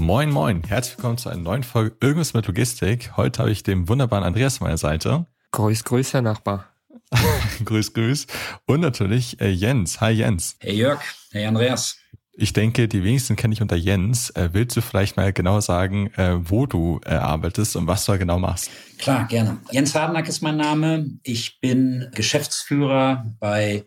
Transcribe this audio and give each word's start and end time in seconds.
Moin, 0.00 0.30
moin. 0.30 0.62
Herzlich 0.66 0.96
willkommen 0.96 1.18
zu 1.18 1.28
einer 1.28 1.42
neuen 1.42 1.62
Folge 1.62 1.94
Irgendwas 2.00 2.32
mit 2.32 2.46
Logistik. 2.46 3.18
Heute 3.18 3.40
habe 3.40 3.50
ich 3.50 3.64
den 3.64 3.86
wunderbaren 3.86 4.24
Andreas 4.24 4.58
an 4.58 4.64
meiner 4.64 4.78
Seite. 4.78 5.26
Grüß, 5.52 5.84
grüß, 5.84 6.14
Herr 6.14 6.22
Nachbar. 6.22 6.70
grüß, 7.66 7.92
grüß. 7.92 8.26
Und 8.64 8.80
natürlich 8.80 9.38
äh, 9.42 9.50
Jens. 9.50 10.00
Hi, 10.00 10.12
Jens. 10.12 10.56
Hey, 10.60 10.74
Jörg. 10.74 11.02
Hey, 11.32 11.44
Andreas. 11.44 11.98
Ich 12.32 12.54
denke, 12.54 12.88
die 12.88 13.04
wenigsten 13.04 13.36
kenne 13.36 13.52
ich 13.52 13.60
unter 13.60 13.76
Jens. 13.76 14.30
Äh, 14.30 14.48
willst 14.54 14.74
du 14.74 14.80
vielleicht 14.80 15.18
mal 15.18 15.34
genau 15.34 15.60
sagen, 15.60 16.06
äh, 16.16 16.38
wo 16.48 16.64
du 16.64 17.02
äh, 17.04 17.10
arbeitest 17.10 17.76
und 17.76 17.86
was 17.86 18.06
du 18.06 18.12
da 18.12 18.18
genau 18.18 18.38
machst? 18.38 18.70
Klar, 18.96 19.28
gerne. 19.28 19.58
Jens 19.70 19.94
Hardenack 19.94 20.28
ist 20.28 20.40
mein 20.40 20.56
Name. 20.56 21.10
Ich 21.24 21.60
bin 21.60 22.08
Geschäftsführer 22.14 23.26
bei 23.38 23.84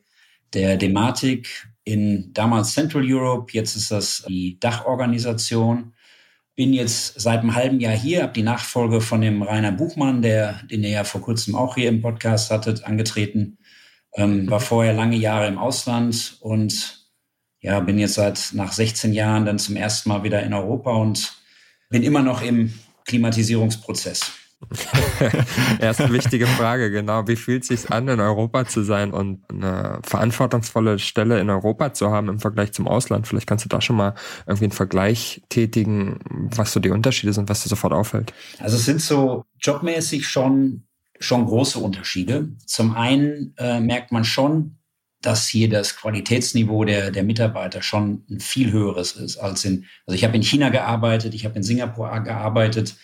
der 0.54 0.78
Dematik 0.78 1.68
in 1.86 2.32
damals 2.34 2.74
Central 2.74 3.04
Europe. 3.04 3.52
Jetzt 3.52 3.76
ist 3.76 3.90
das 3.90 4.24
die 4.28 4.60
Dachorganisation 4.60 5.94
bin 6.56 6.74
jetzt 6.74 7.20
seit 7.20 7.40
einem 7.40 7.56
halben 7.56 7.80
Jahr 7.80 7.96
hier, 7.96 8.24
habe 8.24 8.34
die 8.34 8.44
Nachfolge 8.44 9.02
von 9.02 9.22
dem 9.22 9.42
Rainer 9.42 9.72
Buchmann, 9.72 10.22
der, 10.22 10.62
den 10.70 10.84
ihr 10.84 10.90
ja 10.90 11.04
vor 11.04 11.22
kurzem 11.22 11.56
auch 11.56 11.76
hier 11.76 11.90
im 11.90 12.02
Podcast 12.02 12.52
hattet, 12.52 12.84
angetreten. 12.84 13.58
Ähm, 14.16 14.50
war 14.50 14.60
mhm. 14.60 14.64
vorher 14.64 14.94
lange 14.94 15.18
Jahre 15.18 15.48
im 15.48 15.58
Ausland 15.58 16.38
und 16.42 17.08
ja, 17.62 17.80
bin 17.80 17.98
jetzt 17.98 18.16
seit 18.16 18.52
nach 18.54 18.72
16 18.72 19.14
Jahren 19.14 19.46
dann 19.46 19.58
zum 19.58 19.76
ersten 19.76 20.10
Mal 20.10 20.24
wieder 20.24 20.44
in 20.44 20.54
Europa 20.54 20.92
und 20.92 21.34
bin 21.90 22.04
immer 22.04 22.22
noch 22.22 22.42
im 22.42 22.74
Klimatisierungsprozess. 23.06 24.34
Erste 25.80 26.12
wichtige 26.12 26.48
Frage, 26.48 26.92
genau. 26.92 27.28
Wie 27.28 27.36
fühlt 27.36 27.64
es 27.64 27.68
sich 27.70 27.92
an, 27.92 28.08
in 28.08 28.20
Europa 28.20 28.66
zu 28.66 28.84
sein 28.84 29.12
und 29.12 29.42
eine 29.50 30.00
verantwortungsvolle 30.04 31.00
Stelle 31.00 31.40
in 31.40 31.50
Europa 31.50 31.94
zu 31.94 32.12
haben 32.12 32.30
im 32.30 32.40
Vergleich 32.40 32.72
zum 32.72 32.88
Ausland? 32.88 33.28
Vielleicht 33.28 33.48
kannst 33.48 33.66
du 33.66 33.70
da 33.70 33.82
schon 33.82 33.96
mal 33.96 34.16
irgendwie 34.46 34.66
einen 34.66 34.72
Vergleich 34.72 35.42
tätigen, 35.50 36.20
was 36.56 36.72
so 36.74 36.80
die 36.80 36.90
Unterschiede 36.90 37.34
sind, 37.34 37.50
was 37.50 37.64
dir 37.64 37.70
sofort 37.70 37.94
auffällt. 37.94 38.34
Also 38.60 38.78
es 38.78 38.86
sind 38.86 39.02
so 39.02 39.46
jobmäßig 39.60 40.28
schon, 40.28 40.84
schon 41.20 41.46
große 41.46 41.80
Unterschiede. 41.80 42.50
Zum 42.66 42.96
einen 42.96 43.54
äh, 43.58 43.80
merkt 43.80 44.12
man 44.12 44.24
schon, 44.24 44.78
dass 45.24 45.48
hier 45.48 45.70
das 45.70 45.96
Qualitätsniveau 45.96 46.84
der, 46.84 47.10
der 47.10 47.24
Mitarbeiter 47.24 47.82
schon 47.82 48.24
ein 48.30 48.42
viel 48.42 48.72
höheres 48.72 49.14
ist 49.14 49.38
als 49.38 49.64
in, 49.64 49.86
also 50.06 50.16
ich 50.16 50.24
habe 50.26 50.36
in 50.36 50.44
China 50.44 50.70
gearbeitet, 50.70 51.34
ich 51.34 51.46
habe 51.46 51.56
in 51.56 51.64
Singapur 51.64 52.10
gearbeitet, 52.20 52.96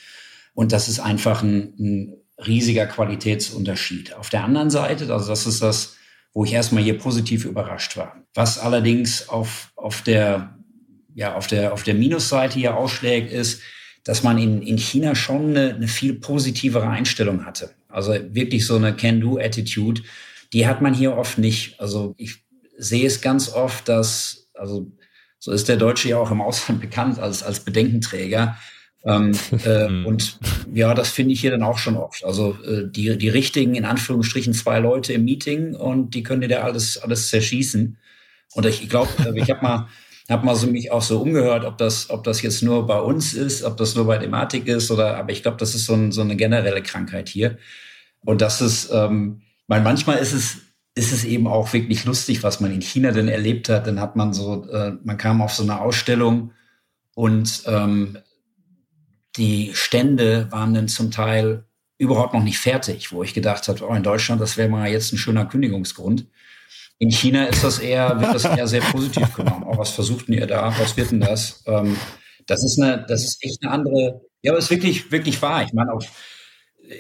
und 0.60 0.74
das 0.74 0.90
ist 0.90 1.00
einfach 1.00 1.42
ein, 1.42 1.74
ein 1.80 2.18
riesiger 2.46 2.86
Qualitätsunterschied. 2.86 4.14
Auf 4.16 4.30
der 4.30 4.44
anderen 4.44 4.70
Seite, 4.70 5.10
also 5.14 5.30
das 5.30 5.48
ist 5.48 5.62
das, 5.62 5.96
wo 6.34 6.44
ich 6.44 6.52
erstmal 6.52 6.84
hier 6.84 6.98
positiv 6.98 7.46
überrascht 7.46 7.96
war. 7.96 8.26
Was 8.34 8.60
allerdings 8.60 9.30
auf, 9.30 9.72
auf 9.78 10.02
der, 10.02 10.60
ja, 11.16 11.34
auf 11.36 11.48
der, 11.48 11.72
auf 11.72 11.84
der 11.84 11.94
Minusseite 11.94 12.60
hier 12.60 12.76
ausschlägt, 12.76 13.32
ist, 13.32 13.62
dass 14.04 14.22
man 14.22 14.38
in, 14.38 14.62
in 14.62 14.78
China 14.78 15.16
schon 15.16 15.52
eine, 15.52 15.76
eine 15.76 15.88
viel 15.88 16.16
positivere 16.16 16.90
Einstellung 16.90 17.46
hatte. 17.46 17.74
Also 17.88 18.12
wirklich 18.32 18.68
so 18.68 18.76
eine 18.76 18.94
Can-Do-Attitude. 18.94 20.02
Die 20.52 20.68
hat 20.68 20.82
man 20.82 20.94
hier 20.94 21.16
oft 21.16 21.38
nicht. 21.38 21.80
Also 21.80 22.16
ich 22.18 22.44
sehe 22.78 23.08
es 23.08 23.22
ganz 23.22 23.48
oft, 23.48 23.88
dass, 23.88 24.50
also 24.54 24.92
so 25.40 25.54
ist 25.54 25.70
der 25.70 25.78
Deutsche 25.78 26.10
ja 26.10 26.18
auch 26.18 26.32
im 26.32 26.42
Ausland 26.42 26.82
bekannt 26.82 27.18
als, 27.18 27.44
als 27.44 27.62
Bedenkenträger. 27.62 28.58
Ähm, 29.06 29.32
äh, 29.66 29.88
hm. 29.88 30.06
und 30.06 30.40
ja, 30.74 30.94
das 30.94 31.10
finde 31.10 31.34
ich 31.34 31.42
hier 31.42 31.52
dann 31.52 31.64
auch 31.64 31.78
schon 31.78 31.96
oft. 31.96 32.24
Also 32.26 32.58
äh, 32.66 32.84
die, 32.90 33.18
die 33.18 33.30
richtigen, 33.30 33.76
in 33.76 33.86
Anführungsstrichen, 33.86 34.54
zwei 34.54 34.80
Leute 34.80 35.14
im 35.14 35.26
Meeting 35.26 35.76
und 35.76 36.14
die 36.14 36.24
können 36.24 36.42
dir 36.42 36.50
da 36.50 36.62
alles, 36.62 36.98
alles 36.98 37.30
zerschießen. 37.30 37.98
Und 38.54 38.66
ich 38.66 38.90
glaube, 38.90 39.10
äh, 39.26 39.40
ich 39.40 39.50
habe 39.50 39.62
mal, 39.62 39.88
hab 40.28 40.44
mal 40.44 40.56
so 40.56 40.68
mich 40.68 40.92
auch 40.92 41.02
so 41.02 41.22
umgehört, 41.22 41.66
ob 41.66 41.78
das, 41.78 42.10
ob 42.10 42.24
das 42.24 42.42
jetzt 42.42 42.62
nur 42.62 42.86
bei 42.86 43.00
uns 43.00 43.34
ist, 43.34 43.64
ob 43.64 43.78
das 43.78 43.96
nur 43.96 44.06
bei 44.06 44.18
Thematik 44.18 44.68
ist 44.68 44.92
oder, 44.92 45.18
aber 45.18 45.32
ich 45.32 45.44
glaube, 45.44 45.58
das 45.58 45.76
ist 45.76 45.86
so, 45.86 45.94
ein, 45.94 46.12
so 46.12 46.22
eine 46.22 46.36
generelle 46.36 46.84
Krankheit 46.84 47.30
hier. 47.30 47.58
Und 48.26 48.42
das 48.42 48.62
ist, 48.62 48.92
ähm, 48.92 49.42
weil 49.68 49.82
manchmal 49.82 50.18
ist 50.18 50.34
es, 50.34 50.58
ist 50.96 51.14
es 51.14 51.24
eben 51.24 51.48
auch 51.48 51.72
wirklich 51.72 52.04
lustig, 52.06 52.44
was 52.44 52.60
man 52.60 52.74
in 52.74 52.82
China 52.82 53.12
denn 53.12 53.30
erlebt 53.30 53.70
hat. 53.70 53.88
Dann 53.88 54.02
hat 54.02 54.16
man 54.16 54.34
so, 54.34 54.68
äh, 54.70 54.94
man 55.04 55.18
kam 55.18 55.42
auf 55.42 55.54
so 55.54 55.64
eine 55.64 55.80
Ausstellung 55.80 56.52
und 57.16 57.64
ähm, 57.66 58.18
die 59.40 59.72
Stände 59.74 60.48
waren 60.52 60.74
dann 60.74 60.88
zum 60.88 61.12
Teil 61.12 61.64
überhaupt 61.98 62.34
noch 62.34 62.44
nicht 62.44 62.60
fertig, 62.60 63.12
wo 63.12 63.24
ich 63.24 63.34
gedacht 63.34 63.68
habe, 63.68 63.88
oh, 63.88 63.94
in 63.94 64.04
Deutschland, 64.04 64.42
das 64.42 64.58
wäre 64.58 64.70
mal 64.70 64.90
jetzt 64.90 65.12
ein 65.12 65.18
schöner 65.18 65.46
Kündigungsgrund. 65.46 66.28
In 66.98 67.10
China 67.10 67.46
ist 67.46 67.64
das 67.64 67.80
eher, 67.80 68.20
wird 68.20 68.36
das 68.36 68.46
eher 68.46 68.68
sehr 68.68 68.82
positiv 68.82 69.34
genommen. 69.34 69.64
Oh, 69.66 69.78
was 69.78 69.92
versuchten 69.92 70.34
ihr 70.34 70.46
da? 70.46 70.74
Was 70.78 70.98
wird 70.98 71.12
denn 71.12 71.22
das? 71.22 71.64
Ähm, 71.66 71.96
das 72.46 72.64
ist 72.64 72.80
eine, 72.80 73.06
das 73.08 73.24
ist 73.24 73.44
echt 73.44 73.64
eine 73.64 73.72
andere, 73.72 74.22
ja, 74.42 74.52
aber 74.52 74.60
es 74.60 74.66
ist 74.66 74.72
wirklich, 74.72 75.12
wirklich 75.12 75.42
wahr. 75.42 75.64
Ich 75.64 75.72
meine, 75.72 75.94
auf, 75.94 76.06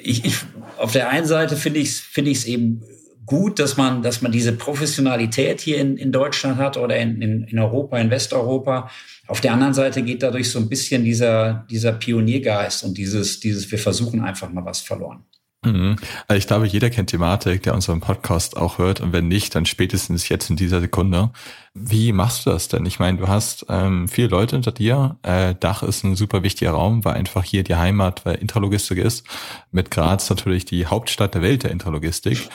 ich, 0.01 0.23
ich, 0.23 0.35
auf 0.77 0.93
der 0.93 1.09
einen 1.09 1.25
Seite 1.25 1.57
finde 1.57 1.81
ich 1.81 1.89
es, 1.89 1.99
finde 1.99 2.31
ich 2.31 2.39
es 2.39 2.45
eben 2.45 2.83
gut, 3.29 3.59
dass 3.59 3.77
man, 3.77 4.01
dass 4.01 4.23
man 4.23 4.31
diese 4.31 4.53
Professionalität 4.53 5.61
hier 5.61 5.77
in, 5.77 5.97
in 5.97 6.11
Deutschland 6.11 6.57
hat 6.57 6.77
oder 6.77 6.97
in, 6.97 7.21
in, 7.21 7.59
Europa, 7.59 7.99
in 7.99 8.09
Westeuropa. 8.09 8.89
Auf 9.27 9.39
der 9.39 9.53
anderen 9.53 9.75
Seite 9.75 10.01
geht 10.01 10.23
dadurch 10.23 10.49
so 10.49 10.57
ein 10.57 10.67
bisschen 10.67 11.03
dieser, 11.03 11.65
dieser 11.69 11.91
Pioniergeist 11.91 12.83
und 12.83 12.97
dieses, 12.97 13.39
dieses, 13.39 13.71
wir 13.71 13.77
versuchen 13.77 14.21
einfach 14.21 14.49
mal 14.51 14.65
was 14.65 14.81
verloren. 14.81 15.23
Mhm. 15.63 15.97
Also 16.27 16.37
ich 16.39 16.47
glaube, 16.47 16.65
jeder 16.65 16.89
kennt 16.89 17.11
Thematik, 17.11 17.61
der 17.63 17.75
unseren 17.75 17.99
Podcast 17.99 18.57
auch 18.57 18.79
hört. 18.79 18.99
Und 18.99 19.13
wenn 19.13 19.27
nicht, 19.27 19.53
dann 19.53 19.67
spätestens 19.67 20.27
jetzt 20.29 20.49
in 20.49 20.55
dieser 20.55 20.79
Sekunde. 20.79 21.31
Wie 21.75 22.11
machst 22.13 22.45
du 22.45 22.49
das 22.49 22.67
denn? 22.67 22.85
Ich 22.87 22.97
meine, 22.97 23.19
du 23.19 23.27
hast 23.27 23.67
ähm, 23.69 24.07
viele 24.07 24.29
Leute 24.29 24.55
unter 24.55 24.71
dir. 24.71 25.17
Äh, 25.21 25.53
Dach 25.59 25.83
ist 25.83 26.03
ein 26.03 26.15
super 26.15 26.41
wichtiger 26.41 26.71
Raum, 26.71 27.05
weil 27.05 27.13
einfach 27.13 27.43
hier 27.43 27.63
die 27.63 27.75
Heimat, 27.75 28.25
weil 28.25 28.35
Intralogistik 28.35 28.97
ist. 28.97 29.27
Mit 29.71 29.91
Graz 29.91 30.29
natürlich 30.31 30.65
die 30.65 30.87
Hauptstadt 30.87 31.35
der 31.35 31.43
Welt 31.43 31.61
der 31.63 31.71
Intralogistik. 31.71 32.49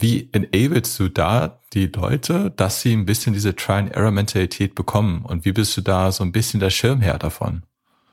Wie 0.00 0.28
enablest 0.32 0.98
du 0.98 1.08
da 1.08 1.60
die 1.72 1.86
Leute, 1.86 2.52
dass 2.56 2.82
sie 2.82 2.92
ein 2.92 3.04
bisschen 3.04 3.32
diese 3.32 3.56
Try-and-Error-Mentalität 3.56 4.74
bekommen? 4.74 5.24
Und 5.24 5.44
wie 5.44 5.52
bist 5.52 5.76
du 5.76 5.80
da 5.80 6.12
so 6.12 6.22
ein 6.24 6.32
bisschen 6.32 6.60
der 6.60 6.70
Schirmherr 6.70 7.18
davon? 7.18 7.64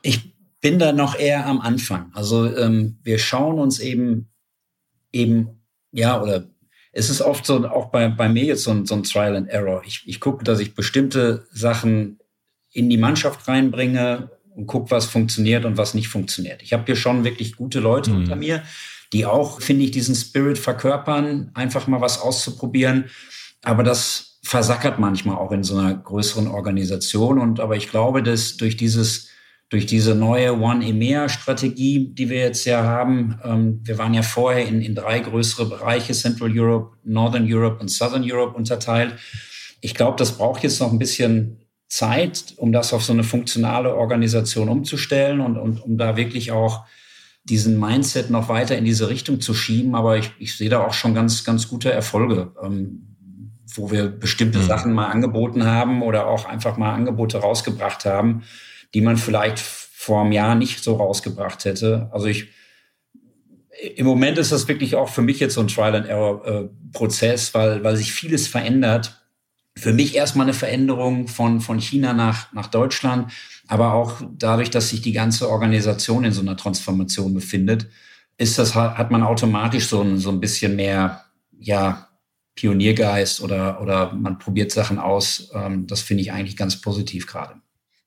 Ich 0.02 0.34
bin 0.60 0.78
da 0.78 0.92
noch 0.92 1.18
eher 1.18 1.46
am 1.46 1.60
Anfang. 1.60 2.10
Also 2.14 2.54
ähm, 2.56 2.98
wir 3.02 3.18
schauen 3.18 3.58
uns 3.58 3.78
eben 3.78 4.28
eben, 5.12 5.62
ja, 5.92 6.20
oder 6.20 6.46
es 6.92 7.10
ist 7.10 7.20
oft 7.20 7.44
so, 7.44 7.66
auch 7.68 7.90
bei, 7.90 8.08
bei 8.08 8.28
mir 8.28 8.44
jetzt 8.44 8.64
so 8.64 8.70
ein, 8.70 8.86
so 8.86 8.94
ein 8.94 9.02
Trial 9.02 9.36
and 9.36 9.48
Error. 9.48 9.82
Ich, 9.86 10.02
ich 10.06 10.20
gucke, 10.20 10.44
dass 10.44 10.60
ich 10.60 10.74
bestimmte 10.74 11.46
Sachen 11.52 12.18
in 12.72 12.88
die 12.90 12.96
Mannschaft 12.96 13.46
reinbringe 13.48 14.30
und 14.54 14.66
gucke, 14.66 14.90
was 14.90 15.06
funktioniert 15.06 15.64
und 15.64 15.76
was 15.76 15.94
nicht 15.94 16.08
funktioniert. 16.08 16.62
Ich 16.62 16.72
habe 16.72 16.84
hier 16.86 16.96
schon 16.96 17.24
wirklich 17.24 17.56
gute 17.56 17.80
Leute 17.80 18.10
mhm. 18.10 18.16
unter 18.16 18.36
mir, 18.36 18.62
die 19.12 19.26
auch, 19.26 19.60
finde 19.60 19.84
ich, 19.84 19.90
diesen 19.90 20.14
Spirit 20.14 20.58
verkörpern, 20.58 21.50
einfach 21.54 21.86
mal 21.86 22.00
was 22.00 22.20
auszuprobieren. 22.20 23.06
Aber 23.62 23.82
das 23.82 24.38
versackert 24.42 24.98
manchmal 24.98 25.36
auch 25.36 25.50
in 25.50 25.64
so 25.64 25.76
einer 25.76 25.94
größeren 25.94 26.48
Organisation. 26.48 27.38
Und 27.38 27.58
aber 27.60 27.76
ich 27.76 27.88
glaube, 27.88 28.22
dass 28.22 28.56
durch 28.56 28.76
dieses, 28.76 29.28
durch 29.70 29.86
diese 29.86 30.14
neue 30.14 30.58
One 30.60 30.86
EMEA 30.86 31.28
Strategie, 31.28 32.14
die 32.14 32.30
wir 32.30 32.38
jetzt 32.38 32.64
ja 32.64 32.84
haben, 32.84 33.40
ähm, 33.42 33.80
wir 33.82 33.98
waren 33.98 34.14
ja 34.14 34.22
vorher 34.22 34.66
in, 34.66 34.82
in 34.82 34.94
drei 34.94 35.18
größere 35.18 35.66
Bereiche, 35.66 36.12
Central 36.12 36.56
Europe, 36.56 36.96
Northern 37.02 37.46
Europe 37.52 37.80
und 37.80 37.88
Southern 37.88 38.22
Europe 38.24 38.56
unterteilt. 38.56 39.16
Ich 39.80 39.94
glaube, 39.94 40.16
das 40.16 40.38
braucht 40.38 40.62
jetzt 40.62 40.80
noch 40.80 40.92
ein 40.92 40.98
bisschen 40.98 41.58
Zeit, 41.88 42.54
um 42.56 42.72
das 42.72 42.92
auf 42.92 43.04
so 43.04 43.12
eine 43.12 43.24
funktionale 43.24 43.94
Organisation 43.94 44.68
umzustellen 44.68 45.40
und, 45.40 45.56
und 45.56 45.80
um 45.80 45.98
da 45.98 46.16
wirklich 46.16 46.52
auch 46.52 46.84
diesen 47.48 47.78
Mindset 47.78 48.30
noch 48.30 48.48
weiter 48.48 48.76
in 48.76 48.84
diese 48.84 49.08
Richtung 49.08 49.40
zu 49.40 49.54
schieben. 49.54 49.94
Aber 49.94 50.16
ich, 50.18 50.32
ich 50.38 50.56
sehe 50.56 50.68
da 50.68 50.84
auch 50.84 50.92
schon 50.92 51.14
ganz, 51.14 51.44
ganz 51.44 51.68
gute 51.68 51.92
Erfolge, 51.92 52.52
ähm, 52.62 53.16
wo 53.74 53.90
wir 53.90 54.08
bestimmte 54.08 54.58
mhm. 54.58 54.66
Sachen 54.66 54.92
mal 54.92 55.06
angeboten 55.06 55.64
haben 55.64 56.02
oder 56.02 56.26
auch 56.26 56.44
einfach 56.44 56.76
mal 56.76 56.92
Angebote 56.92 57.38
rausgebracht 57.38 58.04
haben, 58.04 58.42
die 58.94 59.00
man 59.00 59.16
vielleicht 59.16 59.58
vor 59.58 60.22
einem 60.22 60.32
Jahr 60.32 60.54
nicht 60.54 60.82
so 60.82 60.96
rausgebracht 60.96 61.64
hätte. 61.64 62.08
Also 62.12 62.26
ich, 62.26 62.48
im 63.96 64.06
Moment 64.06 64.38
ist 64.38 64.52
das 64.52 64.66
wirklich 64.68 64.96
auch 64.96 65.08
für 65.08 65.22
mich 65.22 65.40
jetzt 65.40 65.54
so 65.54 65.60
ein 65.60 65.68
Trial 65.68 65.94
and 65.94 66.06
Error 66.06 66.46
äh, 66.46 66.68
Prozess, 66.92 67.54
weil, 67.54 67.84
weil 67.84 67.96
sich 67.96 68.12
vieles 68.12 68.48
verändert. 68.48 69.20
Für 69.78 69.92
mich 69.92 70.14
erstmal 70.14 70.46
eine 70.46 70.54
Veränderung 70.54 71.28
von, 71.28 71.60
von 71.60 71.78
China 71.78 72.12
nach, 72.12 72.52
nach 72.52 72.66
Deutschland, 72.66 73.32
aber 73.68 73.92
auch 73.92 74.22
dadurch, 74.38 74.70
dass 74.70 74.88
sich 74.88 75.02
die 75.02 75.12
ganze 75.12 75.50
Organisation 75.50 76.24
in 76.24 76.32
so 76.32 76.40
einer 76.40 76.56
Transformation 76.56 77.34
befindet, 77.34 77.88
ist 78.38 78.58
das, 78.58 78.74
hat 78.74 79.10
man 79.10 79.22
automatisch 79.22 79.86
so 79.86 80.00
ein, 80.02 80.18
so 80.18 80.30
ein 80.30 80.40
bisschen 80.40 80.76
mehr, 80.76 81.24
ja, 81.58 82.08
Pioniergeist 82.54 83.42
oder, 83.42 83.82
oder 83.82 84.14
man 84.14 84.38
probiert 84.38 84.72
Sachen 84.72 84.98
aus. 84.98 85.50
Ähm, 85.52 85.86
das 85.86 86.00
finde 86.00 86.22
ich 86.22 86.32
eigentlich 86.32 86.56
ganz 86.56 86.80
positiv 86.80 87.26
gerade. 87.26 87.60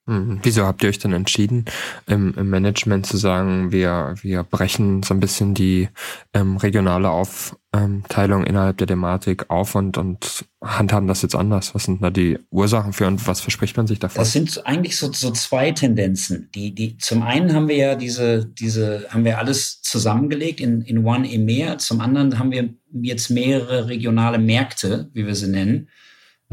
Mhm. 0.09 0.39
Wieso 0.41 0.65
habt 0.65 0.81
ihr 0.81 0.89
euch 0.89 0.97
dann 0.97 1.13
entschieden, 1.13 1.65
im, 2.07 2.33
im, 2.35 2.49
Management 2.49 3.05
zu 3.05 3.17
sagen, 3.17 3.71
wir, 3.71 4.15
wir 4.23 4.41
brechen 4.41 5.03
so 5.03 5.13
ein 5.13 5.19
bisschen 5.19 5.53
die 5.53 5.87
ähm, 6.33 6.57
regionale 6.57 7.11
Aufteilung 7.11 8.43
innerhalb 8.43 8.77
der 8.79 8.87
Thematik 8.87 9.51
auf 9.51 9.75
und, 9.75 9.99
und 9.99 10.45
handhaben 10.63 11.07
das 11.07 11.21
jetzt 11.21 11.35
anders? 11.35 11.75
Was 11.75 11.83
sind 11.83 12.01
da 12.01 12.09
die 12.09 12.39
Ursachen 12.49 12.91
für 12.91 13.05
und 13.05 13.27
was 13.27 13.41
verspricht 13.41 13.77
man 13.77 13.85
sich 13.85 13.99
davon? 13.99 14.19
Das 14.19 14.31
sind 14.31 14.65
eigentlich 14.65 14.97
so, 14.97 15.13
so 15.13 15.29
zwei 15.29 15.69
Tendenzen. 15.73 16.49
Die, 16.55 16.73
die, 16.73 16.97
zum 16.97 17.21
einen 17.21 17.53
haben 17.53 17.67
wir 17.67 17.77
ja 17.77 17.93
diese, 17.93 18.47
diese, 18.47 19.05
haben 19.09 19.25
wir 19.25 19.37
alles 19.37 19.83
zusammengelegt 19.83 20.59
in, 20.59 20.81
in 20.81 21.05
One 21.05 21.31
EMEA. 21.31 21.77
Zum 21.77 22.01
anderen 22.01 22.39
haben 22.39 22.49
wir 22.49 22.73
jetzt 22.93 23.29
mehrere 23.29 23.87
regionale 23.87 24.39
Märkte, 24.39 25.11
wie 25.13 25.27
wir 25.27 25.35
sie 25.35 25.49
nennen 25.49 25.87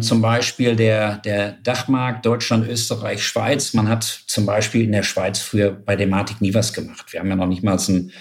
zum 0.01 0.21
Beispiel 0.21 0.77
der, 0.77 1.17
der 1.19 1.53
Dachmarkt 1.53 2.27
Deutschland, 2.27 2.69
Österreich, 2.69 3.25
Schweiz. 3.25 3.73
Man 3.73 3.89
hat 3.89 4.05
zum 4.05 4.45
Beispiel 4.45 4.85
in 4.85 4.93
der 4.93 5.03
Schweiz 5.03 5.39
früher 5.39 5.71
bei 5.71 5.97
Dematik 5.97 6.41
nie 6.43 6.53
was 6.53 6.75
gemacht. 6.75 7.13
Wir 7.13 7.21
haben 7.21 7.31
ja 7.31 7.37
noch 7.37 7.47
nicht 7.47 7.63
mal 7.63 7.79
einen 7.79 8.13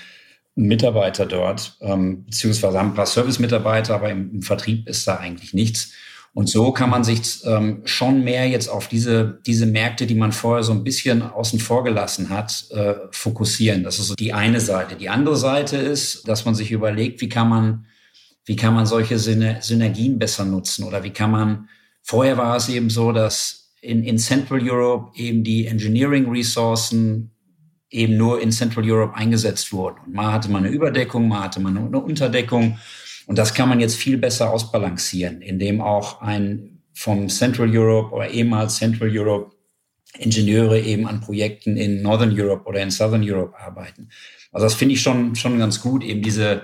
Mitarbeiter 0.56 1.25
dort, 1.25 1.75
ähm, 1.81 2.25
beziehungsweise 2.25 2.80
haben 2.80 2.92
ein 2.92 2.95
paar 2.95 3.06
Service-Mitarbeiter, 3.06 3.95
aber 3.95 4.10
im, 4.10 4.36
im, 4.36 4.42
Vertrieb 4.42 4.88
ist 4.88 5.06
da 5.06 5.18
eigentlich 5.18 5.54
nichts. 5.54 5.92
Und 6.33 6.50
so 6.50 6.72
kann 6.72 6.89
man 6.89 7.04
sich 7.04 7.45
ähm, 7.45 7.81
schon 7.86 8.24
mehr 8.24 8.48
jetzt 8.48 8.69
auf 8.69 8.88
diese, 8.88 9.39
diese 9.45 9.66
Märkte, 9.66 10.06
die 10.06 10.16
man 10.16 10.31
vorher 10.31 10.63
so 10.63 10.72
ein 10.72 10.83
bisschen 10.83 11.22
außen 11.22 11.60
vor 11.60 11.83
gelassen 11.83 12.30
hat, 12.30 12.66
äh, 12.72 12.94
fokussieren. 13.12 13.83
Das 13.83 14.00
ist 14.00 14.07
so 14.07 14.16
die 14.16 14.33
eine 14.33 14.62
Seite. 14.62 14.95
Die 14.95 15.10
andere 15.10 15.36
Seite 15.36 15.77
ist, 15.77 16.27
dass 16.27 16.45
man 16.45 16.56
sich 16.56 16.72
überlegt, 16.72 17.19
wie 17.19 17.30
kann 17.30 17.50
man 17.50 17.86
wie 18.45 18.56
kann 18.56 18.74
man 18.74 18.86
solche 18.86 19.18
Synergien 19.18 20.19
besser 20.19 20.45
nutzen 20.45 20.83
oder 20.83 21.03
wie 21.03 21.09
kann 21.09 21.31
man, 21.31 21.69
vorher 22.03 22.38
war 22.38 22.56
es 22.56 22.69
eben 22.69 22.89
so, 22.89 23.12
dass 23.12 23.74
in, 23.81 24.03
in 24.03 24.18
Central 24.18 24.62
Europe 24.62 25.12
eben 25.15 25.44
die 25.44 25.68
Engineering-Ressourcen 25.68 27.31
eben 27.89 28.18
nur 28.18 28.42
in 28.42 28.51
Central 28.51 28.89
Europe 28.89 29.15
eingesetzt 29.15 29.71
wurden. 29.71 30.00
Und 30.06 30.13
mal 30.13 30.33
hatte 30.33 30.50
man 30.50 30.65
eine 30.65 30.74
Überdeckung, 30.74 31.27
mal 31.27 31.44
hatte 31.44 31.59
man 31.59 31.77
eine 31.77 32.00
Unterdeckung. 32.00 32.77
Und 33.27 33.38
das 33.38 33.53
kann 33.53 33.69
man 33.69 33.80
jetzt 33.80 33.95
viel 33.95 34.18
besser 34.18 34.51
ausbalancieren, 34.51 35.41
indem 35.41 35.81
auch 35.81 36.21
ein 36.21 36.81
vom 36.94 37.30
Central 37.30 37.75
Europe 37.75 38.13
oder 38.13 38.30
ehemals 38.30 38.77
Central 38.77 39.09
Europe 39.12 39.56
Ingenieure 40.18 40.80
eben 40.80 41.07
an 41.07 41.19
Projekten 41.19 41.75
in 41.75 42.01
Northern 42.01 42.39
Europe 42.39 42.65
oder 42.65 42.81
in 42.81 42.91
Southern 42.91 43.24
Europe 43.24 43.57
arbeiten. 43.57 44.09
Also 44.51 44.65
das 44.65 44.74
finde 44.74 44.95
ich 44.95 45.01
schon, 45.01 45.36
schon 45.36 45.59
ganz 45.59 45.81
gut, 45.81 46.03
eben 46.03 46.21
diese, 46.21 46.62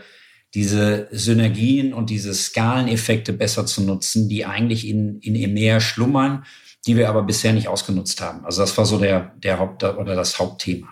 diese 0.54 1.08
Synergien 1.12 1.94
und 1.94 2.10
diese 2.10 2.34
Skaleneffekte 2.34 3.34
besser 3.34 3.66
zu 3.66 3.82
nutzen, 3.82 4.28
die 4.28 4.46
eigentlich 4.46 4.88
in, 4.88 5.20
in 5.20 5.36
EMEA 5.36 5.80
schlummern, 5.80 6.46
die 6.86 6.98
wir 6.98 7.10
aber 7.10 7.24
bisher 7.24 7.54
nicht 7.54 7.68
ausgenutzt 7.68 8.22
haben. 8.22 8.44
Also 8.44 8.62
das 8.62 8.78
war 8.78 8.86
so 8.86 8.98
der, 8.98 9.34
der 9.38 9.60
Haupt 9.60 9.84
oder 9.84 10.16
das 10.16 10.40
Hauptthema. 10.40 10.90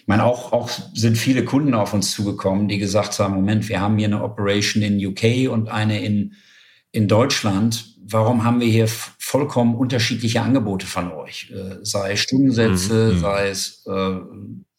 Ich 0.00 0.08
meine, 0.08 0.24
auch, 0.24 0.52
auch 0.52 0.70
sind 0.94 1.16
viele 1.16 1.44
Kunden 1.44 1.74
auf 1.74 1.92
uns 1.92 2.12
zugekommen, 2.12 2.68
die 2.68 2.78
gesagt 2.78 3.18
haben, 3.18 3.34
Moment, 3.34 3.68
wir 3.68 3.80
haben 3.80 3.98
hier 3.98 4.08
eine 4.08 4.22
Operation 4.22 4.82
in 4.82 5.04
UK 5.04 5.50
und 5.50 5.68
eine 5.68 6.02
in, 6.02 6.34
in 6.90 7.08
Deutschland. 7.08 7.96
Warum 8.04 8.44
haben 8.44 8.60
wir 8.60 8.66
hier 8.66 8.88
vollkommen 8.88 9.74
unterschiedliche 9.74 10.42
Angebote 10.42 10.86
von 10.86 11.12
euch? 11.12 11.52
Äh, 11.52 11.76
sei 11.82 12.12
es 12.12 12.20
Stundensätze, 12.20 13.12
mhm. 13.14 13.20
sei 13.20 13.48
es, 13.48 13.84
äh, 13.86 13.90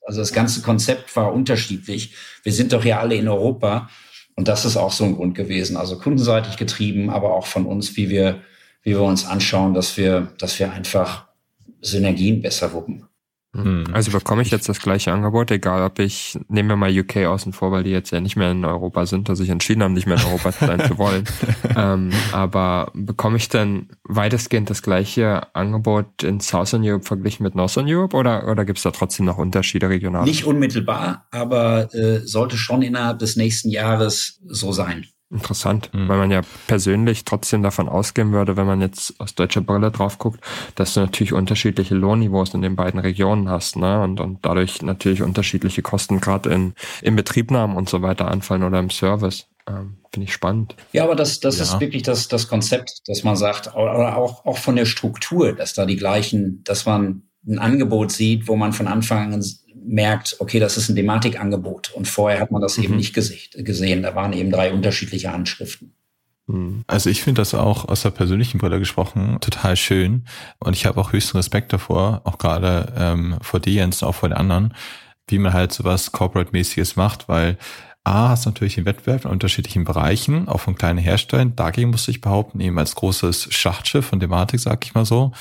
also 0.06 0.20
das 0.20 0.34
ganze 0.34 0.62
Konzept 0.62 1.16
war 1.16 1.34
unterschiedlich. 1.34 2.16
Wir 2.44 2.52
sind 2.52 2.74
doch 2.74 2.84
ja 2.84 3.00
alle 3.00 3.16
in 3.16 3.28
Europa. 3.28 3.90
Und 4.36 4.48
das 4.48 4.66
ist 4.66 4.78
auch 4.78 4.92
so 4.92 5.04
ein 5.04 5.16
Grund 5.16 5.36
gewesen. 5.36 5.78
Also 5.78 5.98
kundenseitig 5.98 6.58
getrieben, 6.58 7.10
aber 7.10 7.34
auch 7.34 7.46
von 7.46 7.66
uns, 7.66 7.96
wie 7.98 8.10
wir, 8.10 8.42
wie 8.82 8.92
wir 8.92 9.04
uns 9.04 9.26
anschauen, 9.26 9.74
dass 9.74 9.98
wir, 9.98 10.34
dass 10.40 10.58
wir 10.60 10.72
einfach 10.72 11.28
Synergien 11.82 12.42
besser 12.42 12.74
wuppen. 12.74 13.06
Hm. 13.56 13.86
Also 13.94 14.12
bekomme 14.12 14.42
ich 14.42 14.50
jetzt 14.50 14.68
das 14.68 14.80
gleiche 14.80 15.12
Angebot, 15.12 15.52
egal 15.52 15.84
ob 15.84 16.00
ich, 16.00 16.40
nehmen 16.48 16.70
wir 16.70 16.76
mal 16.76 16.92
UK 16.92 17.18
außen 17.18 17.54
vor, 17.54 17.72
weil 17.72 17.84
die 17.84 17.92
jetzt 17.92 18.12
ja 18.12 18.20
nicht 18.20 18.36
mehr 18.36 18.50
in 18.50 18.66
Europa 18.66 19.06
sind, 19.06 19.30
dass 19.30 19.38
sich 19.38 19.50
entschieden 19.50 19.84
haben, 19.84 19.94
nicht 19.94 20.08
mehr 20.08 20.18
in 20.18 20.26
Europa 20.26 20.52
sein 20.60 20.80
zu 20.80 20.98
wollen. 20.98 21.24
Ähm, 21.76 22.12
aber 22.32 22.92
bekomme 22.96 23.38
ich 23.38 23.50
denn 23.50 23.90
weitestgehend 24.04 24.70
das 24.70 24.82
gleiche 24.82 25.56
Angebot 25.56 26.24
in 26.24 26.40
Southern 26.40 26.84
Europe 26.84 27.06
verglichen 27.06 27.44
mit 27.44 27.54
Northern 27.54 27.86
Europe 27.88 28.18
oder, 28.18 28.48
oder 28.48 28.66
gibt 28.66 28.80
es 28.80 28.84
da 28.84 28.92
trotzdem 28.92 29.26
noch 29.28 29.38
Unterschiede 29.38 29.88
regional? 29.88 30.24
Nicht 30.24 30.46
unmittelbar, 30.46 31.28
aber 31.30 31.94
äh, 31.94 32.20
sollte 32.26 32.58
schon 32.58 32.82
innerhalb 32.82 33.20
des 33.20 33.36
nächsten 33.36 33.70
Jahres 33.70 34.40
so 34.48 34.72
sein. 34.72 35.06
Interessant, 35.34 35.90
mhm. 35.94 36.08
weil 36.08 36.20
man 36.20 36.30
ja 36.30 36.42
persönlich 36.68 37.26
trotzdem 37.26 37.64
davon 37.64 37.90
ausgehen 37.90 38.32
würde, 38.34 38.56
wenn 38.56 38.68
man 38.68 38.82
jetzt 38.82 39.20
aus 39.20 39.34
deutscher 39.34 39.62
Brille 39.62 39.90
drauf 39.90 40.20
guckt, 40.20 40.40
dass 40.76 40.94
du 40.94 41.00
natürlich 41.00 41.34
unterschiedliche 41.34 41.96
Lohnniveaus 41.96 42.54
in 42.54 42.62
den 42.62 42.76
beiden 42.76 43.00
Regionen 43.00 43.50
hast, 43.50 43.76
ne? 43.76 44.02
Und, 44.02 44.20
und 44.20 44.46
dadurch 44.46 44.84
natürlich 44.84 45.24
unterschiedliche 45.24 45.82
Kosten 45.82 46.22
gerade 46.22 46.52
in, 46.52 46.76
in 47.02 47.16
Betriebnahmen 47.16 47.76
und 47.76 47.90
so 47.90 48.04
weiter 48.04 48.30
anfallen 48.30 48.62
oder 48.62 48.78
im 48.78 48.92
Service. 48.92 49.48
Ähm, 49.68 49.98
Finde 50.14 50.28
ich 50.28 50.34
spannend. 50.34 50.76
Ja, 50.92 51.06
aber 51.06 51.16
das, 51.16 51.40
das 51.40 51.58
ja. 51.58 51.64
ist 51.64 51.80
wirklich 51.80 52.04
das, 52.04 52.28
das 52.28 52.48
Konzept, 52.48 53.02
dass 53.08 53.24
man 53.24 53.36
sagt, 53.36 53.74
oder 53.76 54.18
auch, 54.18 54.46
auch 54.46 54.58
von 54.58 54.76
der 54.76 54.86
Struktur, 54.86 55.54
dass 55.54 55.74
da 55.74 55.88
die 55.88 55.96
gleichen, 55.96 56.64
dass 56.64 56.86
man 56.86 57.24
ein 57.48 57.58
Angebot 57.58 58.12
sieht, 58.12 58.48
wo 58.48 58.56
man 58.56 58.72
von 58.72 58.88
Anfang 58.88 59.34
an 59.34 59.42
merkt, 59.86 60.38
okay, 60.40 60.60
das 60.60 60.78
ist 60.78 60.90
ein 60.90 60.96
Thematikangebot. 60.96 61.92
Und 61.94 62.08
vorher 62.08 62.40
hat 62.40 62.52
man 62.52 62.62
das 62.62 62.78
mhm. 62.78 62.84
eben 62.84 62.96
nicht 62.98 63.14
gesehen. 63.14 64.04
Da 64.04 64.16
waren 64.16 64.34
eben 64.34 64.52
drei 64.52 64.72
unterschiedliche 64.72 65.32
Handschriften. 65.32 65.94
Mhm. 66.48 66.84
Also 66.88 67.10
ich 67.10 67.24
finde 67.24 67.42
das 67.42 67.54
auch 67.54 67.88
aus 67.88 68.02
der 68.02 68.12
persönlichen 68.12 68.58
Brille 68.58 68.80
gesprochen 68.80 69.38
total 69.40 69.76
schön 69.76 70.26
und 70.60 70.76
ich 70.76 70.86
habe 70.86 71.00
auch 71.00 71.14
höchsten 71.14 71.38
Respekt 71.38 71.72
davor, 71.72 72.22
auch 72.26 72.38
gerade 72.38 72.92
ähm, 72.98 73.38
vor 73.42 73.60
dir 73.60 73.74
Jens, 73.74 74.04
auch 74.04 74.16
vor 74.16 74.30
den 74.30 74.38
anderen, 74.38 74.74
wie 75.28 75.40
man 75.40 75.54
halt 75.54 75.72
sowas 75.72 76.12
Corporate-mäßiges 76.12 76.96
macht, 76.96 77.30
weil 77.30 77.58
A, 78.04 78.30
hast 78.30 78.46
natürlich 78.46 78.76
den 78.76 78.86
Wettbewerb 78.86 79.24
in 79.24 79.32
unterschiedlichen 79.32 79.86
Bereichen, 79.86 80.50
auch 80.50 80.60
von 80.60 80.76
kleinen 80.76 81.00
Herstellern. 81.00 81.56
Dagegen 81.56 81.92
musste 81.92 82.12
ich 82.12 82.20
behaupten, 82.20 82.60
eben 82.60 82.78
als 82.78 82.96
großes 82.96 83.48
Schachtschiff 83.54 84.06
von 84.06 84.20
Thematik, 84.20 84.60
sag 84.60 84.84
ich 84.86 84.94
mal 84.94 85.06
so, 85.06 85.32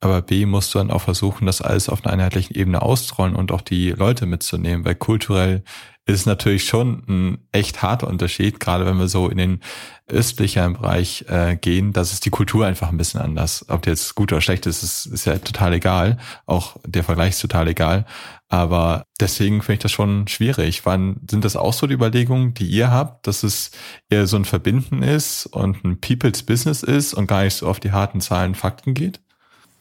aber 0.00 0.22
B 0.22 0.46
musst 0.46 0.74
du 0.74 0.78
dann 0.78 0.90
auch 0.90 1.02
versuchen, 1.02 1.46
das 1.46 1.60
alles 1.60 1.88
auf 1.88 2.04
einer 2.04 2.12
einheitlichen 2.12 2.56
Ebene 2.56 2.82
auszurollen 2.82 3.34
und 3.34 3.52
auch 3.52 3.62
die 3.62 3.90
Leute 3.90 4.26
mitzunehmen, 4.26 4.84
weil 4.84 4.94
kulturell 4.94 5.62
ist 6.08 6.26
natürlich 6.26 6.64
schon 6.64 7.02
ein 7.06 7.38
echt 7.52 7.82
harter 7.82 8.08
Unterschied, 8.08 8.60
gerade 8.60 8.86
wenn 8.86 8.98
wir 8.98 9.08
so 9.08 9.28
in 9.28 9.36
den 9.36 9.60
östlichen 10.06 10.72
Bereich 10.72 11.26
äh, 11.28 11.56
gehen, 11.56 11.92
das 11.92 12.14
ist 12.14 12.24
die 12.24 12.30
Kultur 12.30 12.64
einfach 12.64 12.88
ein 12.88 12.96
bisschen 12.96 13.20
anders. 13.20 13.66
Ob 13.68 13.82
die 13.82 13.90
jetzt 13.90 14.14
gut 14.14 14.32
oder 14.32 14.40
schlecht 14.40 14.64
ist, 14.64 14.82
ist, 14.82 15.04
ist 15.04 15.26
ja 15.26 15.36
total 15.36 15.74
egal. 15.74 16.16
Auch 16.46 16.78
der 16.86 17.04
Vergleich 17.04 17.30
ist 17.30 17.40
total 17.40 17.68
egal. 17.68 18.06
Aber 18.48 19.04
deswegen 19.20 19.60
finde 19.60 19.74
ich 19.74 19.78
das 19.80 19.92
schon 19.92 20.26
schwierig. 20.28 20.86
Wann 20.86 21.20
sind 21.30 21.44
das 21.44 21.56
auch 21.56 21.74
so 21.74 21.86
die 21.86 21.94
Überlegungen, 21.94 22.54
die 22.54 22.68
ihr 22.68 22.90
habt, 22.90 23.26
dass 23.26 23.42
es 23.42 23.70
eher 24.08 24.26
so 24.26 24.38
ein 24.38 24.46
Verbinden 24.46 25.02
ist 25.02 25.44
und 25.44 25.84
ein 25.84 26.00
People's 26.00 26.42
Business 26.42 26.82
ist 26.82 27.12
und 27.12 27.26
gar 27.26 27.44
nicht 27.44 27.54
so 27.54 27.68
auf 27.68 27.80
die 27.80 27.92
harten 27.92 28.22
Zahlen, 28.22 28.54
Fakten 28.54 28.94
geht? 28.94 29.20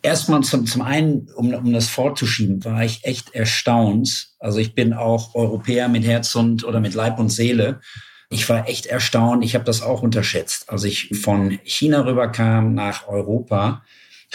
Erstmal 0.01 0.41
zum, 0.41 0.65
zum 0.65 0.81
einen, 0.81 1.27
um, 1.35 1.53
um 1.53 1.73
das 1.73 1.89
vorzuschieben, 1.89 2.63
war 2.63 2.83
ich 2.83 3.03
echt 3.03 3.33
erstaunt. 3.33 4.29
Also 4.39 4.59
ich 4.59 4.73
bin 4.73 4.93
auch 4.93 5.35
Europäer 5.35 5.87
mit 5.89 6.05
Herz 6.05 6.33
und 6.35 6.63
oder 6.63 6.79
mit 6.79 6.93
Leib 6.93 7.19
und 7.19 7.29
Seele. 7.29 7.81
Ich 8.29 8.47
war 8.49 8.67
echt 8.67 8.85
erstaunt. 8.85 9.43
Ich 9.43 9.55
habe 9.55 9.65
das 9.65 9.81
auch 9.81 10.01
unterschätzt. 10.01 10.69
Als 10.69 10.83
ich 10.83 11.09
von 11.21 11.59
China 11.63 12.05
rüberkam 12.05 12.73
nach 12.73 13.07
Europa, 13.07 13.83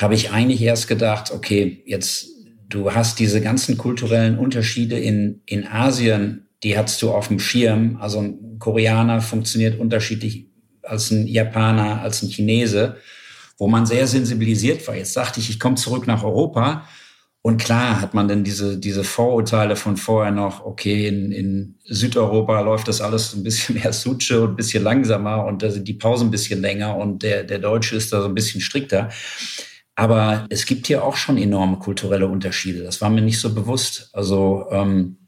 habe 0.00 0.14
ich 0.14 0.30
eigentlich 0.30 0.62
erst 0.62 0.88
gedacht, 0.88 1.30
okay, 1.32 1.82
jetzt 1.86 2.28
du 2.68 2.94
hast 2.94 3.18
diese 3.18 3.42
ganzen 3.42 3.76
kulturellen 3.76 4.38
Unterschiede 4.38 4.98
in, 4.98 5.42
in 5.44 5.66
Asien, 5.66 6.46
die 6.62 6.78
hast 6.78 7.02
du 7.02 7.10
auf 7.10 7.28
dem 7.28 7.38
Schirm. 7.38 7.98
Also 8.00 8.20
ein 8.20 8.58
Koreaner 8.58 9.20
funktioniert 9.20 9.78
unterschiedlich 9.78 10.46
als 10.82 11.10
ein 11.10 11.26
Japaner, 11.26 12.00
als 12.00 12.22
ein 12.22 12.30
Chinese 12.30 12.96
wo 13.62 13.68
man 13.68 13.86
sehr 13.86 14.08
sensibilisiert 14.08 14.88
war. 14.88 14.96
Jetzt 14.96 15.12
sagte 15.12 15.38
ich, 15.38 15.48
ich 15.48 15.60
komme 15.60 15.76
zurück 15.76 16.08
nach 16.08 16.24
Europa. 16.24 16.84
Und 17.42 17.62
klar 17.62 18.00
hat 18.00 18.12
man 18.12 18.26
dann 18.26 18.42
diese, 18.42 18.76
diese 18.76 19.04
Vorurteile 19.04 19.76
von 19.76 19.96
vorher 19.96 20.32
noch, 20.32 20.64
okay, 20.66 21.06
in, 21.06 21.30
in 21.30 21.78
Südeuropa 21.84 22.60
läuft 22.60 22.88
das 22.88 23.00
alles 23.00 23.32
ein 23.34 23.44
bisschen 23.44 23.76
mehr 23.80 23.92
Suche 23.92 24.42
und 24.42 24.50
ein 24.50 24.56
bisschen 24.56 24.82
langsamer 24.82 25.44
und 25.44 25.62
da 25.62 25.70
sind 25.70 25.86
die 25.86 25.94
Pausen 25.94 26.26
ein 26.26 26.30
bisschen 26.32 26.60
länger 26.60 26.96
und 26.96 27.22
der, 27.22 27.44
der 27.44 27.60
Deutsche 27.60 27.94
ist 27.94 28.12
da 28.12 28.20
so 28.20 28.26
ein 28.26 28.34
bisschen 28.34 28.60
strikter. 28.60 29.10
Aber 29.94 30.44
es 30.50 30.66
gibt 30.66 30.88
hier 30.88 31.04
auch 31.04 31.14
schon 31.14 31.38
enorme 31.38 31.78
kulturelle 31.78 32.26
Unterschiede. 32.26 32.82
Das 32.82 33.00
war 33.00 33.10
mir 33.10 33.22
nicht 33.22 33.38
so 33.38 33.54
bewusst. 33.54 34.10
Also 34.12 34.66
ähm, 34.72 35.21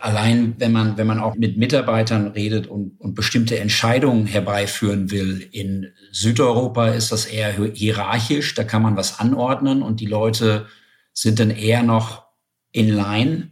allein 0.00 0.54
wenn 0.58 0.72
man, 0.72 0.96
wenn 0.96 1.06
man 1.06 1.20
auch 1.20 1.34
mit 1.34 1.56
Mitarbeitern 1.56 2.28
redet 2.28 2.66
und, 2.66 3.00
und 3.00 3.14
bestimmte 3.14 3.58
Entscheidungen 3.58 4.26
herbeiführen 4.26 5.10
will, 5.10 5.46
in 5.52 5.92
Südeuropa 6.12 6.88
ist 6.88 7.12
das 7.12 7.26
eher 7.26 7.52
hierarchisch, 7.52 8.54
da 8.54 8.64
kann 8.64 8.82
man 8.82 8.96
was 8.96 9.20
anordnen 9.20 9.82
und 9.82 10.00
die 10.00 10.06
Leute 10.06 10.66
sind 11.12 11.40
dann 11.40 11.50
eher 11.50 11.82
noch 11.82 12.24
in 12.72 12.88
line. 12.88 13.50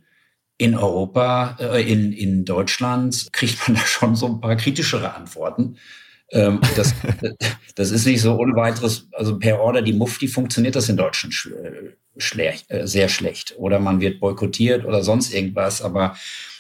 In 0.59 0.77
Europa, 0.77 1.57
äh, 1.59 1.83
in, 1.91 2.13
in 2.13 2.45
Deutschland 2.45 3.33
kriegt 3.33 3.67
man 3.67 3.77
da 3.79 3.83
schon 3.83 4.15
so 4.15 4.27
ein 4.27 4.41
paar 4.41 4.57
kritischere 4.57 5.15
Antworten. 5.15 5.77
Ähm, 6.33 6.61
das, 6.77 6.95
das 7.75 7.91
ist 7.91 8.07
nicht 8.07 8.21
so 8.21 8.37
ohne 8.37 8.57
weiteres, 8.57 9.09
also 9.13 9.39
per 9.39 9.61
Order 9.61 9.83
die 9.83 9.93
Mufti 9.93 10.29
funktioniert 10.29 10.77
das 10.77 10.89
in 10.89 10.97
Deutschland 10.97 11.35
äh, 11.63 12.21
schlecht, 12.21 12.71
äh, 12.71 12.87
sehr 12.87 13.09
schlecht. 13.09 13.55
Oder 13.59 13.79
man 13.79 14.01
wird 14.01 14.21
boykottiert 14.21 14.85
oder 14.85 15.03
sonst 15.03 15.33
irgendwas. 15.33 15.83
Aber 15.83 16.17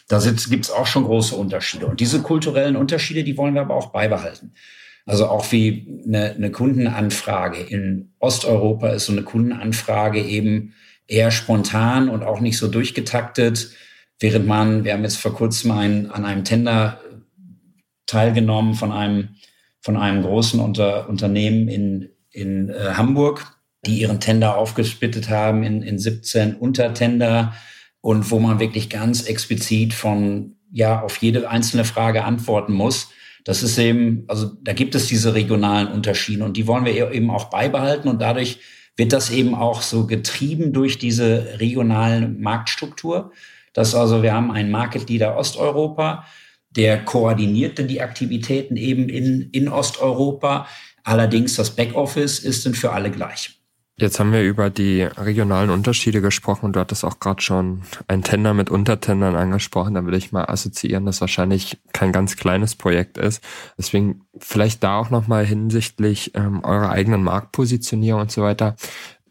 da 0.08 0.18
gibt 0.20 0.64
es 0.64 0.70
auch 0.70 0.86
schon 0.86 1.04
große 1.04 1.34
Unterschiede. 1.34 1.86
Und 1.86 2.00
diese 2.00 2.22
kulturellen 2.22 2.76
Unterschiede, 2.76 3.24
die 3.24 3.36
wollen 3.36 3.54
wir 3.54 3.62
aber 3.62 3.74
auch 3.74 3.92
beibehalten. 3.92 4.52
Also 5.04 5.26
auch 5.26 5.50
wie 5.50 6.02
eine, 6.06 6.32
eine 6.32 6.50
Kundenanfrage. 6.50 7.60
In 7.60 8.12
Osteuropa 8.18 8.90
ist 8.90 9.06
so 9.06 9.12
eine 9.12 9.22
Kundenanfrage 9.22 10.20
eben 10.20 10.74
eher 11.06 11.30
spontan 11.30 12.08
und 12.08 12.22
auch 12.22 12.40
nicht 12.40 12.58
so 12.58 12.68
durchgetaktet. 12.68 13.70
Während 14.20 14.46
man, 14.46 14.84
wir 14.84 14.92
haben 14.92 15.02
jetzt 15.02 15.16
vor 15.16 15.34
kurzem 15.34 15.72
ein, 15.72 16.10
an 16.10 16.24
einem 16.24 16.44
Tender 16.44 17.00
teilgenommen 18.06 18.74
von 18.74 18.92
einem, 18.92 19.30
von 19.82 19.96
einem 19.96 20.22
großen 20.22 20.60
Unter, 20.60 21.08
Unternehmen 21.08 21.68
in, 21.68 22.08
in 22.30 22.70
äh, 22.70 22.94
Hamburg, 22.94 23.58
die 23.84 24.00
ihren 24.00 24.20
Tender 24.20 24.56
aufgesplittet 24.56 25.28
haben 25.28 25.64
in, 25.64 25.82
in 25.82 25.98
17 25.98 26.54
Untertender 26.54 27.52
und 28.00 28.30
wo 28.30 28.38
man 28.38 28.60
wirklich 28.60 28.88
ganz 28.88 29.24
explizit 29.24 29.92
von, 29.92 30.56
ja, 30.70 31.00
auf 31.02 31.16
jede 31.18 31.48
einzelne 31.50 31.84
Frage 31.84 32.24
antworten 32.24 32.72
muss. 32.72 33.10
Das 33.44 33.64
ist 33.64 33.76
eben, 33.76 34.24
also 34.28 34.52
da 34.62 34.72
gibt 34.72 34.94
es 34.94 35.08
diese 35.08 35.34
regionalen 35.34 35.88
Unterschiede 35.88 36.44
und 36.44 36.56
die 36.56 36.68
wollen 36.68 36.84
wir 36.84 37.10
eben 37.10 37.30
auch 37.30 37.46
beibehalten 37.46 38.08
und 38.08 38.22
dadurch 38.22 38.60
wird 38.96 39.12
das 39.12 39.30
eben 39.30 39.54
auch 39.54 39.82
so 39.82 40.06
getrieben 40.06 40.72
durch 40.72 40.98
diese 40.98 41.58
regionale 41.58 42.28
Marktstruktur. 42.28 43.32
Das 43.72 43.94
also, 43.94 44.22
wir 44.22 44.32
haben 44.32 44.50
einen 44.50 44.70
Market 44.70 45.08
Leader 45.08 45.36
Osteuropa, 45.36 46.24
der 46.76 47.04
koordiniert 47.04 47.78
dann 47.78 47.88
die 47.88 48.00
Aktivitäten 48.00 48.76
eben 48.76 49.08
in, 49.08 49.50
in 49.50 49.68
Osteuropa. 49.68 50.66
Allerdings 51.04 51.56
das 51.56 51.70
Backoffice 51.70 52.38
ist 52.38 52.64
dann 52.64 52.74
für 52.74 52.92
alle 52.92 53.10
gleich. 53.10 53.62
Jetzt 53.98 54.18
haben 54.18 54.32
wir 54.32 54.42
über 54.42 54.70
die 54.70 55.02
regionalen 55.02 55.68
Unterschiede 55.68 56.22
gesprochen 56.22 56.64
und 56.66 56.76
du 56.76 56.80
hattest 56.80 57.04
auch 57.04 57.20
gerade 57.20 57.42
schon 57.42 57.82
ein 58.08 58.22
Tender 58.22 58.54
mit 58.54 58.70
Untertendern 58.70 59.36
angesprochen. 59.36 59.94
Da 59.94 60.04
würde 60.04 60.16
ich 60.16 60.32
mal 60.32 60.46
assoziieren, 60.46 61.04
dass 61.04 61.20
wahrscheinlich 61.20 61.78
kein 61.92 62.10
ganz 62.10 62.36
kleines 62.36 62.74
Projekt 62.74 63.18
ist. 63.18 63.44
Deswegen 63.76 64.22
vielleicht 64.38 64.82
da 64.82 64.98
auch 64.98 65.10
nochmal 65.10 65.44
hinsichtlich 65.44 66.32
ähm, 66.34 66.64
eurer 66.64 66.90
eigenen 66.90 67.22
Marktpositionierung 67.22 68.22
und 68.22 68.32
so 68.32 68.42
weiter. 68.42 68.76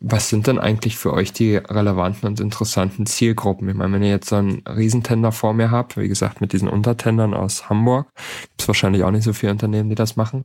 Was 0.04 0.30
sind 0.30 0.48
denn 0.48 0.58
eigentlich 0.58 0.98
für 0.98 1.14
euch 1.14 1.32
die 1.32 1.58
relevanten 1.58 2.28
und 2.28 2.40
interessanten 2.40 3.06
Zielgruppen? 3.06 3.70
Ich 3.70 3.76
meine, 3.76 3.94
wenn 3.94 4.04
ihr 4.04 4.10
jetzt 4.10 4.30
so 4.30 4.38
einen 4.38 4.64
Riesentender 4.68 5.32
vor 5.32 5.54
mir 5.54 5.70
habt, 5.70 5.96
wie 5.96 6.08
gesagt, 6.08 6.42
mit 6.42 6.54
diesen 6.54 6.68
Untertendern 6.68 7.36
aus 7.36 7.70
Hamburg, 7.70 8.08
gibt 8.16 8.62
es 8.62 8.68
wahrscheinlich 8.68 9.04
auch 9.04 9.12
nicht 9.12 9.24
so 9.24 9.32
viele 9.32 9.52
Unternehmen, 9.52 9.90
die 9.90 9.96
das 9.96 10.16
machen. 10.16 10.44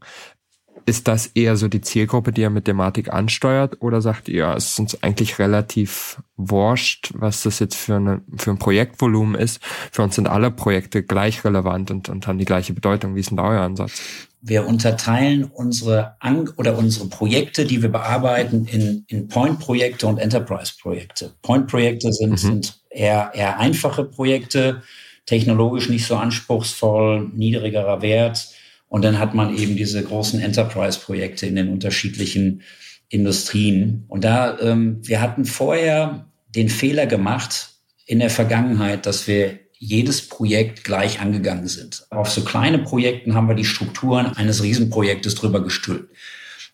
Ist 0.85 1.09
das 1.09 1.29
eher 1.29 1.57
so 1.57 1.69
die 1.69 1.81
Zielgruppe, 1.81 2.33
die 2.33 2.43
ihr 2.43 2.51
mit 2.51 2.67
Thematik 2.67 3.11
ansteuert? 3.13 3.81
Oder 3.81 4.03
sagt 4.03 4.29
ihr, 4.29 4.55
es 4.55 4.73
ist 4.73 4.79
uns 4.79 5.03
eigentlich 5.03 5.39
relativ 5.39 6.23
wurscht, 6.37 7.13
was 7.15 7.43
das 7.43 7.59
jetzt 7.59 7.77
für, 7.77 7.97
eine, 7.97 8.21
für 8.37 8.51
ein 8.51 8.59
Projektvolumen 8.59 9.35
ist? 9.37 9.65
Für 9.91 10.03
uns 10.03 10.17
sind 10.17 10.29
alle 10.29 10.51
Projekte 10.51 11.03
gleich 11.03 11.45
relevant 11.45 11.91
und, 11.91 12.11
und 12.11 12.27
haben 12.27 12.39
die 12.39 12.45
gleiche 12.45 12.75
Bedeutung. 12.75 13.15
Wie 13.15 13.21
ist 13.21 13.31
denn 13.31 13.39
da 13.39 13.49
euer 13.49 13.63
Ansatz? 13.63 14.03
Wir 14.49 14.67
unterteilen 14.67 15.45
unsere 15.45 16.15
An 16.21 16.49
oder 16.57 16.79
unsere 16.79 17.09
Projekte, 17.09 17.65
die 17.65 17.83
wir 17.83 17.91
bearbeiten, 17.91 18.67
in, 18.67 19.05
in 19.09 19.27
Point-Projekte 19.27 20.07
und 20.07 20.19
Enterprise-Projekte. 20.19 21.33
Point-Projekte 21.43 22.13
sind, 22.13 22.31
mhm. 22.31 22.37
sind 22.37 22.81
eher, 22.91 23.33
eher 23.35 23.59
einfache 23.59 24.05
Projekte, 24.05 24.83
technologisch 25.27 25.89
nicht 25.89 26.07
so 26.07 26.15
anspruchsvoll, 26.15 27.29
niedrigerer 27.35 28.03
Wert 28.03 28.49
und 28.89 29.05
dann 29.05 29.19
hat 29.19 29.35
man 29.35 29.57
eben 29.57 29.77
diese 29.77 30.03
großen 30.03 30.41
Enterprise-Projekte 30.41 31.47
in 31.47 31.57
den 31.57 31.71
unterschiedlichen 31.71 32.63
Industrien. 33.09 34.05
Und 34.09 34.25
da, 34.25 34.59
ähm, 34.61 35.01
wir 35.03 35.21
hatten 35.21 35.45
vorher 35.45 36.27
den 36.55 36.69
Fehler 36.69 37.07
gemacht 37.07 37.71
in 38.07 38.21
der 38.21 38.31
Vergangenheit, 38.31 39.07
dass 39.07 39.27
wir 39.27 39.59
jedes 39.79 40.29
Projekt 40.29 40.85
gleich 40.85 41.21
angegangen 41.21 41.69
sind. 41.69 42.07
Auf 42.11 42.31
so 42.31 42.43
kleine 42.43 42.79
Projekten 42.79 43.35
haben 43.35 43.49
wir 43.49 43.55
die 43.55 43.65
Strukturen 43.65 44.27
eines 44.27 44.63
Riesenprojektes 44.63 45.35
drüber 45.35 45.63
gestülpt. 45.63 46.15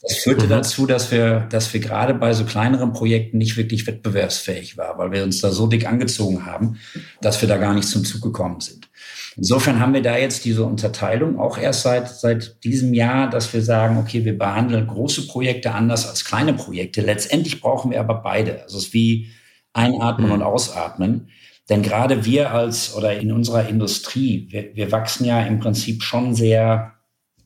Das 0.03 0.17
führte 0.17 0.47
mhm. 0.47 0.51
dazu, 0.51 0.87
dass 0.87 1.13
wir, 1.13 1.47
dass 1.51 1.73
wir 1.73 1.81
gerade 1.81 2.15
bei 2.15 2.33
so 2.33 2.45
kleineren 2.45 2.93
Projekten 2.93 3.39
nicht 3.39 3.57
wirklich 3.57 3.87
wettbewerbsfähig 3.87 4.77
waren, 4.77 4.99
weil 4.99 5.13
wir 5.13 5.23
uns 5.23 5.41
da 5.41 5.53
so 5.53 5.69
dick 5.69 5.87
angezogen 5.87 6.45
haben, 6.45 6.79
dass 7.21 7.41
wir 7.41 7.49
da 7.49 7.57
gar 7.57 7.73
nicht 7.73 7.89
zum 7.89 8.05
Zug 8.05 8.21
gekommen 8.21 8.61
sind. 8.61 8.89
Insofern 9.37 9.79
haben 9.79 9.95
wir 9.95 10.03
da 10.03 10.17
jetzt 10.17 10.45
diese 10.45 10.65
Unterteilung 10.65 11.39
auch 11.39 11.57
erst 11.57 11.83
seit, 11.83 12.09
seit 12.09 12.65
diesem 12.65 12.95
Jahr, 12.95 13.31
dass 13.31 13.55
wir 13.55 13.63
sagen, 13.63 13.97
okay, 13.97 14.25
wir 14.25 14.37
behandeln 14.37 14.89
große 14.89 15.29
Projekte 15.29 15.73
anders 15.73 16.09
als 16.09 16.25
kleine 16.25 16.53
Projekte. 16.53 17.01
Letztendlich 17.01 17.61
brauchen 17.61 17.93
wir 17.93 18.01
aber 18.01 18.17
beide. 18.23 18.63
Also 18.63 18.79
es 18.79 18.87
ist 18.87 18.93
wie 18.93 19.31
einatmen 19.73 20.27
mhm. 20.27 20.35
und 20.35 20.43
ausatmen. 20.43 21.29
Denn 21.69 21.83
gerade 21.83 22.25
wir 22.25 22.53
als 22.53 22.95
oder 22.95 23.19
in 23.19 23.33
unserer 23.33 23.69
Industrie, 23.69 24.47
wir, 24.51 24.75
wir 24.75 24.93
wachsen 24.93 25.25
ja 25.25 25.43
im 25.43 25.61
Prinzip 25.61 26.03
schon 26.03 26.35
sehr, 26.35 26.95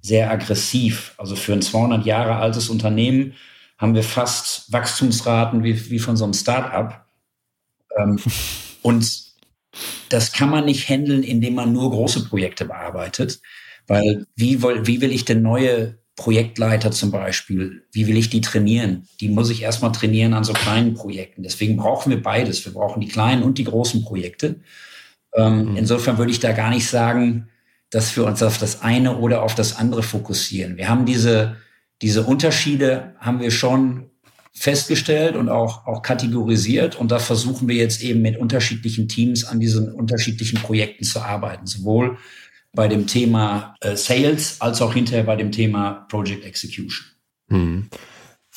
sehr 0.01 0.31
aggressiv. 0.31 1.15
Also 1.19 1.37
für 1.37 1.53
ein 1.53 1.63
200 1.63 2.07
Jahre 2.07 2.37
altes 2.37 2.71
Unternehmen 2.71 3.35
haben 3.79 3.95
wir 3.95 4.03
fast 4.03 4.73
Wachstumsraten 4.73 5.63
wie, 5.63 5.91
wie 5.91 5.99
von 5.99 6.17
so 6.17 6.25
einem 6.25 6.33
Start-up. 6.33 7.07
Ähm, 7.99 8.19
und 8.83 9.27
das 10.09 10.33
kann 10.33 10.51
man 10.51 10.65
nicht 10.65 10.89
handeln, 10.89 11.23
indem 11.23 11.55
man 11.55 11.73
nur 11.73 11.91
große 11.91 12.25
Projekte 12.25 12.65
bearbeitet. 12.65 13.41
Weil 13.87 14.27
wie, 14.35 14.63
wie 14.63 15.01
will 15.01 15.13
ich 15.13 15.25
denn 15.25 15.43
neue 15.43 15.99
Projektleiter 16.17 16.91
zum 16.91 17.11
Beispiel, 17.11 17.85
wie 17.93 18.07
will 18.07 18.17
ich 18.17 18.31
die 18.31 18.41
trainieren? 18.41 19.07
Die 19.21 19.29
muss 19.29 19.51
ich 19.51 19.63
erstmal 19.63 19.93
trainieren 19.93 20.33
an 20.33 20.45
so 20.45 20.55
kleinen 20.55 20.95
Projekten. 20.95 21.43
Deswegen 21.43 21.77
brauchen 21.77 22.11
wir 22.11 22.23
beides. 22.23 22.65
Wir 22.65 22.73
brauchen 22.73 23.01
die 23.01 23.09
kleinen 23.09 23.43
und 23.43 23.59
die 23.59 23.65
großen 23.65 24.03
Projekte. 24.03 24.57
Ähm, 25.35 25.73
mhm. 25.73 25.77
Insofern 25.77 26.17
würde 26.17 26.33
ich 26.33 26.41
da 26.41 26.53
gar 26.53 26.71
nicht 26.71 26.89
sagen, 26.89 27.49
dass 27.91 28.17
wir 28.17 28.25
uns 28.25 28.43
auf 28.43 28.59
das 28.59 28.81
eine 28.81 29.19
oder 29.19 29.43
auf 29.43 29.55
das 29.55 29.77
andere 29.77 30.03
fokussieren. 30.03 30.79
Wir 30.79 30.89
haben 30.89 31.05
diese, 31.05 31.57
diese 32.03 32.23
Unterschiede 32.25 33.15
haben 33.21 33.41
wir 33.41 33.51
schon 33.51 34.11
festgestellt 34.53 35.37
und 35.37 35.51
auch, 35.51 35.87
auch 35.87 36.01
kategorisiert. 36.01 36.97
Und 36.97 37.11
da 37.11 37.19
versuchen 37.19 37.69
wir 37.69 37.77
jetzt 37.77 38.03
eben 38.03 38.23
mit 38.23 38.39
unterschiedlichen 38.39 39.07
Teams 39.07 39.45
an 39.45 39.61
diesen 39.61 39.93
unterschiedlichen 39.93 40.61
Projekten 40.61 41.05
zu 41.05 41.21
arbeiten. 41.21 41.67
Sowohl 41.67 42.17
bei 42.77 42.87
dem 42.87 43.09
Thema 43.09 43.75
äh, 43.81 43.97
Sales 43.97 44.61
als 44.61 44.81
auch 44.81 44.95
hinterher 44.95 45.25
bei 45.25 45.35
dem 45.35 45.51
Thema 45.51 46.07
Project 46.09 46.45
Execution. 46.45 47.07
Hm 47.49 47.91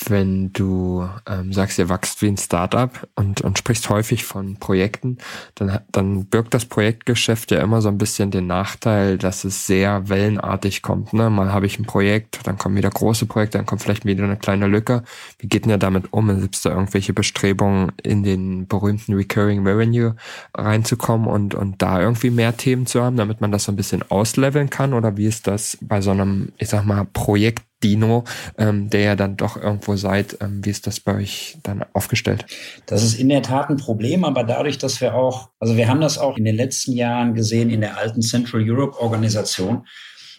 wenn 0.07 0.53
du 0.53 1.07
ähm, 1.27 1.51
sagst, 1.51 1.77
ihr 1.77 1.89
wächst 1.89 2.21
wie 2.21 2.27
ein 2.27 2.37
Startup 2.37 3.07
und, 3.15 3.41
und 3.41 3.57
sprichst 3.57 3.89
häufig 3.89 4.23
von 4.23 4.55
Projekten, 4.57 5.17
dann, 5.55 5.79
dann 5.91 6.25
birgt 6.25 6.53
das 6.53 6.65
Projektgeschäft 6.65 7.51
ja 7.51 7.59
immer 7.59 7.81
so 7.81 7.89
ein 7.89 7.97
bisschen 7.97 8.31
den 8.31 8.47
Nachteil, 8.47 9.17
dass 9.17 9.43
es 9.43 9.67
sehr 9.67 10.07
wellenartig 10.07 10.81
kommt. 10.81 11.13
Ne? 11.13 11.29
Mal 11.29 11.51
habe 11.51 11.65
ich 11.65 11.79
ein 11.79 11.85
Projekt, 11.85 12.39
dann 12.43 12.57
kommen 12.57 12.77
wieder 12.77 12.89
große 12.89 13.25
Projekte, 13.25 13.57
dann 13.57 13.65
kommt 13.65 13.81
vielleicht 13.81 14.05
wieder 14.05 14.23
eine 14.23 14.37
kleine 14.37 14.67
Lücke. 14.67 15.03
Wie 15.37 15.47
geht 15.47 15.65
denn 15.65 15.71
ihr 15.71 15.77
damit 15.77 16.13
um? 16.13 16.29
Gibt 16.39 16.55
es 16.55 16.61
da 16.61 16.69
irgendwelche 16.69 17.13
Bestrebungen, 17.13 17.91
in 18.01 18.23
den 18.23 18.67
berühmten 18.67 19.13
Recurring 19.13 19.65
Revenue 19.67 20.15
reinzukommen 20.55 21.27
und, 21.27 21.55
und 21.55 21.81
da 21.81 22.01
irgendwie 22.01 22.29
mehr 22.29 22.55
Themen 22.55 22.85
zu 22.85 23.03
haben, 23.03 23.17
damit 23.17 23.41
man 23.41 23.51
das 23.51 23.65
so 23.65 23.71
ein 23.71 23.75
bisschen 23.75 24.03
ausleveln 24.09 24.69
kann? 24.69 24.93
Oder 24.93 25.17
wie 25.17 25.25
ist 25.25 25.47
das 25.47 25.77
bei 25.81 26.01
so 26.01 26.11
einem, 26.11 26.53
ich 26.57 26.69
sag 26.69 26.85
mal, 26.85 27.05
Projekt 27.05 27.68
Dino, 27.83 28.23
ähm, 28.57 28.89
der 28.89 29.01
ja 29.01 29.15
dann 29.15 29.37
doch 29.37 29.55
irgendwo 29.55 29.95
seid. 29.95 30.37
Ähm, 30.41 30.63
wie 30.63 30.69
ist 30.69 30.87
das 30.87 30.99
bei 30.99 31.15
euch 31.15 31.57
dann 31.63 31.85
aufgestellt? 31.93 32.45
Das 32.85 33.03
ist 33.03 33.19
in 33.19 33.29
der 33.29 33.41
Tat 33.41 33.69
ein 33.69 33.77
Problem, 33.77 34.23
aber 34.23 34.43
dadurch, 34.43 34.77
dass 34.77 35.01
wir 35.01 35.15
auch, 35.15 35.49
also 35.59 35.77
wir 35.77 35.87
haben 35.87 36.01
das 36.01 36.17
auch 36.17 36.37
in 36.37 36.45
den 36.45 36.55
letzten 36.55 36.93
Jahren 36.93 37.33
gesehen 37.33 37.69
in 37.69 37.81
der 37.81 37.97
alten 37.97 38.21
Central 38.21 38.61
Europe 38.69 38.99
Organisation, 38.99 39.85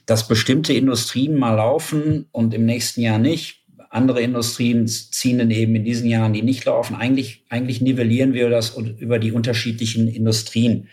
dass 0.07 0.29
bestimmte 0.29 0.73
Industrien 0.73 1.39
mal 1.39 1.55
laufen 1.55 2.27
und 2.33 2.53
im 2.55 2.67
nächsten 2.67 3.01
Jahr 3.01 3.19
nicht. 3.19 3.65
Andere 3.91 4.21
Industrien 4.21 4.87
ziehen 4.87 5.39
dann 5.39 5.51
eben 5.51 5.75
in 5.75 5.85
diesen 5.85 6.09
Jahren, 6.09 6.33
die 6.33 6.43
nicht 6.43 6.65
laufen. 6.65 6.95
Eigentlich, 6.95 7.45
eigentlich 7.49 7.81
nivellieren 7.81 8.35
wir 8.35 8.49
das 8.49 8.77
über 8.77 9.19
die 9.19 9.33
unterschiedlichen 9.33 10.07
Industrien. 10.07 10.89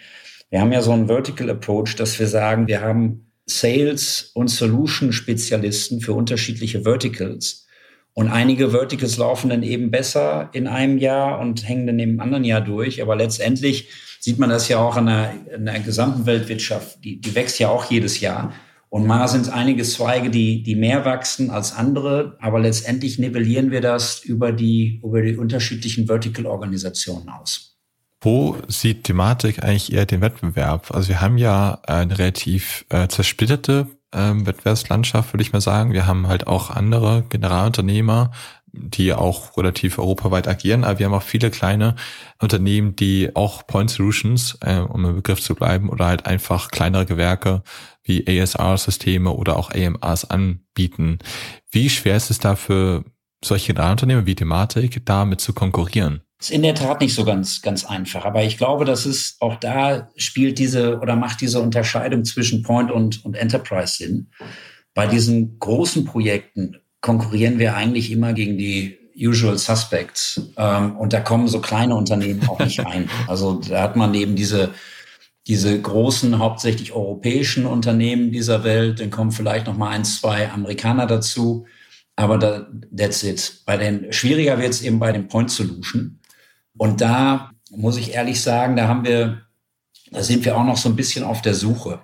Wir 0.49 0.61
haben 0.61 0.71
ja 0.71 0.81
so 0.81 0.93
einen 0.93 1.07
Vertical 1.07 1.49
Approach, 1.49 1.95
dass 1.95 2.17
wir 2.19 2.27
sagen, 2.27 2.67
wir 2.67 2.81
haben 2.81 3.26
Sales- 3.49 4.31
und 4.33 4.49
Solution-Spezialisten 4.49 6.01
für 6.01 6.13
unterschiedliche 6.13 6.83
Verticals. 6.83 7.65
Und 8.13 8.29
einige 8.29 8.71
Verticals 8.71 9.17
laufen 9.17 9.49
dann 9.49 9.63
eben 9.63 9.91
besser 9.91 10.49
in 10.53 10.67
einem 10.67 10.97
Jahr 10.97 11.39
und 11.39 11.67
hängen 11.67 11.87
dann 11.87 11.99
im 11.99 12.19
anderen 12.19 12.43
Jahr 12.43 12.61
durch. 12.61 13.01
Aber 13.01 13.15
letztendlich 13.15 13.89
sieht 14.19 14.39
man 14.39 14.49
das 14.49 14.67
ja 14.67 14.79
auch 14.79 14.97
an 14.97 15.05
der, 15.05 15.33
an 15.53 15.65
der 15.65 15.79
gesamten 15.79 16.25
Weltwirtschaft. 16.25 17.03
Die, 17.03 17.21
die 17.21 17.35
wächst 17.35 17.59
ja 17.59 17.69
auch 17.69 17.89
jedes 17.89 18.19
Jahr. 18.19 18.53
Und 18.89 19.05
mal 19.05 19.27
sind 19.27 19.41
es 19.41 19.49
einige 19.49 19.83
Zweige, 19.83 20.29
die, 20.29 20.63
die 20.63 20.75
mehr 20.75 21.05
wachsen 21.05 21.49
als 21.49 21.73
andere, 21.73 22.37
aber 22.39 22.59
letztendlich 22.59 23.19
nivellieren 23.19 23.69
wir 23.69 23.81
das 23.81 24.23
über 24.23 24.51
die, 24.51 25.01
über 25.03 25.21
die 25.21 25.35
unterschiedlichen 25.35 26.07
Vertical-Organisationen 26.07 27.29
aus. 27.29 27.76
Wo 28.21 28.57
sieht 28.67 29.03
Thematik 29.03 29.63
eigentlich 29.63 29.93
eher 29.93 30.05
den 30.05 30.21
Wettbewerb? 30.21 30.91
Also 30.91 31.09
wir 31.09 31.21
haben 31.21 31.37
ja 31.37 31.79
eine 31.85 32.17
relativ 32.17 32.85
äh, 32.89 33.07
zersplitterte 33.07 33.87
ähm, 34.11 34.45
Wettbewerbslandschaft, 34.45 35.33
würde 35.33 35.43
ich 35.43 35.53
mal 35.53 35.61
sagen. 35.61 35.93
Wir 35.93 36.07
haben 36.07 36.27
halt 36.27 36.47
auch 36.47 36.71
andere 36.71 37.23
Generalunternehmer, 37.29 38.31
die 38.73 39.13
auch 39.13 39.55
relativ 39.57 39.99
europaweit 39.99 40.47
agieren, 40.47 40.83
aber 40.83 40.99
wir 40.99 41.05
haben 41.05 41.13
auch 41.13 41.23
viele 41.23 41.51
kleine 41.51 41.95
Unternehmen, 42.39 42.95
die 42.95 43.35
auch 43.35 43.65
Point 43.67 43.91
Solutions, 43.91 44.57
äh, 44.61 44.79
um 44.79 45.05
im 45.05 45.15
Begriff 45.15 45.41
zu 45.41 45.55
bleiben, 45.55 45.89
oder 45.89 46.07
halt 46.07 46.25
einfach 46.25 46.69
kleinere 46.69 47.05
Gewerke 47.05 47.63
wie 48.03 48.25
ASR-Systeme 48.27 49.31
oder 49.31 49.57
auch 49.57 49.71
AMAs 49.71 50.29
anbieten. 50.29 51.19
Wie 51.69 51.89
schwer 51.89 52.17
ist 52.17 52.31
es 52.31 52.39
da 52.39 52.55
für 52.55 53.03
solche 53.43 53.73
Generalunternehmer 53.73 54.25
wie 54.25 54.35
Thematik, 54.35 55.05
damit 55.05 55.41
zu 55.41 55.53
konkurrieren? 55.53 56.21
Ist 56.39 56.51
in 56.51 56.61
der 56.61 56.75
Tat 56.75 57.01
nicht 57.01 57.15
so 57.15 57.25
ganz, 57.25 57.61
ganz 57.61 57.83
einfach. 57.83 58.23
Aber 58.23 58.43
ich 58.43 58.57
glaube, 58.57 58.85
dass 58.85 59.05
es 59.05 59.37
auch 59.39 59.55
da 59.55 60.09
spielt 60.15 60.59
diese 60.59 60.99
oder 60.99 61.15
macht 61.15 61.41
diese 61.41 61.59
Unterscheidung 61.59 62.25
zwischen 62.25 62.61
Point 62.61 62.91
und, 62.91 63.25
und 63.25 63.35
Enterprise 63.35 63.95
Sinn. 63.95 64.29
Bei 64.93 65.07
diesen 65.07 65.57
großen 65.59 66.05
Projekten 66.05 66.77
konkurrieren 67.01 67.57
wir 67.57 67.75
eigentlich 67.75 68.11
immer 68.11 68.33
gegen 68.33 68.57
die 68.57 68.97
Usual 69.17 69.57
Suspects. 69.57 70.41
Ähm, 70.57 70.95
und 70.97 71.13
da 71.13 71.21
kommen 71.21 71.47
so 71.47 71.59
kleine 71.59 71.95
Unternehmen 71.95 72.47
auch 72.47 72.59
nicht 72.59 72.79
rein. 72.85 73.09
Also 73.27 73.55
da 73.55 73.81
hat 73.81 73.95
man 73.95 74.13
eben 74.13 74.35
diese, 74.35 74.69
diese 75.47 75.79
großen, 75.81 76.37
hauptsächlich 76.37 76.93
europäischen 76.93 77.65
Unternehmen 77.65 78.31
dieser 78.31 78.63
Welt. 78.63 78.99
Dann 78.99 79.09
kommen 79.09 79.31
vielleicht 79.31 79.65
noch 79.65 79.77
mal 79.77 79.89
ein, 79.89 80.05
zwei 80.05 80.51
Amerikaner 80.51 81.07
dazu. 81.07 81.65
Aber 82.15 82.37
da, 82.37 82.67
that's 82.95 83.23
it. 83.23 83.61
Bei 83.65 83.77
den, 83.77 84.11
schwieriger 84.11 84.59
wird 84.59 84.73
es 84.73 84.81
eben 84.81 84.99
bei 84.99 85.11
den 85.11 85.27
Point 85.27 85.51
Solution. 85.51 86.16
Und 86.77 87.01
da 87.01 87.51
muss 87.71 87.97
ich 87.97 88.13
ehrlich 88.13 88.41
sagen, 88.41 88.75
da 88.75 88.87
haben 88.87 89.05
wir, 89.05 89.41
da 90.11 90.23
sind 90.23 90.45
wir 90.45 90.57
auch 90.57 90.63
noch 90.63 90.77
so 90.77 90.89
ein 90.89 90.95
bisschen 90.95 91.23
auf 91.23 91.41
der 91.41 91.53
Suche. 91.53 91.99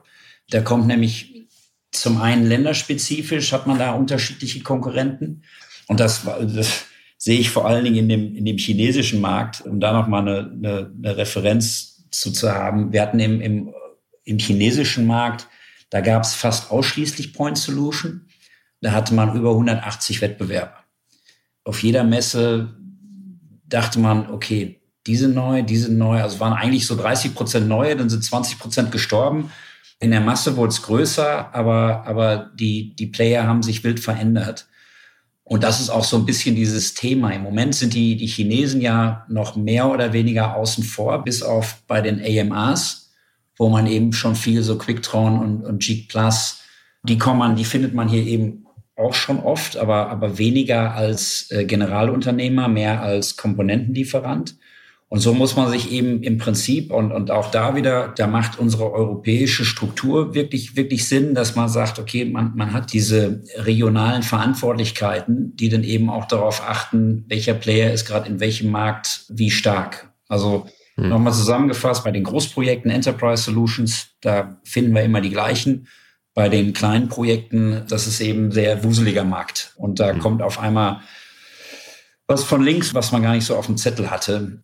Da 0.50 0.62
kommt 0.62 0.88
nämlich 0.88 1.48
zum 1.92 2.22
einen 2.22 2.46
länderspezifisch, 2.46 3.54
hat 3.54 3.68
man 3.68 3.80
da 3.80 3.92
unterschiedliche 3.92 4.62
Konkurrenten. 4.62 5.44
Und 5.88 6.00
das, 6.00 6.24
das 6.24 6.86
sehe 7.18 7.40
ich 7.40 7.50
vor 7.50 7.68
allen 7.68 7.86
Dingen 7.86 7.98
in 7.98 8.10
dem, 8.10 8.36
in 8.36 8.46
dem 8.46 8.58
chinesischen 8.58 9.22
Markt, 9.22 9.62
um 9.62 9.80
da 9.80 9.94
noch 9.94 10.08
mal 10.08 10.22
eine, 10.22 10.52
eine, 10.52 10.92
eine 10.98 11.18
Referenz 11.18 12.10
zu, 12.12 12.32
zu 12.32 12.52
haben. 12.52 12.92
Wir 12.92 13.02
hatten 13.02 13.20
im, 13.20 13.40
im, 13.42 13.74
im 14.24 14.40
chinesischen 14.40 15.06
Markt, 15.06 15.48
da 15.90 16.02
gab 16.02 16.24
es 16.24 16.34
fast 16.34 16.72
ausschließlich 16.72 17.34
Point 17.34 17.58
Solution. 17.58 18.28
Da 18.82 18.92
hatte 18.92 19.14
man 19.14 19.36
über 19.38 19.52
180 19.52 20.22
Wettbewerber. 20.22 20.84
Auf 21.64 21.84
jeder 21.84 22.04
Messe 22.04 22.76
dachte 23.68 24.00
man, 24.00 24.30
okay, 24.30 24.82
diese 25.06 25.28
neu, 25.28 25.64
diese 25.64 25.92
neu, 25.92 26.22
also 26.22 26.40
waren 26.40 26.54
eigentlich 26.54 26.88
so 26.88 26.96
30 26.96 27.36
Prozent 27.36 27.68
neue, 27.68 27.96
dann 27.96 28.10
sind 28.10 28.24
20 28.24 28.60
Prozent 28.60 28.92
gestorben. 28.92 29.52
In 30.00 30.12
der 30.12 30.22
Masse 30.22 30.56
wurde 30.58 30.72
es 30.72 30.82
größer, 30.82 31.54
aber, 31.54 32.06
aber 32.06 32.52
die, 32.56 32.96
die 32.96 33.08
Player 33.08 33.48
haben 33.48 33.64
sich 33.64 33.84
wild 33.84 34.00
verändert. 34.00 34.68
Und 35.46 35.64
das 35.64 35.82
ist 35.82 35.90
auch 35.90 36.06
so 36.06 36.18
ein 36.18 36.26
bisschen 36.26 36.56
dieses 36.56 36.94
Thema. 36.94 37.32
Im 37.32 37.44
Moment 37.44 37.76
sind 37.76 37.94
die, 37.94 38.16
die 38.16 38.28
Chinesen 38.28 38.80
ja 38.80 39.26
noch 39.28 39.56
mehr 39.56 39.92
oder 39.92 40.14
weniger 40.14 40.56
außen 40.56 40.84
vor, 40.84 41.24
bis 41.24 41.44
auf 41.44 41.84
bei 41.88 42.02
den 42.02 42.22
AMAs, 42.22 43.12
wo 43.58 43.70
man 43.70 43.86
eben 43.88 44.14
schon 44.14 44.36
viel 44.36 44.64
so 44.64 44.78
Quicktron 44.78 45.40
und, 45.40 45.66
und 45.66 45.84
Geek 45.84 46.08
Plus, 46.08 46.62
die 47.04 47.18
kommen 47.18 47.58
die 47.58 47.66
findet 47.66 47.94
man 47.94 48.08
hier 48.08 48.24
eben 48.24 48.63
auch 48.96 49.14
schon 49.14 49.40
oft, 49.40 49.78
aber, 49.78 50.10
aber 50.10 50.38
weniger 50.38 50.94
als 50.94 51.50
äh, 51.52 51.66
Generalunternehmer, 51.66 52.68
mehr 52.68 53.02
als 53.02 53.38
Komponentenlieferant. 53.38 54.56
Und 55.14 55.20
so 55.20 55.36
muss 55.36 55.56
man 55.56 55.70
sich 55.70 55.92
eben 55.92 56.24
im 56.24 56.40
Prinzip 56.40 56.92
und, 56.92 57.12
und 57.12 57.30
auch 57.30 57.52
da 57.52 57.76
wieder, 57.76 58.08
da 58.18 58.26
macht 58.26 58.58
unsere 58.58 58.92
europäische 58.92 59.64
Struktur 59.64 60.34
wirklich, 60.34 60.76
wirklich 60.76 61.08
Sinn, 61.08 61.36
dass 61.36 61.56
man 61.56 61.70
sagt, 61.70 62.00
okay, 62.00 62.26
man, 62.26 62.54
man 62.56 62.74
hat 62.74 62.94
diese 62.94 63.44
regionalen 63.58 64.24
Verantwortlichkeiten, 64.24 65.56
die 65.56 65.70
dann 65.70 65.84
eben 65.84 66.10
auch 66.10 66.26
darauf 66.26 66.68
achten, 66.68 67.26
welcher 67.28 67.54
Player 67.54 67.94
ist 67.94 68.08
gerade 68.08 68.28
in 68.28 68.40
welchem 68.40 68.72
Markt 68.72 69.26
wie 69.30 69.52
stark. 69.52 70.12
Also 70.28 70.66
hm. 70.96 71.10
nochmal 71.10 71.34
zusammengefasst, 71.34 72.04
bei 72.04 72.12
den 72.12 72.24
Großprojekten 72.24 72.90
Enterprise 72.90 73.44
Solutions, 73.44 74.16
da 74.22 74.58
finden 74.64 74.96
wir 74.96 75.04
immer 75.04 75.22
die 75.22 75.30
gleichen 75.30 75.88
bei 76.34 76.50
den 76.50 76.74
kleinen 76.74 77.10
Projekten, 77.10 77.86
das 77.88 78.08
ist 78.08 78.20
eben 78.20 78.52
sehr 78.52 78.84
wuseliger 78.84 79.24
Markt. 79.24 79.74
Und 79.76 80.00
da 80.00 80.14
mhm. 80.14 80.20
kommt 80.20 80.42
auf 80.42 80.60
einmal 80.60 81.02
was 82.28 82.44
von 82.44 82.64
links, 82.64 82.94
was 82.94 83.12
man 83.12 83.22
gar 83.22 83.34
nicht 83.34 83.46
so 83.46 83.56
auf 83.56 83.68
dem 83.68 83.78
Zettel 83.78 84.10
hatte. 84.10 84.64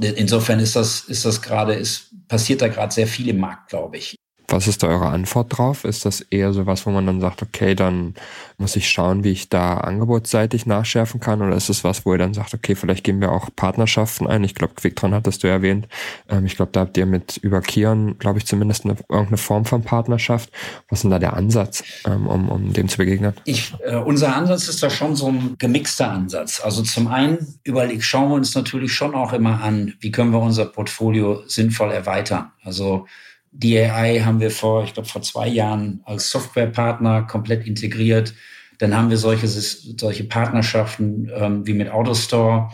Insofern 0.00 0.60
ist 0.60 0.76
das, 0.76 1.00
ist 1.00 1.24
das 1.24 1.42
gerade, 1.42 1.74
ist, 1.74 2.14
passiert 2.28 2.62
da 2.62 2.68
gerade 2.68 2.92
sehr 2.92 3.08
viel 3.08 3.28
im 3.28 3.38
Markt, 3.38 3.70
glaube 3.70 3.96
ich. 3.96 4.16
Was 4.50 4.66
ist 4.66 4.82
da 4.82 4.88
eure 4.88 5.08
Antwort 5.08 5.56
drauf? 5.56 5.84
Ist 5.84 6.04
das 6.04 6.22
eher 6.22 6.52
so 6.52 6.66
was, 6.66 6.84
wo 6.84 6.90
man 6.90 7.06
dann 7.06 7.20
sagt, 7.20 7.40
okay, 7.40 7.76
dann 7.76 8.14
muss 8.58 8.74
ich 8.74 8.90
schauen, 8.90 9.22
wie 9.22 9.30
ich 9.30 9.48
da 9.48 9.78
angebotsseitig 9.78 10.66
nachschärfen 10.66 11.20
kann? 11.20 11.40
Oder 11.40 11.54
ist 11.54 11.70
es 11.70 11.84
was, 11.84 12.04
wo 12.04 12.12
ihr 12.12 12.18
dann 12.18 12.34
sagt, 12.34 12.52
okay, 12.52 12.74
vielleicht 12.74 13.04
gehen 13.04 13.20
wir 13.20 13.30
auch 13.30 13.48
Partnerschaften 13.54 14.26
ein? 14.26 14.42
Ich 14.42 14.56
glaube, 14.56 14.74
Quicktron 14.74 15.14
hattest 15.14 15.44
du 15.44 15.46
erwähnt. 15.46 15.86
Ähm, 16.28 16.46
ich 16.46 16.56
glaube, 16.56 16.72
da 16.72 16.80
habt 16.80 16.96
ihr 16.96 17.06
mit 17.06 17.36
über 17.36 17.60
Kion, 17.60 18.18
glaube 18.18 18.38
ich, 18.38 18.46
zumindest 18.46 18.84
eine, 18.84 18.96
irgendeine 19.08 19.36
Form 19.36 19.64
von 19.64 19.82
Partnerschaft. 19.82 20.50
Was 20.88 20.98
ist 20.98 21.02
denn 21.04 21.12
da 21.12 21.20
der 21.20 21.34
Ansatz, 21.34 21.84
ähm, 22.04 22.26
um, 22.26 22.48
um 22.48 22.72
dem 22.72 22.88
zu 22.88 22.98
begegnen? 22.98 23.34
Ich, 23.44 23.72
äh, 23.84 23.94
unser 23.96 24.34
Ansatz 24.34 24.68
ist 24.68 24.82
da 24.82 24.90
schon 24.90 25.14
so 25.14 25.28
ein 25.28 25.54
gemixter 25.58 26.10
Ansatz. 26.10 26.60
Also 26.60 26.82
zum 26.82 27.06
einen 27.06 27.60
überleg, 27.62 28.02
schauen 28.02 28.30
wir 28.30 28.34
uns 28.34 28.54
natürlich 28.56 28.92
schon 28.92 29.14
auch 29.14 29.32
immer 29.32 29.62
an, 29.62 29.94
wie 30.00 30.10
können 30.10 30.32
wir 30.32 30.40
unser 30.40 30.66
Portfolio 30.66 31.42
sinnvoll 31.46 31.92
erweitern. 31.92 32.50
Also 32.64 33.06
DAI 33.52 34.20
haben 34.20 34.40
wir 34.40 34.50
vor, 34.50 34.84
ich 34.84 34.94
glaube, 34.94 35.08
vor 35.08 35.22
zwei 35.22 35.48
Jahren 35.48 36.00
als 36.04 36.30
Softwarepartner 36.30 37.22
komplett 37.22 37.66
integriert. 37.66 38.34
Dann 38.78 38.96
haben 38.96 39.10
wir 39.10 39.16
solche, 39.16 39.48
solche 39.48 40.24
Partnerschaften 40.24 41.30
ähm, 41.34 41.66
wie 41.66 41.74
mit 41.74 41.90
AutoStore 41.90 42.70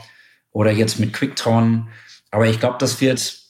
oder 0.52 0.70
jetzt 0.70 1.00
mit 1.00 1.12
Quicktron. 1.12 1.88
Aber 2.30 2.46
ich 2.46 2.60
glaube, 2.60 2.76
das 2.78 3.00
wird 3.00 3.40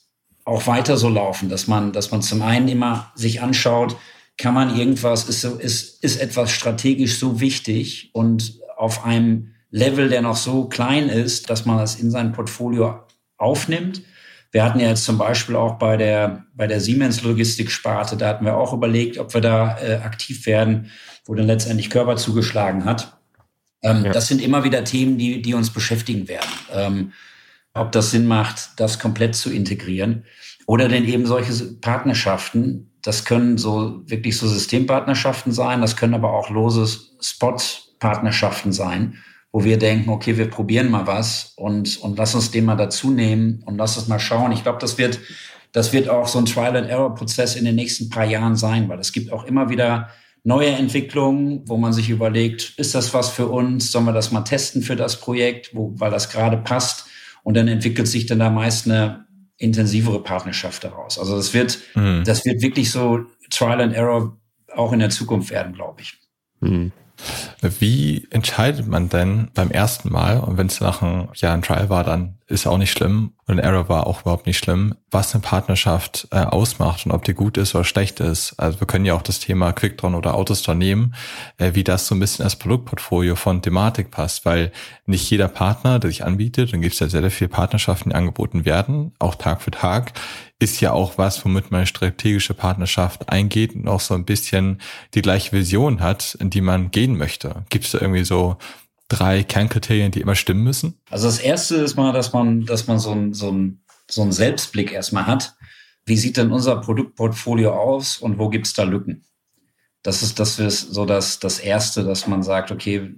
auch 0.45 0.67
weiter 0.67 0.97
so 0.97 1.09
laufen, 1.09 1.49
dass 1.49 1.67
man, 1.67 1.93
dass 1.93 2.13
man 2.13 2.23
zum 2.23 2.43
einen 2.43 2.69
immer 2.69 3.13
sich 3.17 3.43
anschaut, 3.43 3.97
kann 4.39 4.55
man 4.55 4.77
irgendwas, 4.77 5.29
ist, 5.29 5.41
so, 5.41 5.57
ist, 5.57 6.05
ist 6.05 6.21
etwas 6.21 6.53
strategisch 6.53 7.19
so 7.19 7.41
wichtig 7.41 8.11
und 8.13 8.61
auf 8.77 9.05
einem 9.05 9.55
Level, 9.71 10.09
der 10.09 10.23
noch 10.23 10.37
so 10.37 10.67
klein 10.67 11.09
ist, 11.09 11.51
dass 11.51 11.65
man 11.65 11.79
das 11.79 11.97
in 11.97 12.11
sein 12.11 12.33
Portfolio 12.33 13.01
aufnimmt 13.37 14.03
wir 14.57 14.65
hatten 14.65 14.81
ja 14.81 14.89
jetzt 14.89 15.05
zum 15.05 15.19
Beispiel 15.19 15.55
auch 15.55 15.75
bei 15.75 15.99
der, 15.99 16.47
bei 16.55 16.67
der 16.67 16.81
Siemens 16.81 17.23
Logistik-Sparte, 17.23 18.17
da 18.17 18.29
hatten 18.29 18.47
wir 18.47 18.57
auch 18.57 18.73
überlegt, 18.73 19.19
ob 19.19 19.35
wir 19.35 19.43
da 19.43 19.79
äh, 19.79 19.97
aktiv 19.97 20.47
werden, 20.47 20.91
wo 21.27 21.35
dann 21.35 21.47
letztendlich 21.47 21.91
Körper 21.91 22.17
zugeschlagen 22.17 22.87
hat. 22.87 23.19
Ähm, 23.83 24.07
ja. 24.07 24.13
Das 24.13 24.29
sind 24.29 24.41
immer 24.41 24.65
wieder 24.65 24.83
Themen, 24.83 25.19
die, 25.19 25.43
die 25.43 25.53
uns 25.53 25.69
beschäftigen 25.69 26.27
werden. 26.27 26.49
Ähm, 26.73 27.13
ob 27.75 27.93
das 27.93 28.13
Sinn 28.13 28.27
macht, 28.27 28.81
das 28.81 28.99
komplett 28.99 29.35
zu 29.35 29.53
integrieren. 29.53 30.25
Oder 30.65 30.89
denn 30.89 31.05
eben 31.05 31.27
solche 31.27 31.53
Partnerschaften. 31.75 32.91
Das 33.03 33.27
können 33.27 33.59
so 33.59 34.05
wirklich 34.07 34.39
so 34.39 34.49
Systempartnerschaften 34.49 35.53
sein. 35.53 35.83
Das 35.83 35.99
können 35.99 36.15
aber 36.15 36.33
auch 36.33 36.49
lose 36.49 36.99
Spot-Partnerschaften 37.21 38.73
sein 38.73 39.19
wo 39.53 39.65
wir 39.65 39.79
denken, 39.79 40.11
okay, 40.11 40.37
wir 40.37 40.51
probieren 40.51 40.91
mal 40.91 41.07
was 41.07 41.55
und, 41.57 41.99
und 41.99 42.19
lass 42.19 42.35
uns 42.35 42.51
den 42.51 42.65
mal 42.65 42.77
dazu 42.77 43.11
nehmen 43.11 43.63
und 43.65 43.79
lass 43.79 43.97
uns 43.97 44.09
mal 44.09 44.19
schauen. 44.19 44.53
Ich 44.53 44.63
glaube, 44.63 44.79
das 44.81 44.99
wird, 44.99 45.19
das 45.73 45.93
wird 45.93 46.09
auch 46.09 46.29
so 46.29 46.39
ein 46.39 46.47
Trial-and-Error-Prozess 46.47 47.57
in 47.57 47.65
den 47.65 47.75
nächsten 47.75 48.11
paar 48.11 48.25
Jahren 48.25 48.57
sein, 48.57 48.89
weil 48.89 48.99
es 48.99 49.13
gibt 49.13 49.33
auch 49.33 49.45
immer 49.45 49.71
wieder 49.71 50.11
neue 50.45 50.71
Entwicklungen, 50.71 51.63
wo 51.67 51.77
man 51.77 51.93
sich 51.93 52.09
überlegt, 52.09 52.75
ist 52.77 52.95
das 52.95 53.13
was 53.15 53.31
für 53.31 53.49
uns? 53.49 53.91
Sollen 53.91 54.05
wir 54.05 54.13
das 54.13 54.31
mal 54.31 54.43
testen 54.43 54.83
für 54.83 54.95
das 54.95 55.21
Projekt, 55.21 55.75
wo, 55.75 55.93
weil 55.97 56.11
das 56.11 56.31
gerade 56.31 56.57
passt? 56.57 57.07
Und 57.43 57.57
dann 57.57 57.69
entwickelt 57.69 58.09
sich 58.09 58.27
dann 58.27 58.39
da 58.39 58.51
meist 58.51 58.87
eine 58.87 59.27
intensivere 59.59 60.23
Partnerschaft 60.23 60.85
daraus. 60.85 61.19
Also 61.19 61.37
das 61.37 61.55
wird, 61.55 61.79
mhm. 61.95 62.23
das 62.25 62.45
wird 62.45 62.63
wirklich 62.63 62.91
so 62.91 63.21
Trial 63.51 63.81
and 63.81 63.95
Error 63.95 64.37
auch 64.75 64.93
in 64.93 64.99
der 64.99 65.11
Zukunft 65.11 65.51
werden, 65.51 65.73
glaube 65.73 66.03
ich. 66.03 66.19
Mhm. 66.61 66.93
Wie 67.61 68.27
entscheidet 68.31 68.87
man 68.87 69.09
denn 69.09 69.49
beim 69.55 69.71
ersten 69.71 70.13
Mal, 70.13 70.41
und 70.41 70.59
wenn 70.59 70.67
es 70.67 70.81
nach 70.81 71.03
einem 71.03 71.29
Jahr 71.35 71.55
ein 71.55 71.63
Trial 71.63 71.89
war, 71.89 72.05
dann 72.05 72.39
ist 72.47 72.67
auch 72.67 72.79
nicht 72.79 72.93
schlimm, 72.93 73.33
und 73.49 73.59
Error 73.59 73.89
war 73.89 74.09
auch 74.09 74.23
überhaupt 74.23 74.47
nicht 74.47 74.59
schlimm, 74.59 74.97
was 75.13 75.33
eine 75.33 75.41
Partnerschaft 75.41 76.27
äh, 76.33 76.39
ausmacht 76.39 77.07
und 77.07 77.13
ob 77.13 77.23
die 77.23 77.33
gut 77.33 77.57
ist 77.57 77.77
oder 77.77 77.85
schlecht 77.85 78.19
ist. 78.19 78.55
Also 78.59 78.81
wir 78.81 78.89
können 78.89 79.05
ja 79.05 79.15
auch 79.15 79.23
das 79.23 79.39
Thema 79.39 79.73
Quicktron 79.73 80.17
oder 80.17 80.35
Autostore 80.35 80.77
nehmen, 80.77 81.15
äh, 81.59 81.75
wie 81.75 81.85
das 81.85 82.09
so 82.09 82.17
ein 82.17 82.19
bisschen 82.19 82.45
als 82.45 82.57
Produktportfolio 82.57 83.37
von 83.37 83.63
Thematik 83.63 84.11
passt, 84.11 84.45
weil 84.45 84.73
nicht 85.07 85.31
jeder 85.31 85.47
Partner, 85.47 86.01
der 86.01 86.11
sich 86.11 86.25
anbietet, 86.25 86.73
dann 86.73 86.81
gibt 86.81 86.95
es 86.95 87.01
ja 87.01 87.09
sehr, 87.09 87.21
sehr 87.21 87.31
viele 87.31 87.49
Partnerschaften, 87.49 88.11
die 88.11 88.17
angeboten 88.17 88.65
werden, 88.65 89.13
auch 89.21 89.37
Tag 89.37 89.63
für 89.63 89.71
Tag, 89.71 90.13
ist 90.59 90.81
ja 90.81 90.93
auch 90.93 91.17
was, 91.17 91.45
womit 91.45 91.71
man 91.71 91.87
strategische 91.87 92.55
Partnerschaft 92.55 93.29
eingeht 93.29 93.77
und 93.77 93.87
auch 93.87 94.01
so 94.01 94.15
ein 94.15 94.25
bisschen 94.25 94.81
die 95.15 95.23
gleiche 95.23 95.53
Vision 95.53 96.01
hat, 96.01 96.37
in 96.41 96.51
die 96.51 96.63
man 96.63 96.91
gehen 96.91 97.17
möchte. 97.17 97.65
Gibt 97.69 97.85
es 97.85 97.93
da 97.93 98.01
irgendwie 98.01 98.25
so 98.25 98.57
drei 99.09 99.43
Kernkriterien, 99.43 100.13
die 100.13 100.21
immer 100.21 100.35
stimmen 100.35 100.65
müssen? 100.65 101.01
Also 101.11 101.27
das 101.27 101.39
erste 101.39 101.77
ist 101.77 101.97
mal, 101.97 102.13
dass 102.13 102.33
man, 102.33 102.65
dass 102.67 102.87
man 102.87 102.99
so 102.99 103.13
ein, 103.13 103.33
so 103.33 103.51
ein, 103.51 103.83
so 104.11 104.23
ein 104.23 104.33
Selbstblick 104.33 104.93
erstmal 104.93 105.27
hat. 105.27 105.55
Wie 106.05 106.17
sieht 106.17 106.37
denn 106.37 106.53
unser 106.53 106.77
Produktportfolio 106.81 107.73
aus 107.73 108.19
und 108.19 108.39
wo 108.39 108.49
gibt 108.49 108.67
es 108.67 108.75
da 108.75 108.85
Lücken? 108.85 109.25
Das 110.03 110.23
ist, 110.23 110.39
das 110.39 110.59
ist 110.59 110.95
so 110.95 111.05
das, 111.05 111.41
das 111.41 111.59
erste, 111.59 112.05
dass 112.05 112.27
man 112.29 112.43
sagt, 112.43 112.71
okay, 112.71 113.15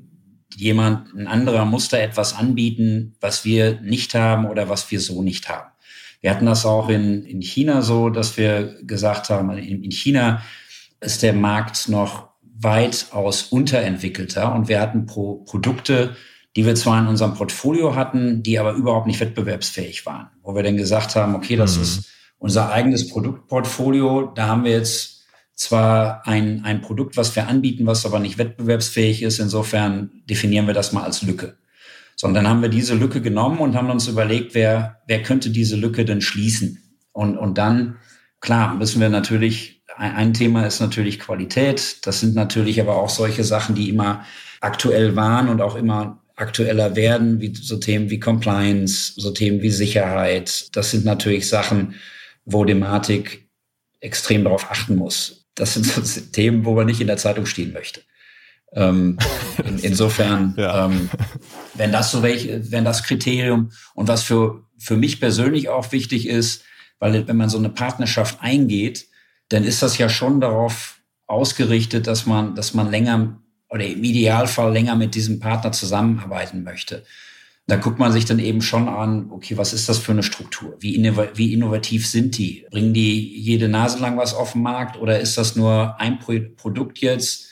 jemand, 0.57 1.15
ein 1.15 1.27
anderer 1.27 1.67
muss 1.67 1.89
da 1.89 1.99
etwas 1.99 2.35
anbieten, 2.35 3.15
was 3.21 3.45
wir 3.45 3.81
nicht 3.83 4.15
haben 4.15 4.47
oder 4.47 4.69
was 4.69 4.91
wir 4.91 5.01
so 5.01 5.23
nicht 5.23 5.49
haben. 5.49 5.71
Wir 6.21 6.31
hatten 6.31 6.47
das 6.47 6.65
auch 6.67 6.89
in, 6.89 7.25
in 7.25 7.43
China 7.43 7.83
so, 7.83 8.09
dass 8.11 8.37
wir 8.37 8.83
gesagt 8.83 9.29
haben, 9.31 9.51
in, 9.51 9.85
in 9.85 9.91
China 9.91 10.43
ist 11.01 11.23
der 11.23 11.33
Markt 11.33 11.89
noch 11.89 12.28
weitaus 12.61 13.45
unterentwickelter 13.45 14.55
und 14.55 14.69
wir 14.69 14.81
hatten 14.81 15.07
Pro 15.07 15.37
Produkte, 15.45 16.17
die 16.57 16.67
wir 16.67 16.75
zwar 16.75 17.01
in 17.01 17.07
unserem 17.07 17.35
Portfolio 17.35 17.95
hatten, 17.95 18.43
die 18.43 18.59
aber 18.59 18.73
überhaupt 18.73 19.07
nicht 19.07 19.21
wettbewerbsfähig 19.21 20.07
waren, 20.07 20.29
wo 20.43 20.55
wir 20.55 20.63
dann 20.63 20.77
gesagt 20.77 21.15
haben, 21.15 21.35
okay, 21.35 21.57
das 21.57 21.77
mhm. 21.77 21.83
ist 21.83 22.09
unser 22.39 22.71
eigenes 22.71 23.09
Produktportfolio, 23.09 24.33
da 24.35 24.49
haben 24.49 24.65
wir 24.65 24.73
jetzt 24.73 25.19
zwar 25.55 26.27
ein, 26.27 26.65
ein 26.65 26.81
Produkt, 26.81 27.17
was 27.17 27.35
wir 27.35 27.49
anbieten, 27.49 27.87
was 27.87 28.07
aber 28.07 28.21
nicht 28.21 28.39
wettbewerbsfähig 28.39 29.23
ist, 29.23 29.41
insofern 29.41 30.23
definieren 30.31 30.67
wir 30.67 30.75
das 30.75 30.93
mal 30.93 31.03
als 31.03 31.23
Lücke. 31.23 31.59
Sondern 32.15 32.49
haben 32.49 32.63
wir 32.63 32.69
diese 32.69 32.95
Lücke 32.95 33.21
genommen 33.21 33.59
und 33.59 33.75
haben 33.75 33.91
uns 33.91 34.09
überlegt, 34.09 34.55
wer, 34.55 35.03
wer 35.07 35.23
könnte 35.23 35.51
diese 35.51 35.77
Lücke 35.77 36.05
denn 36.05 36.21
schließen? 36.21 36.83
Und, 37.13 37.37
und 37.37 37.59
dann, 37.59 37.97
klar, 38.41 38.75
müssen 38.75 39.01
wir 39.01 39.09
natürlich, 39.09 39.78
ein, 39.99 40.33
Thema 40.33 40.67
ist 40.67 40.81
natürlich 40.81 41.19
Qualität. 41.19 42.07
Das 42.07 42.21
sind 42.21 42.35
natürlich 42.35 42.81
aber 42.81 42.97
auch 42.97 43.11
solche 43.11 43.45
Sachen, 43.45 43.75
die 43.75 43.89
immer 43.89 44.25
aktuell 44.61 45.17
waren 45.17 45.49
und 45.49 45.61
auch 45.61 45.75
immer 45.75 46.23
aktueller 46.37 46.95
werden, 46.95 47.41
wie 47.41 47.55
so 47.55 47.77
Themen 47.79 48.11
wie 48.11 48.21
Compliance, 48.21 49.13
so 49.17 49.33
Themen 49.33 49.61
wie 49.61 49.71
Sicherheit. 49.71 50.69
Das 50.77 50.93
sind 50.93 51.05
natürlich 51.05 51.49
Sachen, 51.49 51.97
wo 52.45 52.65
Thematik 52.65 53.49
extrem 54.01 54.45
darauf 54.45 54.71
achten 54.71 54.95
muss. 54.95 55.47
Das 55.55 55.75
sind 55.75 55.85
so 55.87 56.21
Themen, 56.33 56.65
wo 56.65 56.75
man 56.75 56.87
nicht 56.87 57.01
in 57.01 57.09
der 57.09 57.17
Zeitung 57.17 57.47
stehen 57.47 57.73
möchte. 57.73 58.03
Ähm, 58.73 59.19
in, 59.65 59.79
insofern, 59.83 60.55
ja. 60.57 60.87
ähm, 60.87 61.11
wenn 61.75 61.91
das 61.91 62.13
so 62.13 62.23
welche, 62.23 62.71
wenn 62.71 62.85
das 62.85 63.03
Kriterium 63.03 63.73
und 63.95 64.07
was 64.07 64.23
für, 64.23 64.63
für 64.79 64.97
mich 64.97 65.19
persönlich 65.19 65.69
auch 65.69 65.91
wichtig 65.91 66.29
ist, 66.29 66.63
weil 67.01 67.27
wenn 67.27 67.37
man 67.37 67.49
so 67.49 67.59
eine 67.59 67.71
Partnerschaft 67.71 68.39
eingeht, 68.41 69.09
dann 69.49 69.65
ist 69.65 69.83
das 69.83 69.99
ja 69.99 70.09
schon 70.09 70.41
darauf 70.41 71.01
ausgerichtet, 71.27 72.07
dass 72.07 72.27
man, 72.27 72.55
dass 72.55 72.75
man 72.75 72.91
länger 72.91 73.41
oder 73.71 73.87
im 73.87 74.03
Idealfall 74.03 74.73
länger 74.73 74.97
mit 74.97 75.15
diesem 75.15 75.41
Partner 75.41 75.73
zusammenarbeiten 75.73 76.63
möchte. 76.63 77.05
Da 77.67 77.77
guckt 77.77 77.99
man 77.99 78.13
sich 78.13 78.25
dann 78.25 78.39
eben 78.39 78.63
schon 78.63 78.89
an, 78.89 79.31
okay, 79.31 79.59
was 79.59 79.75
ist 79.75 79.91
das 79.91 79.99
für 79.99 80.13
eine 80.13 80.23
Struktur? 80.23 80.77
Wie, 80.81 80.95
innov 80.95 81.19
wie 81.35 81.53
innovativ 81.53 82.07
sind 82.07 82.39
die? 82.39 82.67
Bringen 82.71 82.95
die 82.95 83.39
jede 83.39 83.69
Nase 83.69 83.99
lang 83.99 84.17
was 84.17 84.33
auf 84.33 84.53
den 84.53 84.63
Markt 84.63 84.97
oder 84.97 85.21
ist 85.21 85.37
das 85.37 85.55
nur 85.55 86.01
ein 86.01 86.19
Pro 86.19 86.39
Produkt 86.57 86.99
jetzt? 87.01 87.49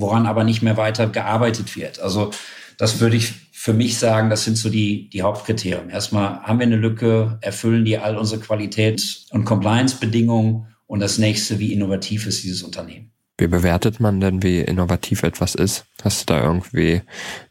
woran 0.00 0.26
aber 0.26 0.44
nicht 0.44 0.62
mehr 0.62 0.76
weiter 0.76 1.06
gearbeitet 1.06 1.76
wird. 1.76 2.00
Also 2.00 2.30
das 2.78 3.00
würde 3.00 3.16
ich 3.16 3.32
für 3.52 3.74
mich 3.74 3.98
sagen, 3.98 4.30
das 4.30 4.44
sind 4.44 4.56
so 4.56 4.70
die, 4.70 5.10
die 5.10 5.22
Hauptkriterien. 5.22 5.90
Erstmal 5.90 6.40
haben 6.42 6.58
wir 6.58 6.66
eine 6.66 6.76
Lücke, 6.76 7.38
erfüllen 7.42 7.84
die 7.84 7.98
all 7.98 8.16
unsere 8.16 8.40
Qualitäts- 8.40 9.26
und 9.30 9.44
Compliance-Bedingungen 9.44 10.66
und 10.90 10.98
das 10.98 11.18
nächste, 11.18 11.60
wie 11.60 11.72
innovativ 11.72 12.26
ist 12.26 12.42
dieses 12.42 12.64
Unternehmen. 12.64 13.12
Wie 13.38 13.46
bewertet 13.46 14.00
man 14.00 14.20
denn, 14.20 14.42
wie 14.42 14.58
innovativ 14.58 15.22
etwas 15.22 15.54
ist? 15.54 15.84
Hast 16.02 16.22
du 16.22 16.34
da 16.34 16.42
irgendwie 16.42 17.02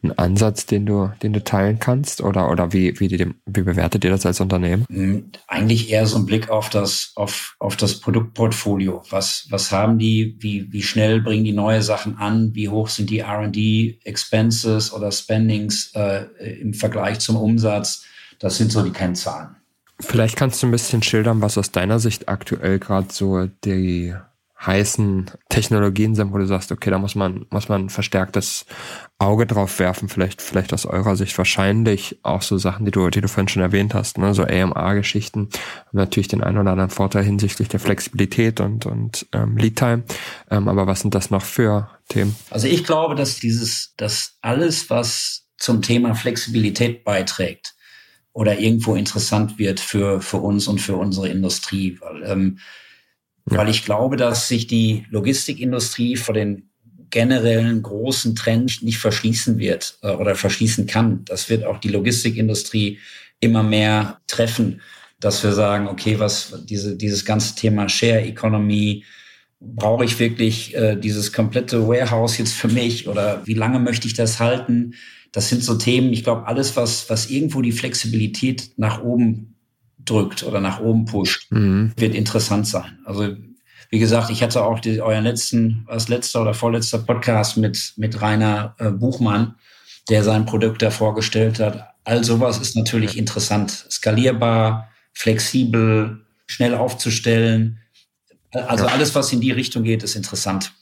einen 0.04 0.12
Ansatz, 0.20 0.66
den 0.66 0.86
du, 0.86 1.10
den 1.24 1.32
du 1.32 1.42
teilen 1.42 1.80
kannst? 1.80 2.20
Oder, 2.20 2.52
oder 2.52 2.74
wie, 2.74 3.00
wie, 3.00 3.08
die, 3.08 3.34
wie 3.46 3.62
bewertet 3.62 4.04
ihr 4.04 4.12
das 4.12 4.26
als 4.26 4.42
Unternehmen? 4.42 4.86
Hm, 4.90 5.32
eigentlich 5.48 5.90
eher 5.90 6.06
so 6.06 6.18
ein 6.18 6.26
Blick 6.26 6.50
auf 6.50 6.70
das, 6.70 7.14
auf, 7.16 7.56
auf 7.60 7.78
das 7.78 8.02
Produktportfolio. 8.02 9.04
Was, 9.10 9.48
was 9.50 9.72
haben 9.72 9.98
die? 9.98 10.36
Wie, 10.40 10.72
wie 10.74 10.84
schnell 10.84 11.22
bringen 11.22 11.46
die 11.46 11.54
neue 11.54 11.82
Sachen 11.82 12.18
an? 12.18 12.54
Wie 12.54 12.68
hoch 12.68 12.90
sind 12.90 13.10
die 13.10 13.20
R&D 13.20 14.00
Expenses 14.04 14.92
oder 14.92 15.14
Spendings 15.14 15.94
äh, 15.96 16.26
im 16.60 16.74
Vergleich 16.74 17.20
zum 17.20 17.38
Umsatz? 17.38 18.04
Das 18.38 18.58
sind 18.58 18.74
so 18.74 18.84
die 18.84 18.92
Kennzahlen. 18.92 19.56
Vielleicht 20.00 20.38
kannst 20.38 20.64
du 20.64 20.68
ein 20.68 20.72
bisschen 20.72 21.04
schildern, 21.04 21.42
was 21.42 21.58
aus 21.58 21.72
deiner 21.72 22.00
Sicht 22.00 22.30
aktuell 22.30 22.80
gerade 22.80 23.08
so 23.12 23.48
die 23.66 24.16
heißen 24.66 25.32
Technologien 25.48 26.16
sind, 26.16 26.34
wo 26.34 26.38
du 26.38 26.46
sagst, 26.46 26.72
okay, 26.72 26.90
da 26.90 26.98
muss 26.98 27.16
man, 27.16 27.46
muss 27.50 27.70
man 27.70 27.86
ein 27.86 27.90
verstärktes 27.90 28.66
Auge 29.18 29.46
drauf 29.46 29.80
werfen, 29.80 30.10
vielleicht, 30.10 30.42
vielleicht 30.42 30.74
aus 30.74 30.86
eurer 30.86 31.16
Sicht 31.16 31.38
wahrscheinlich 31.38 32.20
auch 32.24 32.42
so 32.42 32.58
Sachen, 32.58 32.86
die 32.86 32.92
du, 32.92 33.10
die 33.10 33.22
du 33.22 33.30
vorhin 33.30 33.48
schon 33.48 33.62
erwähnt 33.62 33.94
hast, 33.94 34.18
ne, 34.18 34.34
so 34.34 34.44
AMA-Geschichten 34.44 35.50
natürlich 35.94 36.28
den 36.28 36.44
einen 36.44 36.58
oder 36.58 36.72
anderen 36.72 36.90
Vorteil 36.90 37.24
hinsichtlich 37.24 37.70
der 37.70 37.80
Flexibilität 37.80 38.60
und, 38.60 38.86
und 38.86 39.28
ähm, 39.32 39.56
Lead-Time. 39.56 40.04
Ähm, 40.52 40.68
aber 40.68 40.88
was 40.88 41.02
sind 41.02 41.16
das 41.16 41.30
noch 41.30 41.44
für 41.44 41.90
Themen? 42.10 42.36
Also 42.50 42.68
ich 42.68 42.84
glaube, 42.84 43.16
dass 43.16 43.40
dieses, 43.40 43.94
dass 43.96 44.38
alles, 44.42 44.90
was 44.90 45.46
zum 45.58 45.82
Thema 45.82 46.16
Flexibilität 46.16 47.06
beiträgt, 47.06 47.76
oder 48.34 48.60
irgendwo 48.60 48.96
interessant 48.96 49.58
wird 49.58 49.80
für, 49.80 50.22
für 50.22 50.38
uns 50.38 50.68
und 50.68 50.80
für 50.80 50.96
unsere 50.96 51.30
Industrie. 51.30 51.98
Weil, 52.00 52.24
ähm, 52.24 52.60
weil 53.46 53.70
ich 53.70 53.86
glaube, 53.86 54.18
dass 54.18 54.48
sich 54.48 54.68
die 54.68 55.06
Logistikindustrie 55.10 56.16
vor 56.16 56.34
den 56.34 56.70
generellen 57.10 57.82
großen 57.82 58.36
Trends 58.36 58.82
nicht 58.82 59.00
verschließen 59.00 59.58
wird 59.58 59.98
äh, 60.02 60.12
oder 60.12 60.36
verschließen 60.36 60.86
kann. 60.86 61.26
Das 61.26 61.50
wird 61.50 61.66
auch 61.66 61.80
die 61.80 61.90
Logistikindustrie 61.90 63.00
immer 63.40 63.64
mehr 63.64 64.20
treffen, 64.28 64.82
dass 65.20 65.44
wir 65.44 65.54
sagen, 65.54 65.88
okay, 65.88 66.20
was 66.20 66.64
diese, 66.66 66.96
dieses 66.96 67.26
ganze 67.26 67.56
Thema 67.56 67.90
Share 67.90 68.22
Economy, 68.22 69.04
brauche 69.62 70.06
ich 70.06 70.20
wirklich 70.20 70.74
äh, 70.76 70.96
dieses 70.96 71.34
komplette 71.34 71.88
Warehouse 71.88 72.38
jetzt 72.38 72.54
für 72.54 72.70
mich 72.70 73.08
oder 73.08 73.46
wie 73.46 73.54
lange 73.54 73.80
möchte 73.80 74.08
ich 74.08 74.14
das 74.14 74.40
halten? 74.40 74.96
Das 75.32 75.50
sind 75.50 75.64
so 75.64 75.76
Themen, 75.76 76.12
ich 76.12 76.24
glaube, 76.24 76.48
alles, 76.48 76.76
was, 76.76 77.10
was 77.10 77.30
irgendwo 77.30 77.62
die 77.62 77.72
Flexibilität 77.72 78.72
nach 78.78 79.02
oben 79.02 79.56
drückt 80.04 80.44
oder 80.44 80.60
nach 80.60 80.80
oben 80.80 81.06
pusht, 81.06 81.52
mhm. 81.52 81.92
wird 81.98 82.16
interessant 82.16 82.68
sein. 82.68 83.00
Also 83.06 83.36
wie 83.90 84.00
gesagt, 84.00 84.30
ich 84.30 84.44
hatte 84.44 84.64
auch 84.64 84.80
die, 84.80 85.02
euren 85.02 85.24
letzten, 85.24 85.84
was 85.88 86.10
letzter 86.10 86.42
oder 86.42 86.54
vorletzter 86.54 87.00
Podcast 87.00 87.58
mit, 87.58 87.94
mit 87.98 88.22
Rainer 88.22 88.76
äh, 88.78 88.92
Buchmann, 88.92 89.56
der 90.10 90.24
sein 90.24 90.46
Produkt 90.46 90.82
da 90.82 90.92
vorgestellt 90.92 91.60
hat. 91.60 91.90
All 92.04 92.24
sowas 92.24 92.60
ist 92.60 92.76
natürlich 92.76 93.18
interessant. 93.18 93.72
Skalierbar, 93.90 94.90
flexibel, 95.14 96.26
schnell 96.48 96.76
aufzustellen. 96.76 97.80
Also 98.52 98.86
ja. 98.86 98.92
alles, 98.92 99.14
was 99.16 99.34
in 99.34 99.42
die 99.42 99.52
Richtung 99.52 99.84
geht, 99.84 100.04
ist 100.04 100.16
interessant. 100.16 100.74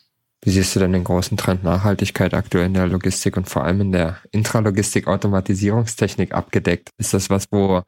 Wie 0.43 0.51
siehst 0.51 0.75
du 0.75 0.79
denn 0.79 0.93
den 0.93 1.03
großen 1.03 1.37
Trend 1.37 1.63
Nachhaltigkeit 1.63 2.33
aktuell 2.33 2.67
in 2.67 2.73
der 2.73 2.87
Logistik 2.87 3.37
und 3.37 3.49
vor 3.49 3.63
allem 3.63 3.81
in 3.81 3.91
der 3.91 4.17
Intralogistik-Automatisierungstechnik 4.31 6.33
abgedeckt? 6.33 6.89
Ist 6.97 7.13
das 7.13 7.29
was, 7.29 7.45
wo 7.51 7.83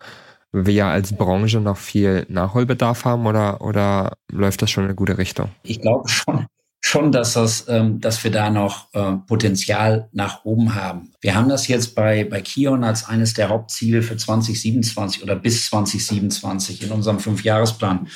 wir 0.52 0.88
als 0.88 1.16
Branche 1.16 1.60
noch 1.60 1.78
viel 1.78 2.26
Nachholbedarf 2.28 3.06
haben 3.06 3.28
oder, 3.28 3.62
oder 3.62 4.14
läuft 4.32 4.62
das 4.62 4.72
schon 4.72 4.84
in 4.84 4.90
eine 4.90 4.96
gute 4.96 5.18
Richtung? 5.18 5.50
Ich 5.64 5.80
glaube 5.80 6.10
schon, 6.10 6.48
schon, 6.82 7.12
dass 7.12 7.34
das, 7.34 7.68
ähm, 7.68 8.00
dass 8.00 8.24
wir 8.24 8.32
da 8.32 8.50
noch 8.50 8.88
äh, 8.94 9.14
Potenzial 9.28 10.10
nach 10.12 10.46
oben 10.46 10.76
haben. 10.76 11.12
Wir 11.22 11.36
haben 11.36 11.50
das 11.50 11.68
jetzt 11.68 11.94
bei, 11.94 12.24
bei 12.24 12.42
Kion 12.42 12.84
als 12.84 13.08
eines 13.08 13.34
der 13.34 13.50
Hauptziele 13.50 14.02
für 14.02 14.18
2027 14.18 15.22
oder 15.22 15.36
bis 15.36 15.68
2027 15.68 16.84
in 16.84 16.92
unserem 16.92 17.20
Fünfjahresplan 17.20 18.08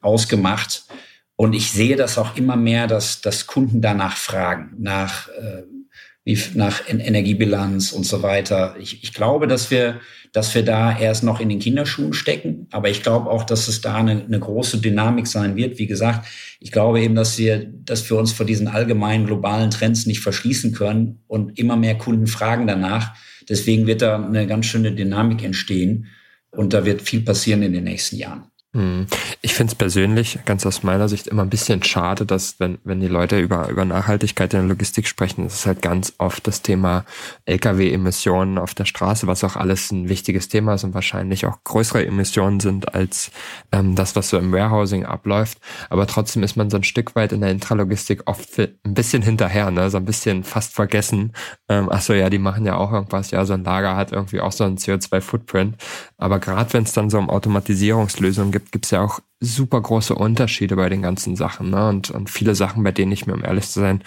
ausgemacht. 0.00 0.84
Und 1.40 1.52
ich 1.52 1.70
sehe 1.70 1.94
das 1.94 2.18
auch 2.18 2.36
immer 2.36 2.56
mehr, 2.56 2.88
dass, 2.88 3.20
dass 3.20 3.46
Kunden 3.46 3.80
danach 3.80 4.16
fragen, 4.16 4.74
nach 4.76 5.28
äh, 5.28 5.62
wie 6.24 6.36
nach 6.54 6.82
Energiebilanz 6.88 7.92
und 7.92 8.04
so 8.04 8.24
weiter. 8.24 8.74
Ich, 8.80 9.04
ich 9.04 9.14
glaube, 9.14 9.46
dass 9.46 9.70
wir, 9.70 10.00
dass 10.32 10.52
wir 10.56 10.64
da 10.64 10.98
erst 10.98 11.22
noch 11.22 11.38
in 11.38 11.48
den 11.48 11.60
Kinderschuhen 11.60 12.12
stecken, 12.12 12.66
aber 12.72 12.90
ich 12.90 13.04
glaube 13.04 13.30
auch, 13.30 13.44
dass 13.44 13.68
es 13.68 13.80
da 13.80 13.94
eine, 13.94 14.24
eine 14.24 14.40
große 14.40 14.78
Dynamik 14.78 15.28
sein 15.28 15.54
wird. 15.54 15.78
Wie 15.78 15.86
gesagt, 15.86 16.26
ich 16.58 16.72
glaube 16.72 17.00
eben, 17.00 17.14
dass 17.14 17.38
wir, 17.38 17.64
dass 17.64 18.10
wir 18.10 18.18
uns 18.18 18.32
vor 18.32 18.44
diesen 18.44 18.66
allgemeinen 18.66 19.24
globalen 19.24 19.70
Trends 19.70 20.06
nicht 20.06 20.20
verschließen 20.20 20.72
können 20.72 21.20
und 21.28 21.56
immer 21.56 21.76
mehr 21.76 21.96
Kunden 21.96 22.26
fragen 22.26 22.66
danach. 22.66 23.14
Deswegen 23.48 23.86
wird 23.86 24.02
da 24.02 24.22
eine 24.22 24.48
ganz 24.48 24.66
schöne 24.66 24.90
Dynamik 24.90 25.44
entstehen. 25.44 26.08
Und 26.50 26.72
da 26.72 26.84
wird 26.84 27.00
viel 27.00 27.20
passieren 27.20 27.62
in 27.62 27.72
den 27.72 27.84
nächsten 27.84 28.16
Jahren. 28.16 28.47
Hm. 28.74 29.06
Ich 29.40 29.54
finde 29.54 29.70
es 29.70 29.74
persönlich, 29.74 30.40
ganz 30.44 30.66
aus 30.66 30.82
meiner 30.82 31.08
Sicht, 31.08 31.26
immer 31.26 31.40
ein 31.40 31.48
bisschen 31.48 31.82
schade, 31.82 32.26
dass 32.26 32.60
wenn, 32.60 32.76
wenn 32.84 33.00
die 33.00 33.08
Leute 33.08 33.40
über, 33.40 33.70
über 33.70 33.86
Nachhaltigkeit 33.86 34.52
in 34.52 34.60
der 34.60 34.68
Logistik 34.68 35.06
sprechen, 35.06 35.46
ist 35.46 35.54
es 35.54 35.66
halt 35.66 35.80
ganz 35.80 36.12
oft 36.18 36.46
das 36.46 36.60
Thema 36.60 37.06
Lkw-Emissionen 37.46 38.58
auf 38.58 38.74
der 38.74 38.84
Straße, 38.84 39.26
was 39.26 39.42
auch 39.42 39.56
alles 39.56 39.90
ein 39.90 40.10
wichtiges 40.10 40.48
Thema 40.48 40.74
ist 40.74 40.84
und 40.84 40.92
wahrscheinlich 40.92 41.46
auch 41.46 41.64
größere 41.64 42.04
Emissionen 42.04 42.60
sind 42.60 42.94
als 42.94 43.30
ähm, 43.72 43.94
das, 43.94 44.14
was 44.16 44.28
so 44.28 44.36
im 44.36 44.52
Warehousing 44.52 45.06
abläuft. 45.06 45.56
Aber 45.88 46.06
trotzdem 46.06 46.42
ist 46.42 46.56
man 46.56 46.68
so 46.68 46.76
ein 46.76 46.84
Stück 46.84 47.16
weit 47.16 47.32
in 47.32 47.40
der 47.40 47.50
Intralogistik 47.50 48.24
oft 48.26 48.58
ein 48.58 48.94
bisschen 48.94 49.22
hinterher, 49.22 49.70
ne? 49.70 49.88
so 49.88 49.96
ein 49.96 50.04
bisschen 50.04 50.44
fast 50.44 50.74
vergessen. 50.74 51.32
Ähm, 51.70 51.88
ach 51.90 52.06
ja, 52.08 52.28
die 52.28 52.38
machen 52.38 52.66
ja 52.66 52.76
auch 52.76 52.92
irgendwas. 52.92 53.30
Ja, 53.30 53.46
so 53.46 53.54
ein 53.54 53.64
Lager 53.64 53.96
hat 53.96 54.12
irgendwie 54.12 54.40
auch 54.40 54.52
so 54.52 54.64
einen 54.64 54.76
CO2-Footprint. 54.76 55.76
Aber 56.18 56.38
gerade 56.38 56.70
wenn 56.74 56.82
es 56.82 56.92
dann 56.92 57.08
so 57.08 57.18
um 57.18 57.30
Automatisierungslösungen 57.30 58.57
gibt, 58.58 58.72
gibt 58.72 58.84
es 58.84 58.90
ja 58.90 59.02
auch 59.02 59.20
super 59.40 59.80
große 59.80 60.14
Unterschiede 60.14 60.76
bei 60.76 60.88
den 60.88 61.02
ganzen 61.02 61.36
Sachen. 61.36 61.70
Ne? 61.70 61.88
Und, 61.88 62.10
und 62.10 62.30
viele 62.30 62.54
Sachen, 62.54 62.82
bei 62.82 62.92
denen 62.92 63.12
ich 63.12 63.26
mir, 63.26 63.34
um 63.34 63.44
ehrlich 63.44 63.68
zu 63.68 63.80
sein, 63.80 64.02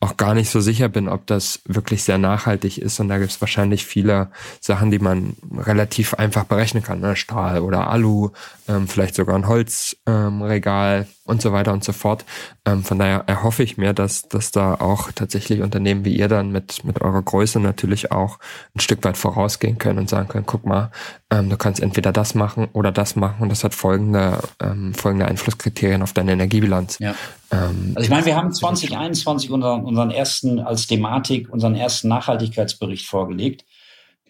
auch 0.00 0.18
gar 0.18 0.34
nicht 0.34 0.50
so 0.50 0.60
sicher 0.60 0.90
bin, 0.90 1.08
ob 1.08 1.26
das 1.26 1.62
wirklich 1.64 2.02
sehr 2.02 2.18
nachhaltig 2.18 2.76
ist. 2.76 3.00
Und 3.00 3.08
da 3.08 3.18
gibt 3.18 3.30
es 3.30 3.40
wahrscheinlich 3.40 3.86
viele 3.86 4.30
Sachen, 4.60 4.90
die 4.90 4.98
man 4.98 5.34
relativ 5.56 6.14
einfach 6.14 6.44
berechnen 6.44 6.82
kann. 6.82 7.00
Ne? 7.00 7.16
Stahl 7.16 7.60
oder 7.60 7.88
Alu, 7.88 8.30
ähm, 8.68 8.88
vielleicht 8.88 9.14
sogar 9.14 9.36
ein 9.36 9.46
Holzregal 9.46 11.00
ähm, 11.00 11.06
und 11.24 11.42
so 11.42 11.52
weiter 11.52 11.72
und 11.72 11.84
so 11.84 11.92
fort. 11.92 12.24
Ähm, 12.64 12.82
von 12.82 12.98
daher 12.98 13.24
erhoffe 13.26 13.62
ich 13.62 13.76
mir, 13.76 13.92
dass, 13.92 14.28
dass 14.28 14.50
da 14.50 14.74
auch 14.74 15.12
tatsächlich 15.12 15.60
Unternehmen 15.60 16.04
wie 16.04 16.16
ihr 16.16 16.28
dann 16.28 16.50
mit, 16.50 16.84
mit 16.84 17.00
eurer 17.00 17.22
Größe 17.22 17.60
natürlich 17.60 18.12
auch 18.12 18.38
ein 18.74 18.80
Stück 18.80 19.04
weit 19.04 19.16
vorausgehen 19.16 19.78
können 19.78 19.98
und 19.98 20.08
sagen 20.08 20.28
können, 20.28 20.46
guck 20.46 20.64
mal, 20.64 20.90
ähm, 21.30 21.50
du 21.50 21.56
kannst 21.56 21.80
entweder 21.80 22.12
das 22.12 22.34
machen 22.34 22.68
oder 22.72 22.92
das 22.92 23.16
machen 23.16 23.42
und 23.42 23.48
das 23.50 23.64
hat 23.64 23.74
folgende, 23.74 24.38
ähm, 24.62 24.94
folgende 24.94 25.26
Einflusskriterien 25.26 26.02
auf 26.02 26.12
deine 26.12 26.32
Energiebilanz. 26.32 26.98
Ja. 27.00 27.14
Ähm, 27.50 27.92
also 27.94 28.04
ich 28.04 28.10
meine, 28.10 28.26
wir 28.26 28.36
haben 28.36 28.52
2021 28.52 29.50
unseren, 29.50 29.84
unseren 29.84 30.10
ersten 30.10 30.58
als 30.60 30.86
Thematik, 30.86 31.50
unseren 31.50 31.74
ersten 31.74 32.08
Nachhaltigkeitsbericht 32.08 33.06
vorgelegt 33.06 33.64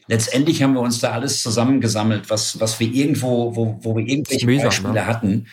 letztendlich 0.06 0.62
haben 0.62 0.74
wir 0.74 0.80
uns 0.80 1.00
da 1.00 1.12
alles 1.12 1.42
zusammengesammelt, 1.42 2.30
was, 2.30 2.60
was 2.60 2.78
wir 2.80 2.92
irgendwo, 2.92 3.54
wo, 3.56 3.78
wo 3.80 3.96
wir 3.96 4.06
irgendwelche 4.06 4.46
mühsam, 4.46 4.66
Beispiele 4.66 4.94
ne? 4.94 5.06
hatten. 5.06 5.46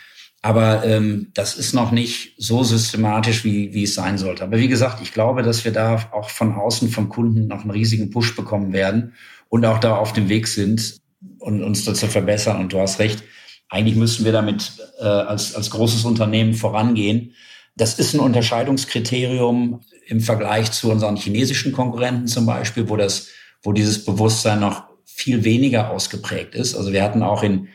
Aber 0.44 0.84
ähm, 0.84 1.28
das 1.36 1.56
ist 1.56 1.74
noch 1.74 1.92
nicht 1.92 2.34
so 2.38 2.64
systematisch, 2.64 3.44
wie, 3.44 3.74
wie 3.74 3.84
es 3.84 3.94
sein 3.94 4.18
sollte. 4.18 4.44
Aber 4.44 4.58
wie 4.58 4.68
gesagt, 4.68 5.00
ich 5.02 5.14
glaube, 5.14 5.44
dass 5.44 5.66
wir 5.66 5.72
da 5.72 6.10
auch 6.12 6.32
von 6.32 6.54
außen 6.56 6.90
vom 6.90 7.10
Kunden 7.10 7.48
noch 7.48 7.62
einen 7.62 7.70
riesigen 7.70 8.10
Push 8.10 8.36
bekommen 8.36 8.74
werden 8.74 9.14
und 9.50 9.66
auch 9.66 9.78
da 9.78 9.96
auf 9.96 10.14
dem 10.14 10.30
Weg 10.30 10.48
sind 10.48 11.00
und 11.38 11.62
uns 11.62 11.86
da 11.86 11.94
zu 11.94 12.08
verbessern. 12.08 12.60
Und 12.60 12.74
du 12.74 12.80
hast 12.80 12.98
recht, 12.98 13.24
eigentlich 13.70 13.96
müssten 13.96 14.26
wir 14.26 14.32
damit 14.32 14.72
äh, 15.00 15.04
als, 15.04 15.54
als 15.54 15.70
großes 15.70 16.06
Unternehmen 16.06 16.56
vorangehen. 16.56 17.36
Das 17.76 18.00
ist 18.00 18.14
ein 18.14 18.20
Unterscheidungskriterium 18.20 19.82
im 20.08 20.22
Vergleich 20.22 20.72
zu 20.72 20.92
unseren 20.92 21.16
chinesischen 21.16 21.72
Konkurrenten 21.72 22.28
zum 22.28 22.46
Beispiel, 22.48 22.90
wo 22.90 22.98
das, 22.98 23.30
wo 23.64 23.74
dieses 23.74 24.06
Bewusstsein 24.06 24.60
noch 24.60 24.86
viel 25.06 25.44
weniger 25.44 25.92
ausgeprägt 25.92 26.56
ist. 26.56 26.76
Also 26.76 26.94
wir 26.94 27.04
hatten 27.04 27.24
auch 27.24 27.44
in, 27.44 27.68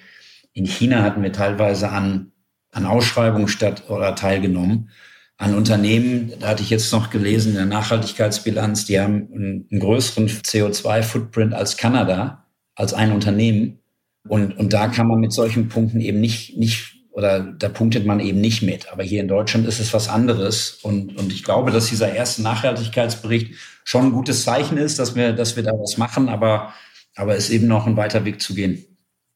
in 0.52 0.66
China 0.66 1.02
hatten 1.02 1.22
wir 1.22 1.32
teilweise 1.32 1.90
an 1.90 2.32
an 2.76 2.84
Ausschreibungen 2.84 3.48
statt 3.48 3.84
oder 3.88 4.14
teilgenommen. 4.14 4.90
An 5.38 5.54
Unternehmen, 5.54 6.32
da 6.40 6.48
hatte 6.48 6.62
ich 6.62 6.70
jetzt 6.70 6.92
noch 6.92 7.10
gelesen, 7.10 7.50
in 7.50 7.56
der 7.56 7.66
Nachhaltigkeitsbilanz, 7.66 8.84
die 8.84 9.00
haben 9.00 9.28
einen, 9.32 9.68
einen 9.70 9.80
größeren 9.80 10.28
CO2-Footprint 10.28 11.54
als 11.54 11.76
Kanada, 11.76 12.46
als 12.74 12.92
ein 12.92 13.12
Unternehmen. 13.12 13.80
Und, 14.28 14.58
und 14.58 14.72
da 14.72 14.88
kann 14.88 15.08
man 15.08 15.20
mit 15.20 15.32
solchen 15.32 15.68
Punkten 15.68 16.00
eben 16.00 16.20
nicht, 16.20 16.56
nicht, 16.58 16.95
oder 17.16 17.40
da 17.40 17.70
punktet 17.70 18.04
man 18.04 18.20
eben 18.20 18.42
nicht 18.42 18.62
mit. 18.62 18.92
Aber 18.92 19.02
hier 19.02 19.22
in 19.22 19.28
Deutschland 19.28 19.66
ist 19.66 19.80
es 19.80 19.94
was 19.94 20.06
anderes. 20.06 20.78
Und, 20.82 21.16
und 21.16 21.32
ich 21.32 21.44
glaube, 21.44 21.70
dass 21.70 21.88
dieser 21.88 22.14
erste 22.14 22.42
Nachhaltigkeitsbericht 22.42 23.54
schon 23.84 24.04
ein 24.04 24.12
gutes 24.12 24.44
Zeichen 24.44 24.76
ist, 24.76 24.98
dass 24.98 25.16
wir, 25.16 25.32
dass 25.32 25.56
wir 25.56 25.62
da 25.62 25.72
was 25.72 25.96
machen, 25.96 26.28
aber, 26.28 26.74
aber 27.14 27.34
es 27.34 27.44
ist 27.44 27.54
eben 27.54 27.68
noch 27.68 27.86
ein 27.86 27.96
weiter 27.96 28.26
Weg 28.26 28.42
zu 28.42 28.54
gehen. 28.54 28.84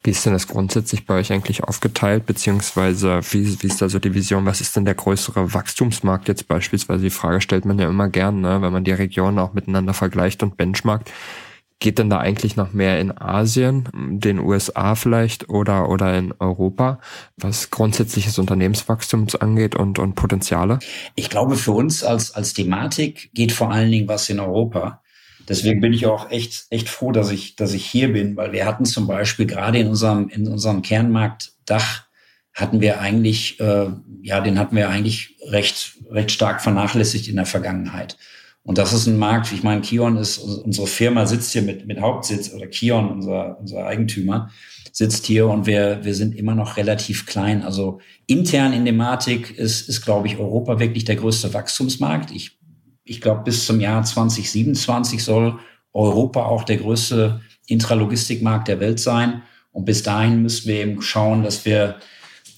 Wie 0.02 0.10
ist 0.10 0.26
denn 0.26 0.34
das 0.34 0.46
grundsätzlich 0.46 1.06
bei 1.06 1.14
euch 1.14 1.32
eigentlich 1.32 1.64
aufgeteilt, 1.64 2.26
beziehungsweise 2.26 3.20
wie, 3.30 3.62
wie 3.62 3.66
ist 3.66 3.80
da 3.80 3.88
so 3.88 3.98
die 3.98 4.14
Vision? 4.14 4.44
Was 4.44 4.60
ist 4.60 4.76
denn 4.76 4.84
der 4.84 4.94
größere 4.94 5.54
Wachstumsmarkt 5.54 6.28
jetzt 6.28 6.48
beispielsweise? 6.48 7.02
Die 7.02 7.10
Frage 7.10 7.40
stellt 7.40 7.64
man 7.64 7.78
ja 7.78 7.88
immer 7.88 8.10
gern, 8.10 8.42
ne? 8.42 8.60
wenn 8.60 8.72
man 8.74 8.84
die 8.84 8.92
Regionen 8.92 9.38
auch 9.38 9.54
miteinander 9.54 9.94
vergleicht 9.94 10.42
und 10.42 10.58
benchmarkt. 10.58 11.10
Geht 11.80 11.98
denn 11.98 12.10
da 12.10 12.18
eigentlich 12.18 12.56
noch 12.56 12.74
mehr 12.74 13.00
in 13.00 13.16
Asien, 13.16 13.88
den 13.94 14.38
USA 14.38 14.94
vielleicht 14.94 15.48
oder, 15.48 15.88
oder 15.88 16.16
in 16.16 16.34
Europa, 16.38 17.00
was 17.38 17.70
grundsätzliches 17.70 18.38
Unternehmenswachstums 18.38 19.34
angeht 19.34 19.74
und, 19.74 19.98
und 19.98 20.14
Potenziale? 20.14 20.78
Ich 21.14 21.30
glaube, 21.30 21.56
für 21.56 21.72
uns 21.72 22.04
als, 22.04 22.34
als 22.34 22.52
Thematik 22.52 23.30
geht 23.32 23.52
vor 23.52 23.72
allen 23.72 23.90
Dingen 23.90 24.08
was 24.08 24.28
in 24.28 24.40
Europa. 24.40 25.00
Deswegen 25.48 25.80
bin 25.80 25.94
ich 25.94 26.04
auch 26.06 26.30
echt, 26.30 26.66
echt 26.68 26.90
froh, 26.90 27.12
dass 27.12 27.30
ich, 27.30 27.56
dass 27.56 27.72
ich 27.72 27.86
hier 27.86 28.12
bin, 28.12 28.36
weil 28.36 28.52
wir 28.52 28.66
hatten 28.66 28.84
zum 28.84 29.06
Beispiel 29.06 29.46
gerade 29.46 29.78
in 29.78 29.88
unserem, 29.88 30.28
in 30.28 30.46
unserem 30.46 30.82
Kernmarkt 30.82 31.52
Dach 31.64 32.04
hatten 32.52 32.80
wir 32.80 33.00
eigentlich, 33.00 33.58
äh, 33.58 33.86
ja, 34.22 34.40
den 34.40 34.58
hatten 34.58 34.76
wir 34.76 34.90
eigentlich 34.90 35.36
recht, 35.48 35.96
recht 36.10 36.30
stark 36.30 36.60
vernachlässigt 36.60 37.26
in 37.26 37.36
der 37.36 37.46
Vergangenheit. 37.46 38.18
Und 38.62 38.78
das 38.78 38.92
ist 38.92 39.06
ein 39.06 39.18
Markt, 39.18 39.52
ich 39.52 39.62
meine, 39.62 39.80
Kion 39.80 40.16
ist, 40.16 40.38
unsere 40.38 40.86
Firma 40.86 41.26
sitzt 41.26 41.52
hier 41.52 41.62
mit, 41.62 41.86
mit 41.86 42.00
Hauptsitz 42.00 42.52
oder 42.52 42.66
Kion, 42.66 43.10
unser, 43.10 43.58
unser 43.58 43.86
Eigentümer, 43.86 44.50
sitzt 44.92 45.26
hier 45.26 45.48
und 45.48 45.66
wir, 45.66 46.00
wir 46.04 46.14
sind 46.14 46.36
immer 46.36 46.54
noch 46.54 46.76
relativ 46.76 47.26
klein. 47.26 47.62
Also 47.62 48.00
intern 48.26 48.72
in 48.72 48.84
Dematik 48.84 49.56
ist, 49.58 49.88
ist, 49.88 50.02
glaube 50.02 50.26
ich, 50.26 50.38
Europa 50.38 50.78
wirklich 50.78 51.04
der 51.04 51.16
größte 51.16 51.54
Wachstumsmarkt. 51.54 52.30
Ich 52.32 52.60
ich 53.10 53.20
glaube, 53.20 53.42
bis 53.42 53.66
zum 53.66 53.80
Jahr 53.80 54.04
2027 54.04 55.24
soll 55.24 55.58
Europa 55.92 56.44
auch 56.44 56.62
der 56.62 56.76
größte 56.76 57.40
Intralogistikmarkt 57.66 58.68
der 58.68 58.78
Welt 58.78 59.00
sein. 59.00 59.42
Und 59.72 59.84
bis 59.84 60.04
dahin 60.04 60.42
müssen 60.42 60.68
wir 60.68 60.76
eben 60.76 61.02
schauen, 61.02 61.42
dass 61.42 61.64
wir, 61.64 61.96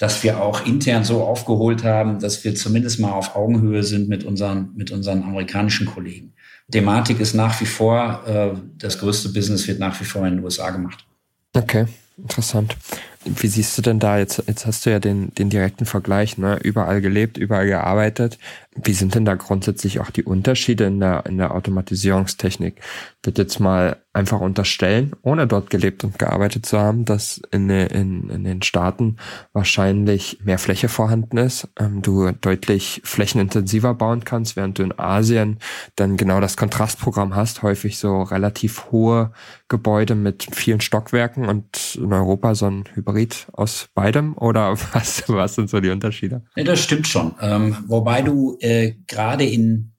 dass 0.03 0.25
wir 0.25 0.43
auch 0.43 0.67
intern 0.67 1.05
so 1.05 1.23
aufgeholt 1.23 1.85
haben, 1.85 2.19
dass 2.19 2.43
wir 2.43 2.57
zumindest 2.57 2.99
mal 2.99 3.13
auf 3.13 3.37
Augenhöhe 3.37 3.85
sind 3.85 4.09
mit 4.09 4.25
unseren, 4.25 4.73
mit 4.75 4.91
unseren 4.91 5.23
amerikanischen 5.23 5.87
Kollegen. 5.87 6.33
Thematik 6.73 7.21
ist 7.21 7.35
nach 7.35 7.61
wie 7.61 7.67
vor, 7.67 8.21
äh, 8.27 8.59
das 8.79 8.99
größte 8.99 9.29
Business 9.29 9.69
wird 9.69 9.79
nach 9.79 10.01
wie 10.01 10.05
vor 10.05 10.27
in 10.27 10.35
den 10.35 10.45
USA 10.45 10.71
gemacht. 10.71 11.07
Okay, 11.53 11.87
interessant. 12.19 12.77
Wie 13.25 13.47
siehst 13.47 13.79
du 13.79 13.83
denn 13.83 14.01
da 14.01 14.19
jetzt, 14.19 14.43
jetzt 14.49 14.67
hast 14.67 14.85
du 14.85 14.91
ja 14.91 14.99
den, 14.99 15.33
den 15.37 15.51
direkten 15.51 15.87
Vergleich, 15.87 16.37
ne? 16.37 16.59
überall 16.65 17.01
gelebt, 17.01 17.39
überall 17.39 17.69
gearbeitet. 17.69 18.41
Wie 18.75 18.95
sind 18.95 19.15
denn 19.15 19.25
da 19.25 19.35
grundsätzlich 19.35 20.01
auch 20.01 20.11
die 20.11 20.25
Unterschiede 20.25 20.85
in 20.85 21.01
der, 21.01 21.27
in 21.27 21.37
der 21.37 21.55
Automatisierungstechnik? 21.55 22.81
Wird 23.23 23.39
jetzt 23.39 23.61
mal 23.61 24.03
einfach 24.15 24.41
unterstellen, 24.41 25.13
ohne 25.23 25.47
dort 25.47 25.71
gelebt 25.71 26.05
und 26.05 26.19
gearbeitet 26.19 26.67
zu 26.67 26.79
haben, 26.79 27.05
dass 27.05 27.41
in, 27.51 27.71
in, 27.71 28.29
in 28.29 28.45
den 28.45 28.63
Staaten 28.63 29.17
wahrscheinlich 29.53 30.39
mehr 30.45 30.59
Fläche 30.59 30.89
vorhanden 30.89 31.39
ist, 31.39 31.69
ähm, 31.79 32.03
du 32.03 32.31
deutlich 32.33 33.01
flächenintensiver 33.05 33.95
bauen 33.95 34.25
kannst, 34.25 34.57
während 34.57 34.79
du 34.79 34.83
in 34.83 34.99
Asien 34.99 35.59
dann 35.97 36.17
genau 36.19 36.41
das 36.41 36.57
Kontrastprogramm 36.57 37.35
hast, 37.35 37.63
häufig 37.63 37.99
so 37.99 38.23
relativ 38.23 38.91
hohe 38.91 39.33
Gebäude 39.69 40.15
mit 40.15 40.47
vielen 40.53 40.83
Stockwerken 40.83 41.49
und 41.49 41.95
in 41.95 42.13
Europa 42.13 42.55
so 42.55 42.67
ein 42.67 42.85
Hybrid 42.93 43.47
aus 43.53 43.89
beidem 43.95 44.37
oder 44.37 44.77
was, 44.93 45.25
was 45.29 45.55
sind 45.55 45.71
so 45.71 45.81
die 45.81 45.89
Unterschiede? 45.89 46.43
Ja, 46.55 46.65
das 46.65 46.83
stimmt 46.83 47.09
schon. 47.09 47.35
Ähm, 47.41 47.79
wobei 47.87 48.21
du 48.21 48.59
äh, 48.63 48.95
gerade 49.09 49.45
in, 49.45 49.93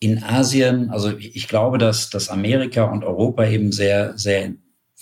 in 0.00 0.22
Asien, 0.22 0.90
also 0.90 1.16
ich 1.16 1.48
glaube, 1.48 1.78
dass, 1.78 2.10
dass 2.10 2.28
Amerika 2.28 2.84
und 2.84 3.04
Europa 3.04 3.46
eben 3.46 3.72
sehr, 3.72 4.18
sehr 4.18 4.54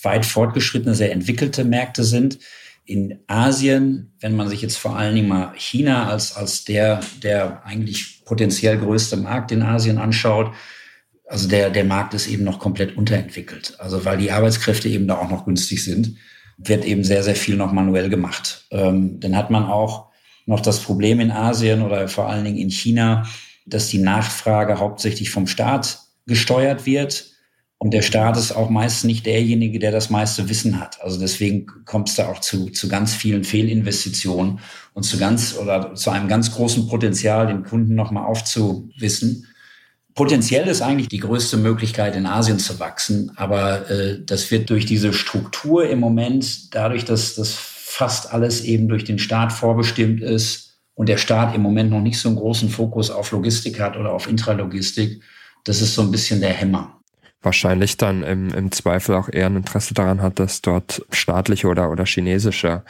weit 0.03 0.27
fortgeschrittene, 0.27 0.95
sehr 0.95 1.13
entwickelte 1.13 1.65
Märkte 1.65 2.05
sind. 2.05 2.39
In 2.85 3.21
Asien, 3.27 4.13
wenn 4.21 4.37
man 4.37 4.49
sich 4.49 4.63
jetzt 4.63 4.77
vor 4.77 4.97
allen 4.97 5.15
Dingen 5.15 5.29
mal 5.29 5.53
China 5.57 6.09
als, 6.09 6.37
als 6.37 6.65
der, 6.65 7.01
der 7.23 7.65
eigentlich 7.65 8.23
potenziell 8.25 8.79
größte 8.79 9.17
Markt 9.17 9.51
in 9.51 9.63
Asien 9.63 9.99
anschaut, 9.99 10.53
also 11.27 11.49
der, 11.49 11.71
der 11.71 11.85
Markt 11.85 12.15
ist 12.15 12.29
eben 12.29 12.45
noch 12.45 12.59
komplett 12.59 12.97
unterentwickelt. 12.97 13.75
Also 13.79 14.05
weil 14.05 14.19
die 14.19 14.31
Arbeitskräfte 14.31 14.89
eben 14.89 15.09
da 15.09 15.17
auch 15.17 15.31
noch 15.31 15.47
günstig 15.47 15.83
sind, 15.83 16.17
wird 16.59 16.85
eben 16.85 17.03
sehr, 17.03 17.23
sehr 17.23 17.35
viel 17.35 17.57
noch 17.57 17.73
manuell 17.73 18.09
gemacht. 18.09 18.67
Ähm, 18.71 19.19
dann 19.21 19.37
hat 19.37 19.51
man 19.51 19.65
auch 19.65 20.11
noch 20.47 20.61
das 20.61 20.81
Problem 20.81 21.21
in 21.21 21.31
Asien 21.31 21.83
oder 21.83 22.09
vor 22.09 22.29
allen 22.29 22.45
Dingen 22.45 22.59
in 22.59 22.71
China, 22.71 23.27
dass 23.67 23.89
die 23.89 23.99
Nachfrage 23.99 24.79
hauptsächlich 24.79 25.31
vom 25.31 25.47
Staat 25.47 26.01
gesteuert 26.27 26.87
wird. 26.87 27.33
Und 27.79 27.93
der 27.93 28.03
Staat 28.03 28.39
ist 28.39 28.53
auch 28.53 28.71
meist 28.71 29.05
nicht 29.05 29.27
derjenige, 29.27 29.79
der 29.79 29.93
das 29.93 30.09
meiste 30.09 30.49
Wissen 30.49 30.81
hat. 30.81 31.03
Also 31.03 31.21
deswegen 31.21 31.67
kommt 31.85 32.09
es 32.09 32.15
da 32.15 32.29
auch 32.29 32.41
zu, 32.41 32.71
zu 32.71 32.89
ganz 32.89 33.13
vielen 33.13 33.45
Fehlinvestitionen 33.45 34.61
und 34.95 35.03
zu 35.03 35.19
ganz 35.19 35.57
oder 35.61 35.95
zu 35.95 36.11
einem 36.11 36.27
ganz 36.27 36.53
großen 36.55 36.89
Potenzial, 36.89 37.49
den 37.49 37.65
Kunden 37.65 37.95
nochmal 37.95 38.25
aufzuwissen. 38.25 39.47
Potenziell 40.15 40.67
ist 40.69 40.81
eigentlich 40.81 41.09
die 41.09 41.19
größte 41.19 41.59
Möglichkeit, 41.59 42.17
in 42.17 42.25
Asien 42.25 42.59
zu 42.59 42.81
wachsen, 42.81 43.33
aber 43.37 43.91
äh, 43.91 44.25
das 44.25 44.51
wird 44.51 44.71
durch 44.71 44.87
diese 44.87 45.13
Struktur 45.13 45.87
im 45.87 46.01
Moment, 46.01 46.75
dadurch, 46.75 47.05
dass 47.05 47.35
das 47.35 47.53
fast 47.89 48.33
alles 48.33 48.65
eben 48.65 48.89
durch 48.89 49.05
den 49.05 49.19
Staat 49.19 49.53
vorbestimmt 49.53 50.21
ist 50.21 50.81
und 50.95 51.09
der 51.09 51.19
Staat 51.19 51.55
im 51.55 51.63
Moment 51.63 51.91
noch 51.91 52.01
nicht 52.01 52.19
so 52.19 52.29
einen 52.29 52.37
großen 52.37 52.69
Fokus 52.69 53.11
auf 53.11 53.31
Logistik 53.31 53.79
hat 53.79 53.97
oder 53.97 54.13
auf 54.13 54.29
Intralogistik, 54.29 55.23
das 55.65 55.81
ist 55.81 55.95
so 55.95 56.03
ein 56.03 56.11
bisschen 56.11 56.41
der 56.41 56.53
Hämmer 56.53 56.97
wahrscheinlich 57.47 57.97
dann 57.97 58.25
im, 58.25 58.53
im 58.53 58.73
Zweifel 58.73 59.15
auch 59.15 59.29
eher 59.31 59.47
ein 59.47 59.57
Interesse 59.57 59.95
daran 59.95 60.21
hat, 60.21 60.41
dass 60.41 60.63
dort 60.63 61.07
staatliche 61.11 61.69
oder, 61.69 61.91
oder 61.93 62.05
chinesische 62.05 62.83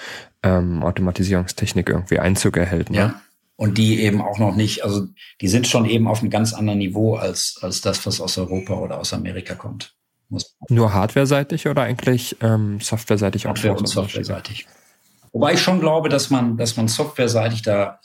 ähm, 0.42 0.82
Automatisierungstechnik 0.82 1.90
irgendwie 1.90 2.18
Einzug 2.18 2.56
erhält. 2.56 2.90
Ne? 2.90 2.96
Ja. 2.96 3.20
Und 3.56 3.76
die 3.76 4.00
eben 4.00 4.22
auch 4.22 4.38
noch 4.38 4.56
nicht, 4.56 4.82
also 4.82 5.06
die 5.42 5.48
sind 5.48 5.66
schon 5.66 5.84
eben 5.84 6.08
auf 6.08 6.20
einem 6.20 6.30
ganz 6.30 6.54
anderen 6.54 6.78
Niveau 6.78 7.16
als, 7.16 7.58
als 7.60 7.82
das, 7.82 8.06
was 8.06 8.20
aus 8.20 8.38
Europa 8.38 8.74
oder 8.74 8.98
aus 8.98 9.12
Amerika 9.12 9.54
kommt. 9.54 9.94
Muss 10.30 10.56
Nur 10.68 10.92
hardware-seitig 10.92 11.68
oder 11.68 11.82
eigentlich 11.82 12.36
ähm, 12.40 12.80
software-seitig 12.80 13.46
auch? 13.46 13.50
Hardware- 13.50 13.76
und 13.76 13.88
software-seitig. 13.88 14.66
Wobei 15.36 15.52
ich 15.52 15.60
schon 15.60 15.80
glaube, 15.80 16.08
dass 16.08 16.30
man, 16.30 16.56
dass 16.56 16.78
man 16.78 16.88
software-seitig 16.88 17.60
da 17.60 18.00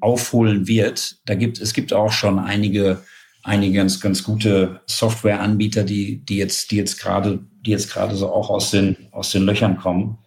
aufholen 0.00 0.66
wird. 0.66 1.18
Da 1.24 1.36
gibt, 1.36 1.60
es 1.60 1.72
gibt 1.72 1.92
auch 1.92 2.10
schon 2.10 2.40
einige 2.40 3.02
einige 3.44 3.76
ganz, 3.76 4.00
ganz 4.00 4.24
gute 4.24 4.80
Softwareanbieter, 4.86 5.84
die, 5.84 6.24
die 6.24 6.38
jetzt, 6.38 6.72
die 6.72 6.76
jetzt 6.76 6.98
gerade, 6.98 7.38
die 7.64 7.70
jetzt 7.70 7.92
gerade 7.92 8.16
so 8.16 8.32
auch 8.32 8.50
aus 8.50 8.72
den, 8.72 8.96
aus 9.12 9.30
den 9.30 9.44
Löchern 9.44 9.76
kommen. 9.76 10.18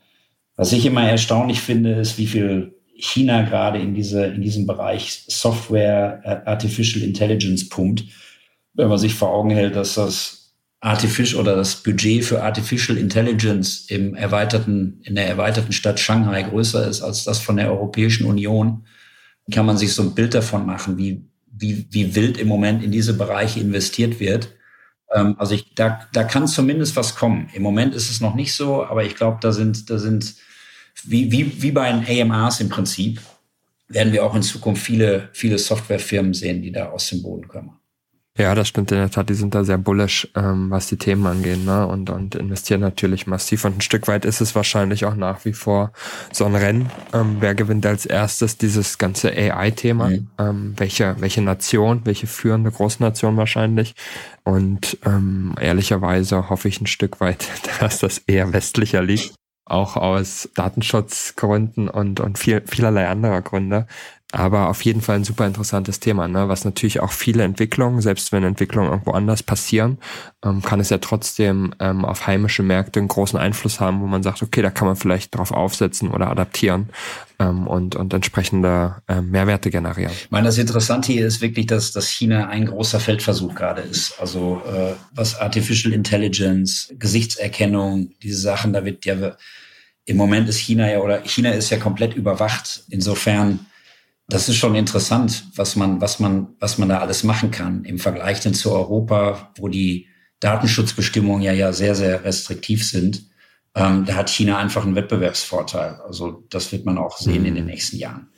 Was 0.55 0.71
ich 0.71 0.85
immer 0.85 1.03
erstaunlich 1.03 1.59
finde, 1.59 1.95
ist, 1.95 2.17
wie 2.17 2.27
viel 2.27 2.75
China 2.95 3.41
gerade 3.41 3.79
in 3.79 3.93
diese, 3.93 4.25
in 4.25 4.41
diesem 4.41 4.65
Bereich 4.65 5.25
Software, 5.27 6.21
äh, 6.23 6.49
Artificial 6.49 7.03
Intelligence 7.03 7.67
pumpt. 7.67 8.05
Wenn 8.73 8.87
man 8.87 8.97
sich 8.97 9.13
vor 9.13 9.33
Augen 9.33 9.49
hält, 9.49 9.75
dass 9.75 9.95
das 9.95 10.38
Artificial 10.81 11.41
oder 11.41 11.55
das 11.55 11.75
Budget 11.75 12.23
für 12.23 12.41
Artificial 12.41 12.97
Intelligence 12.97 13.85
im 13.89 14.15
erweiterten, 14.15 15.01
in 15.03 15.15
der 15.15 15.27
erweiterten 15.27 15.73
Stadt 15.73 15.99
Shanghai 15.99 16.43
größer 16.43 16.87
ist 16.87 17.01
als 17.01 17.25
das 17.25 17.39
von 17.39 17.57
der 17.57 17.69
Europäischen 17.69 18.25
Union, 18.25 18.85
kann 19.51 19.65
man 19.65 19.77
sich 19.77 19.93
so 19.93 20.03
ein 20.03 20.15
Bild 20.15 20.33
davon 20.33 20.65
machen, 20.65 20.97
wie, 20.97 21.25
wie, 21.51 21.87
wie 21.89 22.15
wild 22.15 22.37
im 22.37 22.47
Moment 22.47 22.83
in 22.83 22.91
diese 22.91 23.13
Bereiche 23.13 23.59
investiert 23.59 24.19
wird. 24.19 24.55
Ähm, 25.13 25.35
also 25.37 25.55
ich, 25.55 25.73
da, 25.75 26.07
da 26.13 26.23
kann 26.23 26.47
zumindest 26.47 26.95
was 26.95 27.15
kommen. 27.15 27.49
Im 27.53 27.63
Moment 27.63 27.93
ist 27.93 28.09
es 28.09 28.21
noch 28.21 28.35
nicht 28.35 28.53
so, 28.53 28.85
aber 28.85 29.03
ich 29.03 29.15
glaube, 29.15 29.39
da 29.41 29.51
sind, 29.51 29.89
da 29.89 29.97
sind 29.97 30.35
wie, 31.03 31.31
wie, 31.31 31.61
wie 31.61 31.71
bei 31.71 31.91
den 31.91 32.31
AMRs 32.31 32.61
im 32.61 32.69
Prinzip, 32.69 33.19
werden 33.87 34.13
wir 34.13 34.23
auch 34.23 34.35
in 34.35 34.43
Zukunft 34.43 34.83
viele, 34.83 35.29
viele 35.33 35.57
Softwarefirmen 35.57 36.33
sehen, 36.33 36.61
die 36.61 36.71
da 36.71 36.89
aus 36.89 37.09
dem 37.09 37.23
Boden 37.23 37.47
kommen. 37.47 37.78
Ja, 38.39 38.55
das 38.55 38.69
stimmt 38.69 38.89
in 38.93 38.99
der 38.99 39.11
Tat. 39.11 39.29
Die 39.29 39.33
sind 39.33 39.53
da 39.53 39.65
sehr 39.65 39.77
bullish, 39.77 40.29
ähm, 40.33 40.71
was 40.71 40.87
die 40.87 40.95
Themen 40.95 41.25
angeht, 41.27 41.65
ne? 41.65 41.85
Und, 41.85 42.09
und 42.09 42.35
investieren 42.35 42.79
natürlich 42.79 43.27
massiv. 43.27 43.65
Und 43.65 43.77
ein 43.77 43.81
Stück 43.81 44.07
weit 44.07 44.23
ist 44.23 44.39
es 44.39 44.55
wahrscheinlich 44.55 45.03
auch 45.03 45.15
nach 45.15 45.43
wie 45.43 45.51
vor 45.51 45.91
so 46.31 46.45
ein 46.45 46.55
Rennen. 46.55 46.89
Ähm, 47.13 47.37
wer 47.41 47.53
gewinnt 47.53 47.85
als 47.85 48.05
erstes 48.05 48.57
dieses 48.57 48.97
ganze 48.97 49.29
AI-Thema? 49.29 50.09
Mhm. 50.09 50.27
Ähm, 50.39 50.73
welche, 50.77 51.17
welche 51.19 51.41
Nation, 51.41 52.01
welche 52.05 52.27
führende 52.27 52.71
Großnation 52.71 53.35
wahrscheinlich? 53.35 53.93
Und 54.45 54.97
ähm, 55.05 55.53
ehrlicherweise 55.59 56.49
hoffe 56.49 56.69
ich 56.69 56.79
ein 56.79 56.87
Stück 56.87 57.19
weit, 57.19 57.45
dass 57.81 57.99
das 57.99 58.19
eher 58.19 58.53
westlicher 58.53 59.03
liegt 59.03 59.33
auch 59.69 59.95
aus 59.95 60.49
Datenschutzgründen 60.55 61.89
und, 61.89 62.19
und 62.19 62.37
viel, 62.37 62.63
vielerlei 62.65 63.07
anderer 63.07 63.41
Gründe. 63.41 63.85
Aber 64.31 64.69
auf 64.69 64.85
jeden 64.85 65.01
Fall 65.01 65.15
ein 65.15 65.23
super 65.23 65.47
interessantes 65.47 65.99
Thema, 65.99 66.27
ne? 66.27 66.47
was 66.47 66.63
natürlich 66.63 66.99
auch 66.99 67.11
viele 67.11 67.43
Entwicklungen, 67.43 67.99
selbst 67.99 68.31
wenn 68.31 68.43
Entwicklungen 68.43 68.91
irgendwo 68.91 69.11
anders 69.11 69.41
passieren, 69.41 69.97
ähm, 70.45 70.61
kann 70.61 70.79
es 70.79 70.91
ja 70.91 70.99
trotzdem 70.99 71.73
ähm, 71.79 72.05
auf 72.05 72.27
heimische 72.27 72.61
Märkte 72.61 72.99
einen 72.99 73.07
großen 73.07 73.39
Einfluss 73.39 73.79
haben, 73.79 74.01
wo 74.01 74.05
man 74.05 74.21
sagt, 74.21 74.43
okay, 74.43 74.61
da 74.61 74.69
kann 74.69 74.87
man 74.87 74.95
vielleicht 74.95 75.35
drauf 75.35 75.51
aufsetzen 75.51 76.11
oder 76.11 76.29
adaptieren 76.29 76.89
ähm, 77.39 77.65
und, 77.65 77.95
und 77.95 78.13
entsprechende 78.13 78.97
ähm, 79.07 79.31
Mehrwerte 79.31 79.71
generieren. 79.71 80.11
Ich 80.13 80.29
meine, 80.29 80.45
das 80.45 80.59
Interessante 80.59 81.11
hier 81.11 81.25
ist 81.25 81.41
wirklich, 81.41 81.65
dass, 81.65 81.91
dass 81.91 82.07
China 82.07 82.49
ein 82.49 82.67
großer 82.67 82.99
Feldversuch 82.99 83.55
gerade 83.55 83.81
ist. 83.81 84.13
Also 84.19 84.61
äh, 84.71 84.93
was 85.11 85.39
Artificial 85.39 85.91
Intelligence, 85.91 86.93
Gesichtserkennung, 86.99 88.11
diese 88.21 88.37
Sachen, 88.37 88.73
da 88.73 88.85
wird 88.85 89.05
ja 89.05 89.15
im 90.05 90.17
Moment 90.17 90.49
ist 90.49 90.57
China 90.57 90.91
ja 90.91 90.99
oder 90.99 91.23
China 91.23 91.51
ist 91.51 91.69
ja 91.69 91.77
komplett 91.77 92.15
überwacht. 92.15 92.83
Insofern 92.89 93.65
das 94.29 94.47
ist 94.47 94.57
schon 94.57 94.75
interessant, 94.75 95.45
was 95.55 95.75
man, 95.75 95.99
was 96.01 96.19
man, 96.19 96.49
was 96.59 96.77
man 96.77 96.87
da 96.87 96.99
alles 96.99 97.23
machen 97.23 97.51
kann 97.51 97.83
im 97.83 97.97
Vergleich 97.97 98.39
denn 98.39 98.53
zu 98.53 98.71
Europa, 98.71 99.51
wo 99.57 99.67
die 99.67 100.07
Datenschutzbestimmungen 100.39 101.41
ja, 101.41 101.51
ja 101.51 101.73
sehr, 101.73 101.95
sehr 101.95 102.23
restriktiv 102.23 102.87
sind. 102.87 103.23
Ähm, 103.75 104.05
da 104.05 104.15
hat 104.15 104.29
China 104.29 104.57
einfach 104.57 104.85
einen 104.85 104.95
Wettbewerbsvorteil. 104.95 105.99
Also 106.05 106.43
das 106.49 106.71
wird 106.71 106.85
man 106.85 106.97
auch 106.97 107.17
sehen 107.17 107.45
in 107.45 107.55
den 107.55 107.65
mhm. 107.65 107.71
nächsten 107.71 107.97
Jahren. 107.97 108.29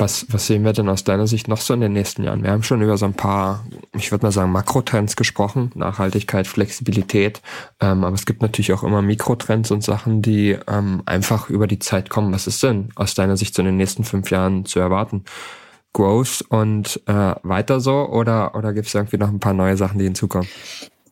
Was, 0.00 0.26
was 0.30 0.46
sehen 0.46 0.64
wir 0.64 0.72
denn 0.72 0.88
aus 0.88 1.02
deiner 1.02 1.26
Sicht 1.26 1.48
noch 1.48 1.60
so 1.60 1.74
in 1.74 1.80
den 1.80 1.92
nächsten 1.92 2.22
Jahren? 2.22 2.44
Wir 2.44 2.52
haben 2.52 2.62
schon 2.62 2.80
über 2.80 2.96
so 2.96 3.04
ein 3.04 3.14
paar, 3.14 3.66
ich 3.96 4.12
würde 4.12 4.26
mal 4.26 4.30
sagen, 4.30 4.52
Makrotrends 4.52 5.16
gesprochen, 5.16 5.72
Nachhaltigkeit, 5.74 6.46
Flexibilität, 6.46 7.42
ähm, 7.80 8.04
aber 8.04 8.14
es 8.14 8.24
gibt 8.24 8.40
natürlich 8.40 8.72
auch 8.72 8.84
immer 8.84 9.02
Mikrotrends 9.02 9.72
und 9.72 9.82
Sachen, 9.82 10.22
die 10.22 10.56
ähm, 10.68 11.02
einfach 11.04 11.50
über 11.50 11.66
die 11.66 11.80
Zeit 11.80 12.10
kommen. 12.10 12.32
Was 12.32 12.46
ist 12.46 12.62
denn 12.62 12.90
aus 12.94 13.14
deiner 13.14 13.36
Sicht 13.36 13.56
so 13.56 13.62
in 13.62 13.66
den 13.66 13.76
nächsten 13.76 14.04
fünf 14.04 14.30
Jahren 14.30 14.64
zu 14.66 14.78
erwarten? 14.78 15.24
Growth 15.92 16.44
und 16.48 17.00
äh, 17.06 17.34
weiter 17.42 17.80
so 17.80 18.08
oder, 18.08 18.54
oder 18.54 18.72
gibt 18.72 18.86
es 18.86 18.94
irgendwie 18.94 19.16
noch 19.16 19.28
ein 19.28 19.40
paar 19.40 19.54
neue 19.54 19.76
Sachen, 19.76 19.98
die 19.98 20.04
hinzukommen? 20.04 20.48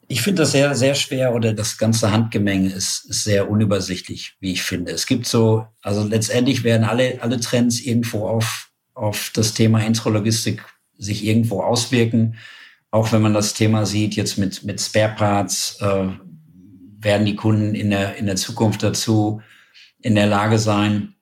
Ich 0.06 0.22
finde 0.22 0.42
das 0.42 0.52
sehr, 0.52 0.76
sehr 0.76 0.94
schwer 0.94 1.34
oder 1.34 1.52
das 1.52 1.78
ganze 1.78 2.12
Handgemenge 2.12 2.72
ist, 2.72 3.04
ist 3.10 3.24
sehr 3.24 3.50
unübersichtlich, 3.50 4.36
wie 4.38 4.52
ich 4.52 4.62
finde. 4.62 4.92
Es 4.92 5.06
gibt 5.06 5.26
so, 5.26 5.66
also 5.82 6.04
letztendlich 6.04 6.62
werden 6.62 6.84
alle, 6.84 7.18
alle 7.20 7.40
Trends 7.40 7.80
irgendwo 7.80 8.28
auf 8.28 8.68
auf 8.96 9.30
das 9.34 9.54
Thema 9.54 9.84
Intralogistik 9.84 10.64
sich 10.98 11.24
irgendwo 11.24 11.60
auswirken. 11.60 12.36
Auch 12.90 13.12
wenn 13.12 13.22
man 13.22 13.34
das 13.34 13.54
Thema 13.54 13.86
sieht, 13.86 14.16
jetzt 14.16 14.38
mit, 14.38 14.64
mit 14.64 14.80
Spare 14.80 15.14
Parts, 15.16 15.78
äh, 15.80 16.08
werden 16.98 17.26
die 17.26 17.36
Kunden 17.36 17.74
in 17.74 17.90
der, 17.90 18.16
in 18.16 18.26
der 18.26 18.36
Zukunft 18.36 18.82
dazu 18.82 19.40
in 20.00 20.14
der 20.14 20.26
Lage 20.26 20.58
sein, 20.58 21.14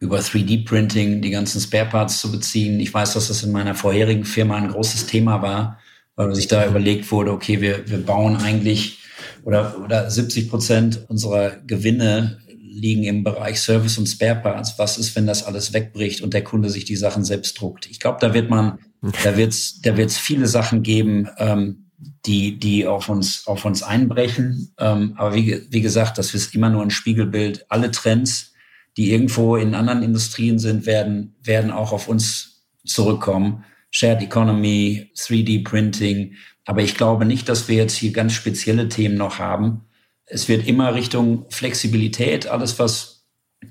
über 0.00 0.18
3D-Printing 0.18 1.20
die 1.20 1.30
ganzen 1.30 1.60
Spare 1.60 1.86
Parts 1.86 2.20
zu 2.20 2.32
beziehen. 2.32 2.80
Ich 2.80 2.92
weiß, 2.92 3.12
dass 3.12 3.28
das 3.28 3.42
in 3.42 3.52
meiner 3.52 3.74
vorherigen 3.74 4.24
Firma 4.24 4.56
ein 4.56 4.68
großes 4.68 5.06
Thema 5.06 5.42
war, 5.42 5.78
weil 6.16 6.34
sich 6.34 6.48
da 6.48 6.66
überlegt 6.66 7.10
wurde, 7.12 7.32
okay, 7.32 7.60
wir, 7.60 7.88
wir 7.88 8.04
bauen 8.04 8.36
eigentlich 8.36 8.98
oder, 9.44 9.78
oder 9.84 10.10
70 10.10 10.48
Prozent 10.48 11.04
unserer 11.08 11.50
Gewinne 11.66 12.38
liegen 12.70 13.04
im 13.04 13.24
Bereich 13.24 13.60
Service 13.60 13.98
und 13.98 14.06
Spare 14.06 14.36
Parts. 14.36 14.78
Was 14.78 14.98
ist, 14.98 15.14
wenn 15.16 15.26
das 15.26 15.42
alles 15.42 15.72
wegbricht 15.72 16.20
und 16.22 16.34
der 16.34 16.44
Kunde 16.44 16.70
sich 16.70 16.84
die 16.84 16.96
Sachen 16.96 17.24
selbst 17.24 17.60
druckt? 17.60 17.86
Ich 17.90 18.00
glaube, 18.00 18.18
da 18.20 18.32
wird 18.32 18.48
man, 18.48 18.78
da 19.24 19.36
wird's, 19.36 19.80
da 19.80 19.96
wird's 19.96 20.16
viele 20.16 20.46
Sachen 20.46 20.82
geben, 20.82 21.28
ähm, 21.38 21.90
die, 22.26 22.58
die 22.58 22.86
auf 22.86 23.08
uns, 23.08 23.46
auf 23.46 23.64
uns 23.64 23.82
einbrechen. 23.82 24.72
Ähm, 24.78 25.14
aber 25.16 25.34
wie, 25.34 25.66
wie 25.70 25.80
gesagt, 25.80 26.18
das 26.18 26.34
ist 26.34 26.54
immer 26.54 26.70
nur 26.70 26.82
ein 26.82 26.90
Spiegelbild. 26.90 27.66
Alle 27.68 27.90
Trends, 27.90 28.52
die 28.96 29.12
irgendwo 29.12 29.56
in 29.56 29.74
anderen 29.74 30.02
Industrien 30.02 30.58
sind, 30.58 30.86
werden, 30.86 31.34
werden 31.42 31.70
auch 31.70 31.92
auf 31.92 32.08
uns 32.08 32.64
zurückkommen. 32.84 33.64
Shared 33.90 34.22
Economy, 34.22 35.10
3D 35.16 35.64
Printing. 35.64 36.34
Aber 36.64 36.82
ich 36.82 36.94
glaube 36.94 37.24
nicht, 37.24 37.48
dass 37.48 37.68
wir 37.68 37.76
jetzt 37.76 37.96
hier 37.96 38.12
ganz 38.12 38.32
spezielle 38.32 38.88
Themen 38.88 39.16
noch 39.16 39.38
haben, 39.38 39.82
es 40.30 40.48
wird 40.48 40.66
immer 40.66 40.94
Richtung 40.94 41.44
Flexibilität, 41.50 42.46
alles 42.46 42.78
was, 42.78 43.26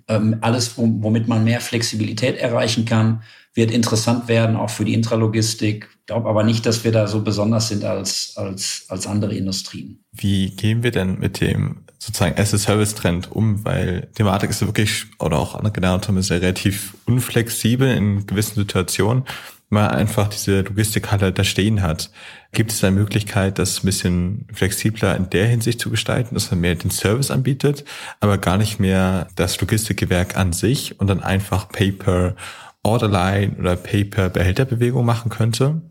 ähm, 0.07 0.37
alles 0.41 0.73
womit 0.77 1.27
man 1.27 1.43
mehr 1.43 1.61
Flexibilität 1.61 2.37
erreichen 2.37 2.85
kann, 2.85 3.23
wird 3.53 3.71
interessant 3.71 4.27
werden, 4.27 4.55
auch 4.55 4.69
für 4.69 4.85
die 4.85 4.93
Intralogistik. 4.93 5.89
Ich 6.01 6.05
glaube 6.05 6.29
aber 6.29 6.43
nicht, 6.43 6.65
dass 6.65 6.83
wir 6.83 6.91
da 6.91 7.07
so 7.07 7.21
besonders 7.21 7.69
sind 7.69 7.83
als, 7.83 8.33
als, 8.35 8.85
als 8.89 9.07
andere 9.07 9.35
Industrien. 9.35 10.03
Wie 10.11 10.51
gehen 10.51 10.83
wir 10.83 10.91
denn 10.91 11.17
mit 11.19 11.41
dem 11.41 11.85
sozusagen 11.97 12.39
As-a-Service-Trend 12.39 13.31
um? 13.31 13.65
Weil 13.65 14.09
Thematik 14.15 14.49
ist 14.49 14.61
ja 14.61 14.67
wirklich, 14.67 15.05
oder 15.19 15.37
auch 15.37 15.55
andere 15.55 15.73
Generator 15.73 16.15
ist 16.17 16.29
ja 16.29 16.37
relativ 16.37 16.95
unflexibel 17.05 17.89
in 17.89 18.25
gewissen 18.27 18.55
Situationen 18.55 19.23
man 19.69 19.87
einfach 19.87 20.27
diese 20.27 20.61
Logistikhalle 20.61 21.31
da 21.31 21.43
stehen 21.43 21.81
hat. 21.81 22.11
Gibt 22.51 22.71
es 22.71 22.83
eine 22.83 22.95
Möglichkeit, 22.95 23.59
das 23.59 23.83
ein 23.83 23.85
bisschen 23.85 24.47
flexibler 24.51 25.15
in 25.15 25.29
der 25.29 25.47
Hinsicht 25.47 25.79
zu 25.79 25.89
gestalten, 25.91 26.33
dass 26.33 26.49
man 26.49 26.61
mehr 26.61 26.75
den 26.75 26.91
Service 26.91 27.31
anbietet, 27.31 27.85
aber 28.19 28.37
gar 28.37 28.57
nicht 28.57 28.79
mehr 28.79 29.27
das 29.35 29.59
Logistikgewerk 29.61 30.35
an 30.35 30.53
sich 30.53 30.99
und 30.99 31.07
dann 31.07 31.21
einfach 31.21 31.69
Paper 31.69 32.35
Orderline 32.81 33.55
oder 33.59 33.75
Paper 33.75 34.29
Behälterbewegung 34.29 35.05
machen 35.05 35.29
könnte? 35.29 35.81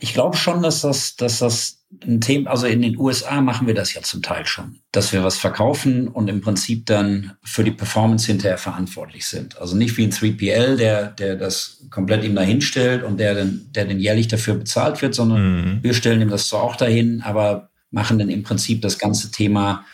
Ich 0.00 0.14
glaube 0.14 0.36
schon, 0.36 0.62
dass 0.62 0.82
das, 0.82 1.16
dass 1.16 1.38
das 1.38 1.77
ein 2.04 2.20
Thema, 2.20 2.50
also 2.50 2.66
in 2.66 2.82
den 2.82 2.98
USA 2.98 3.40
machen 3.40 3.66
wir 3.66 3.74
das 3.74 3.94
ja 3.94 4.02
zum 4.02 4.22
Teil 4.22 4.46
schon, 4.46 4.80
dass 4.92 5.12
wir 5.12 5.24
was 5.24 5.38
verkaufen 5.38 6.08
und 6.08 6.28
im 6.28 6.42
Prinzip 6.42 6.84
dann 6.86 7.32
für 7.42 7.64
die 7.64 7.70
Performance 7.70 8.26
hinterher 8.26 8.58
verantwortlich 8.58 9.26
sind. 9.26 9.58
Also 9.58 9.74
nicht 9.74 9.96
wie 9.96 10.04
ein 10.04 10.12
3PL, 10.12 10.76
der, 10.76 11.06
der 11.10 11.36
das 11.36 11.86
komplett 11.90 12.24
ihm 12.24 12.34
dahin 12.34 12.60
stellt 12.60 13.02
und 13.02 13.18
der 13.18 13.34
dann, 13.34 13.68
der 13.70 13.86
dann 13.86 13.98
jährlich 13.98 14.28
dafür 14.28 14.54
bezahlt 14.54 15.00
wird, 15.00 15.14
sondern 15.14 15.76
mhm. 15.76 15.82
wir 15.82 15.94
stellen 15.94 16.20
ihm 16.20 16.28
das 16.28 16.48
zwar 16.48 16.62
auch 16.62 16.76
dahin, 16.76 17.22
aber 17.22 17.70
machen 17.90 18.18
dann 18.18 18.28
im 18.28 18.42
Prinzip 18.42 18.82
das 18.82 18.98
ganze 18.98 19.30
Thema 19.30 19.84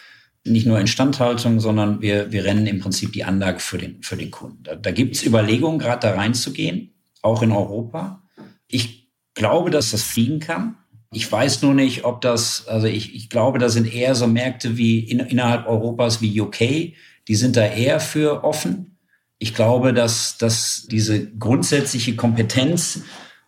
nicht 0.44 0.66
nur 0.66 0.78
Instandhaltung, 0.78 1.60
sondern 1.60 2.02
wir, 2.02 2.32
wir 2.32 2.44
rennen 2.44 2.66
im 2.66 2.80
Prinzip 2.80 3.12
die 3.12 3.24
Anlage 3.24 3.60
für 3.60 3.78
den, 3.78 4.02
für 4.02 4.16
den 4.16 4.30
Kunden. 4.30 4.62
Da, 4.62 4.74
da 4.74 4.90
gibt 4.90 5.16
es 5.16 5.24
Überlegungen, 5.24 5.78
gerade 5.78 6.08
da 6.08 6.14
reinzugehen, 6.14 6.92
auch 7.22 7.42
in 7.42 7.52
Europa. 7.52 8.22
Ich 8.66 9.08
glaube, 9.34 9.70
dass 9.70 9.92
das 9.92 10.02
fliegen 10.02 10.40
kann. 10.40 10.76
Ich 11.14 11.30
weiß 11.30 11.62
nur 11.62 11.74
nicht, 11.74 12.04
ob 12.04 12.20
das, 12.20 12.66
also 12.68 12.86
ich, 12.86 13.14
ich 13.14 13.30
glaube, 13.30 13.58
da 13.58 13.68
sind 13.68 13.92
eher 13.92 14.14
so 14.14 14.26
Märkte 14.26 14.76
wie 14.76 15.00
in, 15.00 15.20
innerhalb 15.20 15.66
Europas 15.66 16.20
wie 16.20 16.40
UK, 16.40 16.94
die 17.28 17.34
sind 17.34 17.56
da 17.56 17.64
eher 17.64 18.00
für 18.00 18.44
offen. 18.44 18.98
Ich 19.38 19.54
glaube, 19.54 19.92
dass, 19.92 20.38
dass 20.38 20.86
diese 20.90 21.30
grundsätzliche 21.30 22.16
Kompetenz, 22.16 23.02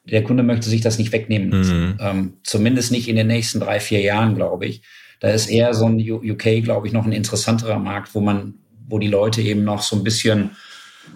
der 0.04 0.22
Kunde 0.22 0.42
möchte 0.42 0.68
sich 0.68 0.80
das 0.80 0.98
nicht 0.98 1.12
wegnehmen 1.12 1.50
lassen. 1.50 1.86
Mhm. 1.86 1.96
Ähm, 2.00 2.32
zumindest 2.44 2.92
nicht 2.92 3.08
in 3.08 3.16
den 3.16 3.26
nächsten 3.26 3.60
drei, 3.60 3.80
vier 3.80 4.00
Jahren, 4.00 4.34
glaube 4.34 4.66
ich. 4.66 4.82
Da 5.20 5.30
ist 5.30 5.46
eher 5.46 5.74
so 5.74 5.86
ein 5.86 5.98
UK, 5.98 6.62
glaube 6.62 6.86
ich, 6.86 6.92
noch 6.92 7.06
ein 7.06 7.12
interessanterer 7.12 7.78
Markt, 7.78 8.14
wo 8.14 8.20
man, 8.20 8.54
wo 8.88 8.98
die 8.98 9.08
Leute 9.08 9.42
eben 9.42 9.64
noch 9.64 9.82
so 9.82 9.96
ein 9.96 10.04
bisschen, 10.04 10.50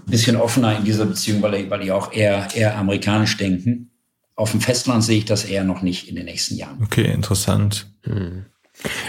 bisschen 0.06 0.36
offener 0.36 0.76
in 0.76 0.84
dieser 0.84 1.06
Beziehung, 1.06 1.42
weil, 1.42 1.70
weil 1.70 1.80
die 1.80 1.92
auch 1.92 2.12
eher, 2.12 2.48
eher 2.54 2.76
amerikanisch 2.76 3.36
denken. 3.36 3.89
Auf 4.40 4.52
dem 4.52 4.62
Festland 4.62 5.04
sehe 5.04 5.18
ich 5.18 5.26
das 5.26 5.44
eher 5.44 5.64
noch 5.64 5.82
nicht 5.82 6.08
in 6.08 6.16
den 6.16 6.24
nächsten 6.24 6.56
Jahren. 6.56 6.78
Okay, 6.82 7.12
interessant. 7.12 7.88
Hm. 8.04 8.46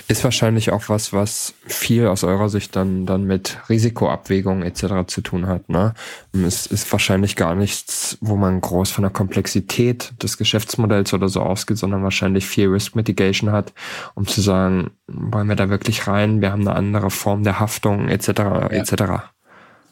Ist 0.10 0.26
wahrscheinlich 0.26 0.74
auch 0.74 0.90
was, 0.90 1.14
was 1.14 1.54
viel 1.66 2.08
aus 2.08 2.26
eurer 2.26 2.50
Sicht 2.50 2.76
dann, 2.76 3.06
dann 3.06 3.24
mit 3.24 3.58
Risikoabwägung 3.70 4.62
etc. 4.62 5.08
zu 5.08 5.22
tun 5.22 5.48
hat. 5.48 5.70
Ne? 5.70 5.94
Es 6.34 6.66
ist 6.66 6.92
wahrscheinlich 6.92 7.38
gar 7.38 7.56
nichts, 7.56 8.18
wo 8.20 8.36
man 8.36 8.60
groß 8.60 8.92
von 8.92 9.04
der 9.04 9.12
Komplexität 9.12 10.12
des 10.22 10.38
Geschäftsmodells 10.38 11.14
oder 11.14 11.30
so 11.30 11.40
ausgeht, 11.40 11.78
sondern 11.78 12.04
wahrscheinlich 12.04 12.46
viel 12.46 12.68
Risk 12.68 12.98
Mitigation 12.98 13.54
hat, 13.54 13.72
um 14.16 14.28
zu 14.28 14.42
sagen, 14.42 14.92
wollen 15.08 15.48
wir 15.48 15.56
da 15.56 15.70
wirklich 15.70 16.08
rein? 16.08 16.42
Wir 16.42 16.52
haben 16.52 16.68
eine 16.68 16.76
andere 16.76 17.10
Form 17.10 17.44
der 17.44 17.62
Haftung 17.62 18.10
etc. 18.10 18.28
Ja. 18.28 18.68
etc. 18.68 18.94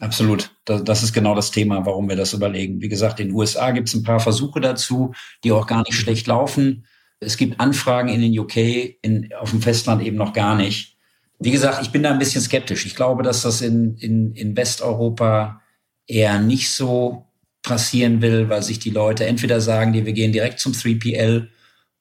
Absolut. 0.00 0.50
Das, 0.64 1.02
ist 1.02 1.12
genau 1.12 1.34
das 1.34 1.50
Thema, 1.50 1.84
warum 1.84 2.08
wir 2.08 2.16
das 2.16 2.32
überlegen. 2.32 2.80
Wie 2.80 2.88
gesagt, 2.88 3.20
in 3.20 3.28
den 3.28 3.36
USA 3.36 3.70
gibt 3.70 3.88
es 3.88 3.94
ein 3.94 4.02
paar 4.02 4.18
Versuche 4.18 4.60
dazu, 4.60 5.12
die 5.44 5.52
auch 5.52 5.66
gar 5.66 5.82
nicht 5.82 5.94
schlecht 5.94 6.26
laufen. 6.26 6.86
Es 7.20 7.36
gibt 7.36 7.60
Anfragen 7.60 8.08
in 8.08 8.22
den 8.22 8.38
UK, 8.38 8.56
in, 9.02 9.30
auf 9.38 9.50
dem 9.50 9.60
Festland 9.60 10.02
eben 10.02 10.16
noch 10.16 10.32
gar 10.32 10.56
nicht. 10.56 10.96
Wie 11.38 11.50
gesagt, 11.50 11.82
ich 11.82 11.90
bin 11.90 12.02
da 12.02 12.10
ein 12.10 12.18
bisschen 12.18 12.40
skeptisch. 12.40 12.86
Ich 12.86 12.96
glaube, 12.96 13.22
dass 13.22 13.42
das 13.42 13.60
in, 13.60 13.96
in, 13.98 14.32
in 14.32 14.56
Westeuropa 14.56 15.60
eher 16.06 16.38
nicht 16.38 16.70
so 16.70 17.26
passieren 17.62 18.22
will, 18.22 18.48
weil 18.48 18.62
sich 18.62 18.78
die 18.78 18.90
Leute 18.90 19.26
entweder 19.26 19.60
sagen, 19.60 19.92
die 19.92 20.06
wir 20.06 20.14
gehen 20.14 20.32
direkt 20.32 20.60
zum 20.60 20.72
3PL 20.72 21.48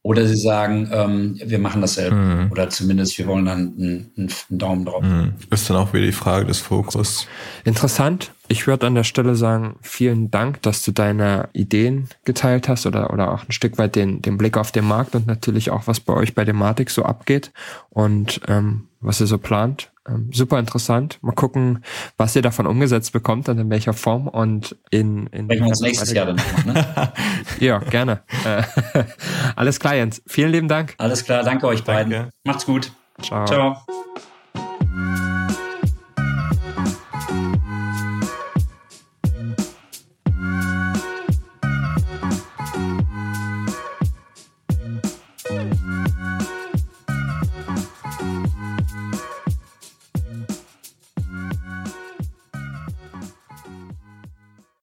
oder 0.01 0.25
sie 0.27 0.37
sagen, 0.37 0.89
ähm, 0.93 1.39
wir 1.43 1.59
machen 1.59 1.81
das 1.81 1.95
selber. 1.95 2.15
Mhm. 2.15 2.51
Oder 2.51 2.69
zumindest 2.69 3.17
wir 3.17 3.27
wollen 3.27 3.45
dann 3.45 3.73
einen, 3.77 4.11
einen 4.17 4.29
Daumen 4.57 4.85
drauf. 4.85 5.03
Mhm. 5.03 5.33
Ist 5.49 5.69
dann 5.69 5.77
auch 5.77 5.93
wieder 5.93 6.05
die 6.05 6.13
Frage 6.13 6.45
des 6.45 6.59
Fokus. 6.59 7.27
Interessant. 7.65 8.31
Ich 8.47 8.65
würde 8.65 8.87
an 8.87 8.95
der 8.95 9.03
Stelle 9.03 9.35
sagen, 9.35 9.75
vielen 9.81 10.31
Dank, 10.31 10.61
dass 10.61 10.83
du 10.83 10.91
deine 10.91 11.49
Ideen 11.53 12.07
geteilt 12.23 12.69
hast 12.69 12.85
oder, 12.85 13.11
oder 13.13 13.31
auch 13.31 13.43
ein 13.43 13.51
Stück 13.51 13.77
weit 13.77 13.95
den, 13.95 14.21
den 14.21 14.37
Blick 14.37 14.57
auf 14.57 14.71
den 14.71 14.85
Markt 14.85 15.15
und 15.15 15.27
natürlich 15.27 15.69
auch, 15.69 15.85
was 15.85 15.99
bei 15.99 16.13
euch 16.13 16.33
bei 16.33 16.45
Dematik 16.45 16.89
so 16.89 17.03
abgeht 17.03 17.51
und 17.89 18.41
ähm, 18.47 18.87
was 19.01 19.19
ihr 19.19 19.27
so 19.27 19.37
plant. 19.37 19.91
Ähm, 20.09 20.29
super 20.33 20.59
interessant. 20.59 21.19
Mal 21.21 21.33
gucken, 21.33 21.83
was 22.17 22.35
ihr 22.35 22.41
davon 22.41 22.65
umgesetzt 22.65 23.13
bekommt 23.13 23.47
und 23.49 23.59
in 23.59 23.69
welcher 23.69 23.93
Form 23.93 24.27
und 24.27 24.75
in, 24.89 25.27
in 25.27 25.49
wir 25.49 25.61
uns 25.61 25.81
nächstes 25.81 26.11
Jahr 26.13 26.25
dann 26.25 26.37
noch, 26.37 26.65
ne? 26.65 27.13
ja, 27.59 27.79
gerne. 27.79 28.21
Äh, 28.45 28.63
alles 29.55 29.79
klar, 29.79 29.95
Jens. 29.95 30.21
Vielen 30.27 30.51
lieben 30.51 30.67
Dank. 30.67 30.95
Alles 30.97 31.23
klar, 31.23 31.43
danke 31.43 31.67
euch 31.67 31.83
beiden. 31.83 32.11
Danke. 32.11 32.29
Macht's 32.43 32.65
gut. 32.65 32.91
Ciao. 33.21 33.45
Ciao. 33.45 33.77